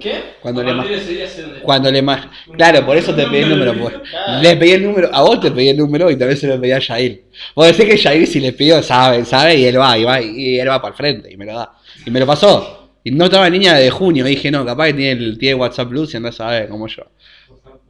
¿Qué? 0.00 0.36
Cuando 0.40 0.60
A 0.60 0.64
le, 0.64 0.72
ma- 0.74 0.84
de 0.84 1.60
cuando 1.62 1.90
le 1.90 2.02
ma- 2.02 2.30
Claro, 2.56 2.86
por 2.86 2.96
eso 2.96 3.14
te 3.14 3.26
pedí 3.26 3.42
el 3.42 3.50
número. 3.50 3.74
pues. 3.76 3.94
Le 4.42 4.56
pedí 4.56 4.70
el 4.72 4.82
número, 4.84 5.10
a 5.12 5.22
vos 5.22 5.40
te 5.40 5.50
pedí 5.50 5.68
el 5.70 5.76
número 5.76 6.10
y 6.10 6.16
también 6.16 6.38
se 6.38 6.46
lo 6.46 6.60
pedí 6.60 6.72
a 6.72 6.80
Jair. 6.80 7.24
Vos 7.54 7.66
decís 7.66 7.84
que 7.84 7.98
Jair 7.98 8.26
si 8.26 8.40
le 8.40 8.52
pidió, 8.52 8.82
sabe, 8.82 9.24
sabe, 9.24 9.56
y 9.56 9.64
él 9.64 9.78
va, 9.78 9.98
y 9.98 10.04
va, 10.04 10.20
y 10.20 10.58
él 10.58 10.68
va 10.68 10.80
para 10.80 10.92
el 10.92 10.96
frente, 10.96 11.32
y 11.32 11.36
me 11.36 11.46
lo 11.46 11.54
da. 11.54 11.72
Y 12.04 12.10
me 12.10 12.20
lo 12.20 12.26
pasó. 12.26 12.90
Y 13.02 13.10
no 13.10 13.26
estaba 13.26 13.46
en 13.46 13.52
línea 13.54 13.74
de 13.74 13.90
junio, 13.90 14.24
dije, 14.24 14.50
no, 14.50 14.64
capaz 14.64 14.86
que 14.88 14.94
tiene, 14.94 15.12
el, 15.24 15.38
tiene 15.38 15.54
WhatsApp 15.56 15.88
Plus 15.88 16.14
y 16.14 16.16
andás 16.18 16.40
a 16.40 16.48
ver 16.50 16.68
como 16.68 16.86
yo. 16.88 17.04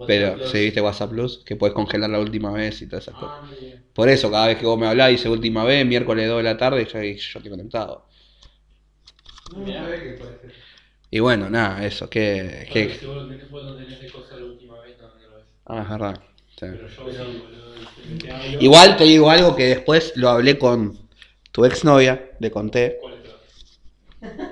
Pero, 0.04 0.44
si 0.44 0.58
viste 0.60 0.80
WhatsApp 0.80 1.10
Plus, 1.10 1.42
que 1.44 1.56
puedes 1.56 1.74
congelar 1.74 2.10
la 2.10 2.20
última 2.20 2.52
vez 2.52 2.80
y 2.82 2.86
todas 2.88 3.04
esas 3.04 3.16
cosas. 3.16 3.38
Por 3.94 4.08
eso, 4.08 4.30
cada 4.30 4.48
vez 4.48 4.58
que 4.58 4.66
vos 4.66 4.78
me 4.78 4.86
hablás, 4.86 5.10
dice 5.10 5.28
última 5.28 5.64
vez, 5.64 5.84
miércoles 5.86 6.28
2 6.28 6.38
de 6.38 6.42
la 6.44 6.56
tarde, 6.58 6.82
y 6.82 6.86
yo, 6.86 7.00
yo 7.00 7.38
estoy 7.38 7.50
conectado. 7.50 8.06
Mirá. 9.56 9.98
¿Qué 10.02 10.10
puede 10.10 10.38
ser? 10.38 10.52
Y 11.10 11.20
bueno, 11.20 11.48
nada, 11.50 11.84
eso, 11.84 12.08
que... 12.10 12.68
Que... 12.72 13.00
Vos 13.50 13.64
no 13.64 13.76
tenés 13.76 14.00
de 14.00 14.10
cosa 14.10 14.36
la 14.36 14.44
última 14.44 14.78
vez, 14.80 14.96
no, 15.00 15.08
no 15.08 15.28
lo 15.28 15.38
ves. 15.38 15.46
Ah, 15.66 15.82
es 15.82 15.88
verdad. 15.88 16.20
sí. 16.58 16.66
Pero 16.66 16.78
yo 16.78 16.94
sí, 16.94 17.36
boludo. 17.38 17.72
y 18.12 18.18
te 18.18 18.30
hablo- 18.30 18.56
Igual 18.58 18.96
te 18.96 19.04
digo 19.04 19.30
algo 19.30 19.54
que 19.56 19.64
después 19.64 20.12
lo 20.16 20.28
hablé 20.30 20.58
con 20.58 20.98
tu 21.52 21.64
exnovia, 21.64 22.30
le 22.40 22.50
conté. 22.50 22.98
¿Cuál 23.00 23.20
es? 23.24 23.36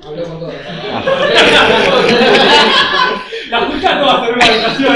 Habló 0.00 0.28
con 0.28 0.38
todo. 0.38 0.52
La 3.54 3.66
junta 3.66 3.94
no 3.94 4.06
va 4.06 4.12
a 4.14 4.26
ser 4.26 4.34
una 4.34 4.44
habitación. 4.44 4.94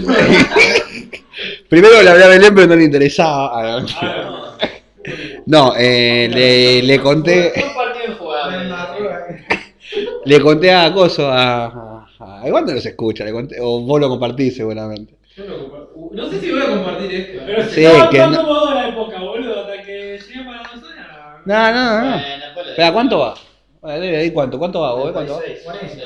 Primero 1.68 2.02
le 2.02 2.10
hablé 2.10 2.24
a 2.24 2.28
Belén, 2.28 2.54
pero 2.54 2.66
no 2.66 2.76
le 2.76 2.84
interesaba. 2.84 3.50
Ah, 3.54 3.80
no. 3.80 3.86
No, 5.46 5.72
eh, 5.76 6.28
le, 6.30 6.82
le 6.82 7.00
conté, 7.00 7.50
¿Qué 7.54 7.62
partido 7.74 8.16
jugaba? 8.18 8.52
le 10.26 10.40
conté 10.40 10.70
a 10.72 10.92
Coso, 10.92 11.28
a, 11.28 11.64
a, 11.64 12.06
a- 12.42 12.46
igual 12.46 12.66
no 12.66 12.74
los 12.74 12.84
escucha, 12.84 13.24
le 13.24 13.32
conté, 13.32 13.56
o 13.60 13.80
vos 13.80 13.98
lo 13.98 14.10
compartís 14.10 14.54
seguramente. 14.56 15.14
Yo 15.36 15.44
no 15.46 15.56
comparto. 15.56 16.10
No 16.12 16.28
sé 16.30 16.40
si 16.40 16.50
voy 16.52 16.60
a 16.62 16.66
compartir 16.68 17.12
esto. 17.12 17.42
Pero 17.46 17.62
Sí, 17.64 17.70
si 17.76 17.84
estaba 17.86 18.10
que 18.10 18.18
no- 18.18 18.74
la 18.74 18.88
época, 18.88 19.18
boludo, 19.20 19.60
hasta 19.60 19.82
que 19.82 20.18
llegué 20.18 20.44
para 20.44 20.62
la 20.62 20.68
zona. 20.68 21.42
No, 21.46 21.72
no, 21.72 22.00
no. 22.02 22.10
Bueno, 22.18 22.86
lo 22.86 22.92
¿cuánto 22.92 23.18
va? 23.20 23.34
Bueno, 23.80 24.00
debe 24.00 24.24
ir 24.26 24.32
cuánto, 24.34 24.58
¿cuánto 24.58 24.80
va, 24.80 24.94
vos? 24.94 25.10
¿Cuánto? 25.12 25.40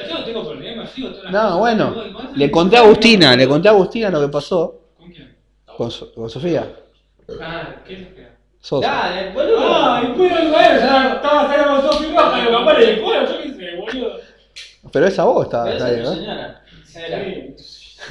Yo 0.09 0.18
no 0.18 0.25
tengo 0.25 0.45
problema, 0.45 0.87
sigo 0.87 1.09
todas 1.09 1.25
las 1.25 1.33
No, 1.33 1.41
cosas, 1.41 1.59
bueno, 1.59 1.95
le 2.37 2.51
conté 2.51 2.77
a 2.77 2.81
Agustina, 2.81 3.35
le 3.37 3.49
conté 3.49 3.68
a 3.68 3.72
Agustina 3.72 4.11
lo 4.11 4.20
que 4.20 4.29
pasó 4.29 4.81
¿Con 4.97 5.11
quién? 5.11 5.35
con, 5.77 5.91
So- 5.91 6.12
con 6.14 6.31
Sofía. 6.31 6.70
Ah, 7.41 7.75
¿qué 7.87 7.97
que 7.97 8.29
Sosa. 8.61 8.87
Dale, 8.89 9.33
boludo. 9.33 9.59
Ah, 9.61 10.01
y 10.03 10.07
después 10.09 10.33
algo 10.33 10.57
de 10.59 10.64
eso, 10.64 10.87
ya 10.87 11.12
estaba 11.16 11.49
saliendo 11.49 11.91
con 11.91 12.14
Roja, 12.14 12.45
lo 12.45 12.59
capaz 12.59 12.79
le 12.79 12.95
dijo, 12.95 13.12
yo 13.12 13.43
qué 13.43 13.49
sé, 13.55 13.77
boludo. 13.77 14.12
Pero 14.93 15.07
esa 15.07 15.25
voz 15.25 15.45
está, 15.47 15.64
Pero 15.64 15.79
¿no? 16.03 16.14
señora. 16.14 16.62
Sí, 16.87 17.01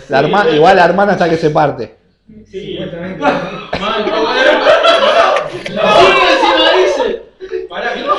La 0.09 0.19
herma- 0.19 0.49
igual 0.53 0.75
la 0.75 0.85
hermana 0.85 1.13
está 1.13 1.29
que 1.29 1.37
se 1.37 1.49
parte. 1.51 1.95
sí. 2.51 2.73
Supuestamente. 2.75 3.19
Mal, 3.79 4.05
no, 4.11 5.47
Sí, 5.49 5.57
encima 6.33 6.67
dice. 6.77 7.23
Pará, 7.69 7.93
¿qué 7.93 8.01
pasó 8.03 8.12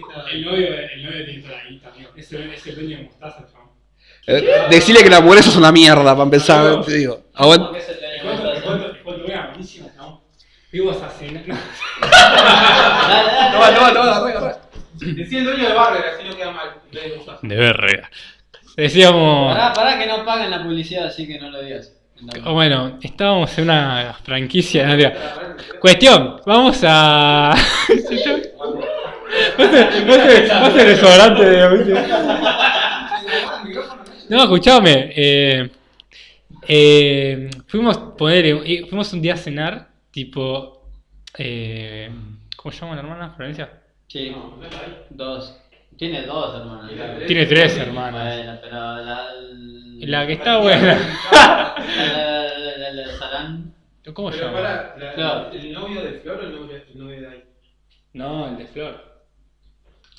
cuando? 0.00 0.26
El 0.28 0.44
novio, 0.44 0.68
el 0.74 1.02
novio 1.04 1.24
tiene 1.24 1.42
toda 1.42 1.56
la 1.56 1.64
guita, 1.68 1.88
amigo. 1.90 2.10
Ese, 2.16 2.54
ese 2.54 2.72
dueño 2.72 2.96
de 2.98 3.02
mostaza, 3.04 3.46
chabón. 3.50 3.66
Eh, 4.28 4.44
decirle 4.70 5.02
que 5.02 5.10
la 5.10 5.20
mujer 5.20 5.40
es 5.40 5.56
una 5.56 5.70
mierda 5.72 6.02
para 6.04 6.22
empezar, 6.22 6.84
te 6.84 6.94
digo. 6.96 7.26
Aguant- 7.34 7.58
¿Cómo 7.58 7.72
que 7.72 7.78
que 7.78 7.84
te 7.86 7.92
hacer? 7.92 8.22
cuento, 8.62 8.90
te 8.92 9.02
cuento, 9.02 9.26
era 9.28 9.46
buenísimo, 9.48 9.90
chabón. 9.94 10.20
Fuimos 10.70 11.02
a 11.02 11.08
cenar. 11.10 11.42
No. 11.46 11.54
Dale, 12.00 13.32
dale. 13.32 13.52
Toma, 13.52 13.74
toma, 13.74 13.92
toma, 13.94 14.16
agarrá. 14.28 14.58
Decía 14.94 15.38
el 15.40 15.44
dueño 15.44 15.68
de 15.68 15.74
barrio, 15.74 16.02
así 16.14 16.28
no 16.28 16.36
queda 16.36 16.50
mal. 16.52 16.68
en 16.90 16.90
vez 16.90 17.26
de. 17.42 17.48
De 17.48 17.56
verga. 17.56 18.10
Decíamos. 18.76 19.54
Pará, 19.54 19.72
pará 19.72 19.98
que 19.98 20.06
no 20.06 20.24
paguen 20.24 20.50
la 20.50 20.62
publicidad, 20.62 21.06
así 21.06 21.26
que 21.26 21.38
no 21.38 21.50
lo 21.50 21.62
digas. 21.62 21.92
No. 22.20 22.54
Bueno, 22.54 22.98
estábamos 23.02 23.56
en 23.58 23.64
una 23.64 24.16
franquicia. 24.24 24.86
no, 24.86 24.96
digo. 24.96 25.10
Cuestión, 25.80 26.40
vamos 26.46 26.80
a. 26.82 27.54
¿Vos 29.58 29.70
te- 29.70 30.04
vos 30.04 30.18
te- 30.18 30.48
vos 30.60 30.74
te 30.74 30.84
restaurante 30.84 31.44
de. 31.44 31.94
No, 34.28 34.42
escuchame. 34.42 35.12
Eh, 35.16 35.70
eh, 36.68 37.50
fuimos 37.66 37.96
poner, 38.16 38.46
eh, 38.46 38.86
fuimos 38.88 39.12
un 39.12 39.22
día 39.22 39.34
a 39.34 39.36
cenar, 39.36 39.88
tipo. 40.10 40.82
Eh, 41.38 42.10
¿Cómo 42.56 42.72
se 42.72 42.80
llama 42.80 42.94
la 42.96 43.02
hermana? 43.02 43.30
Florencia. 43.36 43.70
Sí, 44.08 44.34
dos. 45.10 45.60
Tiene 45.96 46.22
dos 46.22 46.54
hermanas. 46.60 46.90
Tiene 47.26 47.46
tres 47.46 47.76
hermanas. 47.78 48.36
Bueno, 48.36 48.58
pero 48.62 48.96
la. 48.96 49.26
La 49.98 50.26
que 50.26 50.32
está 50.34 50.58
buena. 50.58 50.98
La, 51.32 51.74
la, 51.96 52.48
la, 52.58 52.76
la, 52.76 52.92
la 52.92 53.18
Salán. 53.18 53.74
¿Cómo 54.12 54.30
se 54.30 54.40
llama? 54.40 54.94
¿el 55.52 55.72
novio 55.72 56.02
de 56.02 56.20
Flor 56.20 56.38
o 56.38 56.42
el 56.42 56.54
novio, 56.54 56.76
el 56.76 56.98
novio 56.98 57.20
de 57.22 57.26
ahí? 57.28 57.42
No, 58.12 58.48
el 58.48 58.58
de 58.58 58.66
Flor. 58.66 59.15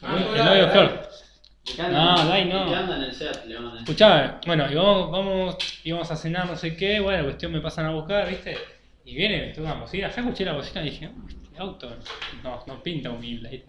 Ah, 0.02 0.18
el 0.36 0.46
novio 0.46 0.66
de 0.66 0.72
Flor. 0.72 1.08
No, 1.92 2.26
Dai 2.28 2.46
no. 2.46 2.70
¿Qué 2.70 2.76
anda 2.76 2.96
en 2.96 3.04
el 3.04 3.10
decir. 3.10 3.30
Escuchame, 3.80 4.34
bueno, 4.46 4.72
y 4.72 4.76
vamos, 4.76 5.12
vamos, 5.12 5.58
íbamos 5.84 6.10
a 6.12 6.16
cenar, 6.16 6.46
no 6.48 6.56
sé 6.56 6.78
qué, 6.78 7.00
bueno, 7.00 7.24
cuestión 7.26 7.52
me 7.52 7.60
pasan 7.60 7.88
a 7.88 7.92
buscar, 7.92 8.30
¿viste? 8.30 8.58
Y 9.04 9.16
viene, 9.16 9.48
me 9.48 9.54
toca 9.54 9.72
una 9.74 9.82
bocina, 9.82 10.10
ya 10.10 10.22
escuché 10.22 10.46
la 10.46 10.54
bocina 10.54 10.82
y 10.82 10.90
dije, 10.92 11.10
"Oh, 11.10 11.28
este 11.28 11.60
auto 11.60 11.90
no, 12.44 12.64
no 12.68 12.84
pinta 12.84 13.10
humilde. 13.10 13.66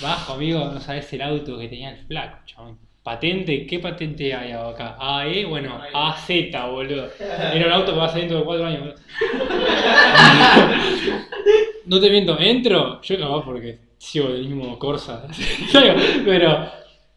Bajo, 0.00 0.34
amigo, 0.34 0.64
no 0.66 0.80
sabes 0.80 1.12
el 1.12 1.22
auto 1.22 1.58
que 1.58 1.68
tenía 1.68 1.90
el 1.90 2.06
flaco, 2.06 2.38
chabón. 2.46 2.78
Patente, 3.02 3.66
¿qué 3.66 3.80
patente 3.80 4.32
hay 4.34 4.52
acá? 4.52 4.96
AE, 4.98 5.44
bueno, 5.44 5.78
AZ, 5.92 6.26
boludo. 6.70 7.10
Era 7.52 7.66
un 7.66 7.72
auto 7.72 7.92
que 7.92 7.98
va 7.98 8.06
a 8.06 8.08
salir 8.08 8.22
dentro 8.22 8.38
de 8.38 8.44
cuatro 8.44 8.66
años, 8.66 8.80
boludo. 8.80 8.96
No 11.86 12.00
te 12.00 12.08
miento, 12.08 12.38
entro, 12.40 13.02
yo 13.02 13.18
capaz 13.18 13.44
porque 13.44 13.78
sigo 14.04 14.28
el 14.28 14.48
mismo 14.48 14.78
Corsa, 14.78 15.26
pero 16.24 16.68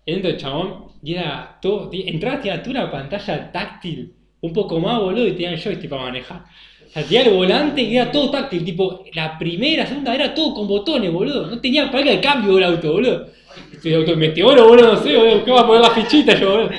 entro 0.06 0.30
el 0.30 0.38
chabón 0.38 0.86
y 1.04 1.16
era 1.16 1.60
todo, 1.62 1.90
entraste 1.92 2.50
a 2.50 2.64
una 2.66 2.90
pantalla 2.90 3.52
táctil, 3.52 4.14
un 4.40 4.54
poco 4.54 4.80
más 4.80 5.00
boludo 5.00 5.28
y 5.28 5.32
tenía 5.32 5.52
el 5.52 5.62
joystick 5.62 5.90
para 5.90 6.04
manejar. 6.04 6.46
O 6.86 6.90
sea, 6.90 7.04
tenía 7.04 7.24
el 7.24 7.34
volante 7.34 7.82
y 7.82 7.98
era 7.98 8.10
todo 8.10 8.32
táctil, 8.32 8.64
tipo, 8.64 9.04
la 9.14 9.38
primera, 9.38 9.86
segunda 9.86 10.16
era 10.16 10.34
todo 10.34 10.54
con 10.54 10.68
botones, 10.68 11.12
boludo. 11.12 11.48
No 11.48 11.60
tenía 11.60 11.92
palanca 11.92 12.12
de 12.12 12.22
cambio 12.22 12.58
el 12.58 12.64
auto, 12.64 12.94
boludo. 12.94 13.28
Este 13.72 13.94
auto 13.94 14.16
meteoro, 14.16 14.70
boludo, 14.70 14.94
no 14.94 14.98
sé, 14.98 15.16
boludo, 15.16 15.44
¿qué 15.44 15.52
va 15.52 15.62
a 15.62 15.68
poner 15.68 15.82
la 15.82 15.92
fichita 15.92 16.40
yo, 16.40 16.52
boludo? 16.52 16.70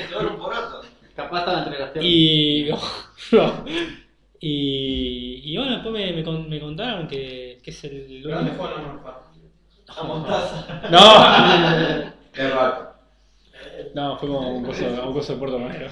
Capaz 1.15 1.39
estaba 1.39 1.63
entre 1.63 1.79
las. 1.79 1.91
Y. 2.03 2.69
y. 4.39 5.41
Y 5.51 5.57
bueno, 5.57 5.73
después 5.73 5.93
me, 5.93 6.13
me, 6.13 6.47
me 6.49 6.59
contaron 6.59 7.07
que, 7.07 7.59
que 7.61 7.69
es 7.69 7.83
el. 7.83 8.21
¿Pero 8.23 8.37
dónde 8.37 8.51
fue 8.53 8.67
a 8.67 8.71
la? 8.71 9.28
A 9.97 10.03
Mostaza. 10.03 10.81
No, 10.89 12.11
Qué 12.33 12.47
raro. 12.49 12.93
no, 13.95 14.17
fuimos 14.17 14.45
a 14.45 14.47
un 14.47 14.63
coso, 14.65 14.85
a 14.85 15.07
un 15.07 15.13
coso 15.13 15.33
de 15.33 15.39
Puerto 15.39 15.59
Madero. 15.59 15.89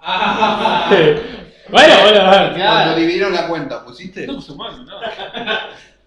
Ah, 0.00 0.90
bueno, 1.68 1.94
bueno, 2.02 2.20
a 2.20 2.30
ver. 2.30 2.54
Claro. 2.54 2.94
dividieron 2.98 3.32
la 3.34 3.46
cuenta, 3.48 3.84
¿pusiste? 3.84 4.26
No 4.26 4.40
sumando, 4.40 4.84
no. 4.84 5.00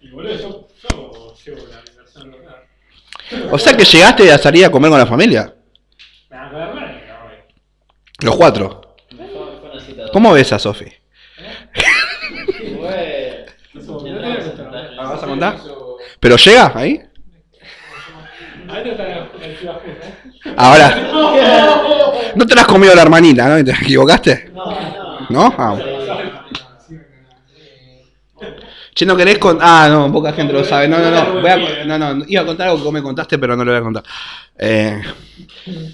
Y 0.00 0.10
boludo, 0.10 0.34
yo, 0.34 0.68
yo 0.90 1.34
llevo 1.44 1.66
la 1.68 1.82
inversión 1.88 2.30
local. 2.30 2.64
O 3.50 3.58
sea 3.58 3.76
que 3.76 3.84
llegaste 3.84 4.32
a 4.32 4.38
salir 4.38 4.64
a 4.64 4.70
comer 4.70 4.90
con 4.90 4.98
la 4.98 5.06
familia. 5.06 5.54
Con 6.28 6.38
la 6.38 6.68
hermana 6.68 7.00
que 7.00 7.06
no, 7.06 7.24
güey. 7.24 7.38
Los 8.22 8.36
cuatro. 8.36 8.96
¿Cómo 10.12 10.32
ves 10.32 10.52
a 10.52 10.58
Sofi? 10.58 10.86
¿Ah, 14.98 15.08
vas 15.08 15.22
a 15.22 15.26
contar? 15.26 15.56
¿Pero 16.22 16.36
llega 16.36 16.70
ahí? 16.76 17.02
Ahora. 20.56 20.88
No 22.36 22.46
te 22.46 22.54
la 22.54 22.60
has 22.60 22.66
comido 22.68 22.94
la 22.94 23.02
hermanita, 23.02 23.48
¿no? 23.48 23.64
¿Te 23.64 23.72
equivocaste? 23.72 24.52
No, 24.54 24.70
no. 24.70 25.26
¿No? 25.30 25.54
Ah. 25.58 25.76
Che, 28.94 29.04
¿no 29.04 29.16
querés 29.16 29.38
con...? 29.38 29.58
Ah, 29.60 29.88
no, 29.90 30.12
poca 30.12 30.32
gente 30.32 30.52
lo 30.52 30.64
sabe. 30.64 30.86
No, 30.86 30.98
no, 30.98 31.10
no. 31.10 31.40
Voy 31.40 31.50
a... 31.50 31.84
No, 31.86 31.98
no. 31.98 32.24
Iba 32.28 32.42
a 32.42 32.46
contar 32.46 32.68
algo 32.68 32.78
que 32.78 32.84
vos 32.84 32.92
me 32.92 33.02
contaste, 33.02 33.38
pero 33.38 33.56
no 33.56 33.64
lo 33.64 33.72
voy 33.72 33.80
a 33.80 33.82
contar. 33.82 34.04
Eh... 34.58 35.02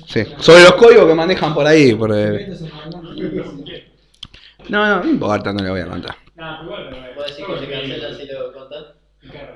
Sí. 0.07 0.25
Sobre 0.41 0.63
los 0.63 0.75
códigos 0.75 1.07
que 1.07 1.15
manejan 1.15 1.55
por 1.55 1.67
ahí. 1.67 1.95
Por, 1.95 2.13
eh, 2.15 2.55
No, 4.69 4.87
no, 4.87 5.05
no 5.05 5.11
importa, 5.11 5.55
no 5.55 5.63
le 5.63 5.71
voy 5.71 5.81
a 5.81 5.87
contar. 5.87 6.17
Nada, 6.37 6.61
pero 6.69 6.91
pero, 6.91 7.15
¿Puedo 7.15 7.29
decir 7.29 7.47
que 7.47 7.59
se 7.61 7.73
cancela 7.73 8.15
si 8.15 8.27
lo 8.27 8.53
contás? 8.53 8.99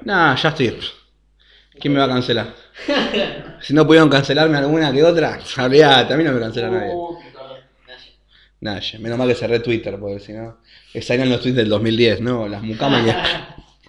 Nah, 0.04 0.34
ya 0.34 0.48
estoy. 0.48 0.78
¿Quién 1.80 1.92
me 1.94 1.98
va 2.00 2.06
a 2.06 2.08
cancelar? 2.08 2.54
Si 3.62 3.72
no 3.74 3.86
pudieron 3.86 4.08
cancelarme 4.08 4.58
alguna 4.58 4.92
que 4.92 5.04
otra, 5.04 5.38
olvídate, 5.58 6.12
a 6.12 6.16
mí 6.16 6.24
no 6.24 6.32
me 6.32 6.40
cancela 6.40 6.68
nadie. 6.68 6.92
Uh. 6.92 7.16
Nadie. 8.60 8.98
Menos 8.98 9.18
mal 9.18 9.28
que 9.28 9.34
cerré 9.34 9.60
Twitter, 9.60 9.98
porque 9.98 10.20
si 10.20 10.32
no. 10.32 10.58
Esa 10.92 11.14
eran 11.14 11.30
los 11.30 11.40
tweets 11.40 11.56
del 11.56 11.68
2010, 11.68 12.20
¿no? 12.20 12.48
Las 12.48 12.62
mucamas 12.62 13.04
que. 13.04 13.14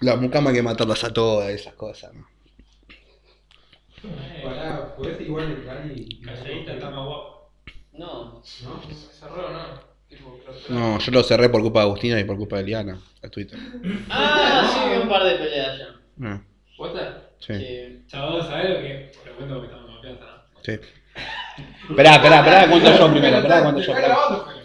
Las 0.00 0.20
mucamas 0.20 0.52
que 0.52 0.62
matarlas 0.62 1.02
a 1.04 1.12
todas, 1.12 1.48
esas 1.50 1.74
cosas, 1.74 2.12
¿no? 2.12 2.26
Pará, 4.44 4.94
podés 4.96 5.20
igual 5.20 5.52
entrar 5.52 5.86
y. 5.86 6.20
Calladita 6.20 6.74
está 6.74 6.90
más 6.90 7.06
guapo. 7.06 7.50
No. 7.92 8.42
¿No? 8.62 8.82
Cerró, 9.18 9.50
¿no? 9.52 9.93
No, 10.68 10.98
yo 10.98 11.12
lo 11.12 11.22
cerré 11.22 11.48
por 11.48 11.60
culpa 11.62 11.80
de 11.80 11.86
Agustina 11.86 12.18
y 12.20 12.24
por 12.24 12.36
culpa 12.36 12.56
de 12.56 12.62
Liana, 12.64 12.98
a 13.22 13.28
Twitter. 13.28 13.58
Ah, 14.08 14.70
sí, 14.72 14.90
vi 14.90 15.02
un 15.02 15.08
par 15.08 15.24
de 15.24 15.34
peleas 15.36 15.78
ya. 15.78 15.86
Ah, 16.22 16.40
¿Posta? 16.76 17.22
sí, 17.38 17.54
Sí. 17.54 18.02
Chavos, 18.06 18.46
¿sabés 18.46 18.70
lo 18.70 18.76
que? 18.76 19.12
Te 19.24 19.30
cuento 19.30 19.54
porque 19.54 19.66
estamos 19.66 19.88
en 19.88 19.94
confianza, 19.94 20.24
¿no? 20.24 20.60
sí. 20.62 20.72
Esperá, 21.90 22.14
esperá, 22.16 22.38
esperá, 22.38 22.70
cuento 22.70 22.98
yo 22.98 23.10
primero, 23.10 23.36
esperá, 23.36 23.62
cuento 23.62 23.80
yo. 23.80 23.92
Esperá. 23.92 24.16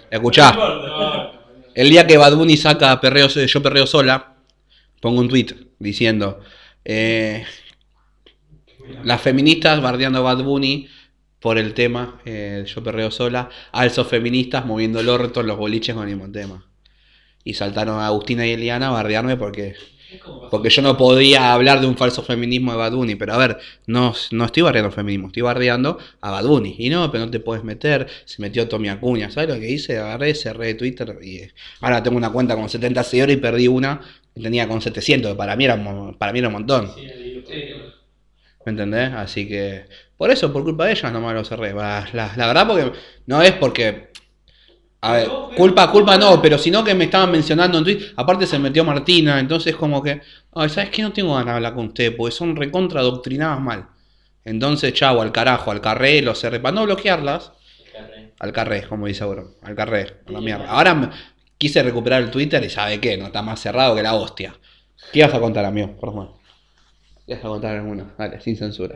Escuchá. 0.10 0.58
El 1.76 1.90
día 1.90 2.08
que 2.08 2.18
Bad 2.18 2.36
Bunny 2.36 2.58
saca 2.58 3.00
perreo, 3.00 3.28
Yo 3.28 3.62
Perreo 3.64 3.86
Sola, 3.86 4.36
pongo 5.02 5.20
un 5.22 5.30
tweet 5.30 5.48
diciendo: 5.78 6.40
eh, 6.84 7.46
Las 9.04 9.22
feministas 9.22 9.82
bardeando 9.82 10.20
a 10.20 10.22
Bad 10.34 10.44
Bunny 10.44 10.88
por 11.40 11.58
el 11.58 11.74
tema 11.74 12.20
eh, 12.26 12.66
Yo 12.68 12.84
Perreo 12.84 13.12
Sola, 13.12 13.50
alzos 13.72 14.08
feministas 14.08 14.66
moviendo 14.66 15.00
el 15.00 15.10
orto 15.10 15.44
los 15.44 15.58
boliches 15.58 15.96
con 15.96 16.08
el 16.08 16.16
mismo 16.16 16.32
tema. 16.32 16.66
Y 17.44 17.54
saltaron 17.54 18.00
a 18.00 18.08
Agustina 18.08 18.46
y 18.46 18.52
Eliana 18.52 18.90
a 18.90 18.92
bardearme 18.92 19.38
porque, 19.38 19.76
porque 20.52 20.70
yo 20.70 20.82
no 20.82 20.98
podía 20.98 21.54
hablar 21.54 21.80
de 21.80 21.88
un 21.88 21.96
falso 21.96 22.22
feminismo 22.22 22.74
de 22.74 22.78
Bad 22.78 22.92
Bunny. 22.92 23.16
Pero 23.16 23.34
a 23.34 23.38
ver, 23.38 23.58
no, 23.88 24.14
no 24.32 24.46
estoy 24.46 24.62
bardeando 24.62 24.92
feminismo, 24.92 25.28
estoy 25.28 25.42
bardeando 25.42 25.98
a 26.20 26.32
Bad 26.32 26.46
Bunny. 26.46 26.76
Y 26.78 26.90
no, 26.90 27.10
pero 27.10 27.26
no 27.26 27.32
te 27.32 27.40
puedes 27.40 27.64
meter. 27.64 28.08
Se 28.26 28.42
metió 28.42 28.68
Tommy 28.68 28.90
Acuña. 28.90 29.32
¿Sabes 29.32 29.56
lo 29.56 29.60
que 29.60 29.72
hice? 29.72 29.98
Agarré, 29.98 30.36
cerré 30.36 30.74
Twitter 30.76 31.18
y 31.22 31.38
eh, 31.38 31.54
ahora 31.80 32.04
tengo 32.04 32.18
una 32.18 32.30
cuenta 32.30 32.56
con 32.56 32.68
70 32.70 33.04
seguidores 33.04 33.38
y 33.38 33.40
perdí 33.40 33.68
una 33.70 34.02
que 34.36 34.42
tenía 34.42 34.68
con 34.68 34.82
700. 34.82 35.32
que 35.32 35.38
Para 35.38 35.56
mí 35.56 35.64
era, 35.64 35.82
para 36.18 36.34
mí 36.34 36.40
era 36.40 36.50
un 36.50 36.54
montón. 36.56 36.92
Sí. 36.94 37.08
¿Me 38.70 38.84
entendés? 38.84 39.12
Así 39.14 39.48
que 39.48 39.86
por 40.16 40.30
eso, 40.30 40.54
por 40.54 40.64
culpa 40.64 40.86
de 40.86 40.92
ellas, 40.92 41.12
nomás 41.12 41.34
lo 41.34 41.44
cerré. 41.44 41.74
Va, 41.74 42.06
La, 42.14 42.32
la 42.36 42.46
verdad, 42.48 42.68
porque 42.68 42.92
no 43.26 43.42
es 43.42 43.54
porque. 43.54 44.10
A 45.02 45.14
ver, 45.14 45.28
culpa, 45.58 45.90
culpa 45.92 46.18
no, 46.18 46.40
pero 46.42 46.58
sino 46.60 46.84
que 46.84 46.94
me 46.94 47.06
estaban 47.06 47.32
mencionando 47.32 47.80
en 47.80 47.84
Twitter. 47.84 48.14
Aparte 48.16 48.46
se 48.46 48.60
metió 48.60 48.84
Martina, 48.84 49.40
entonces 49.40 49.76
como 49.76 50.04
que. 50.04 50.22
Ay, 50.54 50.70
¿sabes 50.70 50.92
qué? 50.92 51.02
No 51.02 51.12
tengo 51.12 51.32
ganas 51.34 51.48
de 51.48 51.52
hablar 51.54 51.74
con 51.74 51.88
usted, 51.88 52.16
porque 52.16 52.36
son 52.36 52.56
recontra 52.56 53.00
adoctrinadas 53.00 53.60
mal. 53.60 53.88
Entonces, 54.46 54.94
chavo, 54.94 55.22
al 55.24 55.32
carajo, 55.32 55.72
al 55.72 55.82
carré, 55.82 56.22
lo 56.22 56.36
cerré. 56.36 56.60
Para 56.60 56.76
no 56.76 56.86
bloquearlas, 56.86 57.54
Carré. 57.92 58.34
al 58.40 58.52
carré, 58.52 58.84
como 58.88 59.08
dice 59.08 59.24
Auro. 59.24 59.56
Al 59.64 59.74
carré, 59.76 60.18
a 60.28 60.32
la 60.32 60.42
mierda. 60.42 60.70
Ahora 60.70 60.94
me- 60.94 61.10
quise 61.58 61.82
recuperar 61.82 62.22
el 62.22 62.30
Twitter 62.30 62.64
y 62.64 62.70
¿sabe 62.70 63.00
qué? 63.00 63.18
No 63.18 63.28
está 63.28 63.42
más 63.42 63.60
cerrado 63.60 63.96
que 63.96 64.04
la 64.04 64.14
hostia. 64.14 64.54
¿Qué 65.12 65.20
ibas 65.20 65.34
a 65.34 65.40
contar, 65.40 65.66
amigo? 65.66 65.98
Perdón. 66.00 66.32
¿Qué 67.30 67.36
ibas 67.36 67.46
a 67.46 67.50
contar 67.50 67.76
alguna? 67.76 68.06
Dale, 68.18 68.42
sin 68.42 68.58
censura. 68.58 68.96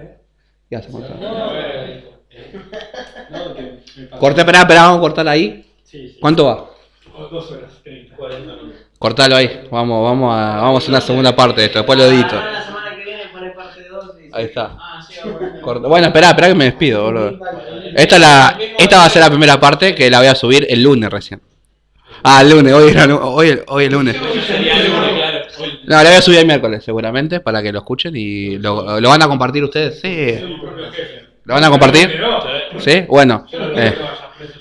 ¿Qué 0.68 0.76
ibas 0.76 0.88
a 0.88 0.92
contar? 0.92 1.18
No, 3.30 3.56
eh. 3.56 3.84
Corté, 4.20 4.42
esperá, 4.42 4.62
esperá, 4.62 4.82
vamos 4.86 4.98
a 4.98 5.02
cortar 5.02 5.28
ahí. 5.28 5.64
Sí, 5.84 6.10
sí. 6.10 6.18
¿Cuánto 6.20 6.46
va? 6.46 6.66
Dos 7.30 7.52
horas, 7.52 7.74
30. 7.84 8.16
40 8.16 8.54
minutos. 8.56 8.82
Cortalo 8.98 9.36
ahí. 9.36 9.68
Vamos, 9.70 10.04
vamos 10.04 10.34
a, 10.36 10.62
vamos 10.62 10.76
a 10.76 10.78
hacer 10.80 10.90
una 10.90 11.02
segunda 11.02 11.36
parte 11.36 11.62
de 11.62 11.68
esto, 11.68 11.78
después 11.78 12.00
lo 12.00 12.06
edito. 12.06 12.36
Ahora 12.36 12.52
la 12.54 12.66
semana 12.66 12.96
que 12.96 13.04
viene 13.04 13.24
pone 13.32 13.52
parte 13.52 13.88
2 13.88 14.16
y 14.20 14.36
Ahí 14.36 14.46
está. 14.46 14.78
Ah, 14.80 15.00
sí, 15.08 15.20
bueno. 15.64 15.88
Bueno, 15.88 16.08
esperá, 16.08 16.30
esperá 16.30 16.48
que 16.48 16.56
me 16.56 16.66
despido, 16.66 17.04
boludo. 17.04 17.40
Esta, 17.96 18.16
es 18.16 18.22
la, 18.22 18.58
esta 18.80 18.98
va 18.98 19.06
a 19.06 19.10
ser 19.10 19.22
la 19.22 19.30
primera 19.30 19.60
parte 19.60 19.94
que 19.94 20.10
la 20.10 20.18
voy 20.18 20.28
a 20.28 20.34
subir 20.34 20.66
el 20.68 20.82
lunes 20.82 21.12
recién. 21.12 21.40
Ah, 22.24 22.42
el 22.42 22.50
lunes, 22.50 22.74
hoy, 22.74 22.90
era, 22.90 23.16
hoy, 23.16 23.62
hoy 23.68 23.86
el 23.86 23.92
lunes. 23.92 24.16
Hoy. 25.60 25.80
No, 25.86 25.96
la 25.98 26.04
voy 26.04 26.14
a 26.18 26.22
subir 26.22 26.40
el 26.40 26.46
miércoles 26.46 26.84
seguramente 26.84 27.40
para 27.40 27.62
que 27.62 27.72
lo 27.72 27.80
escuchen 27.80 28.14
y 28.16 28.58
lo, 28.58 29.00
lo 29.00 29.10
van 29.10 29.22
a 29.22 29.28
compartir 29.28 29.64
ustedes. 29.64 30.00
Sí. 30.02 30.40
¿Lo 31.46 31.54
van 31.56 31.64
a 31.64 31.70
compartir? 31.70 32.08
Pero, 32.12 32.80
Sí, 32.80 33.04
bueno. 33.08 33.46
eh. 33.52 33.94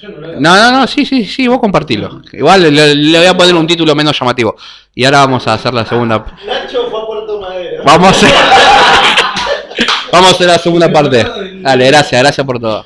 no 0.03 0.20
lo 0.20 0.40
No, 0.40 0.72
no, 0.72 0.86
sí, 0.86 1.05
sí, 1.07 1.24
sí, 1.24 1.47
vos 1.49 1.59
compartilo. 1.61 2.20
Igual 2.32 2.74
le, 2.74 2.95
le 2.95 3.18
voy 3.18 3.26
a 3.26 3.36
poner 3.36 3.55
un 3.55 3.66
título 3.66 3.95
menos 3.95 4.18
llamativo. 4.18 4.57
Y 4.95 5.05
ahora 5.05 5.18
vamos 5.20 5.47
a 5.47 5.55
hacer 5.55 5.72
la 5.72 5.86
segunda. 5.86 6.24
Nacho 6.47 6.88
fue 6.90 7.01
a 7.03 7.07
Puerto 7.07 7.40
Madero. 7.40 7.82
Vamos 7.84 8.22
a 8.24 8.26
vamos 10.12 10.28
a 10.28 10.34
hacer 10.34 10.47
la 10.49 10.59
segunda 10.59 10.93
parte. 10.93 11.24
Dale, 11.61 11.86
gracias, 11.86 12.20
gracias 12.20 12.47
por 12.47 12.59
todo. 12.61 12.84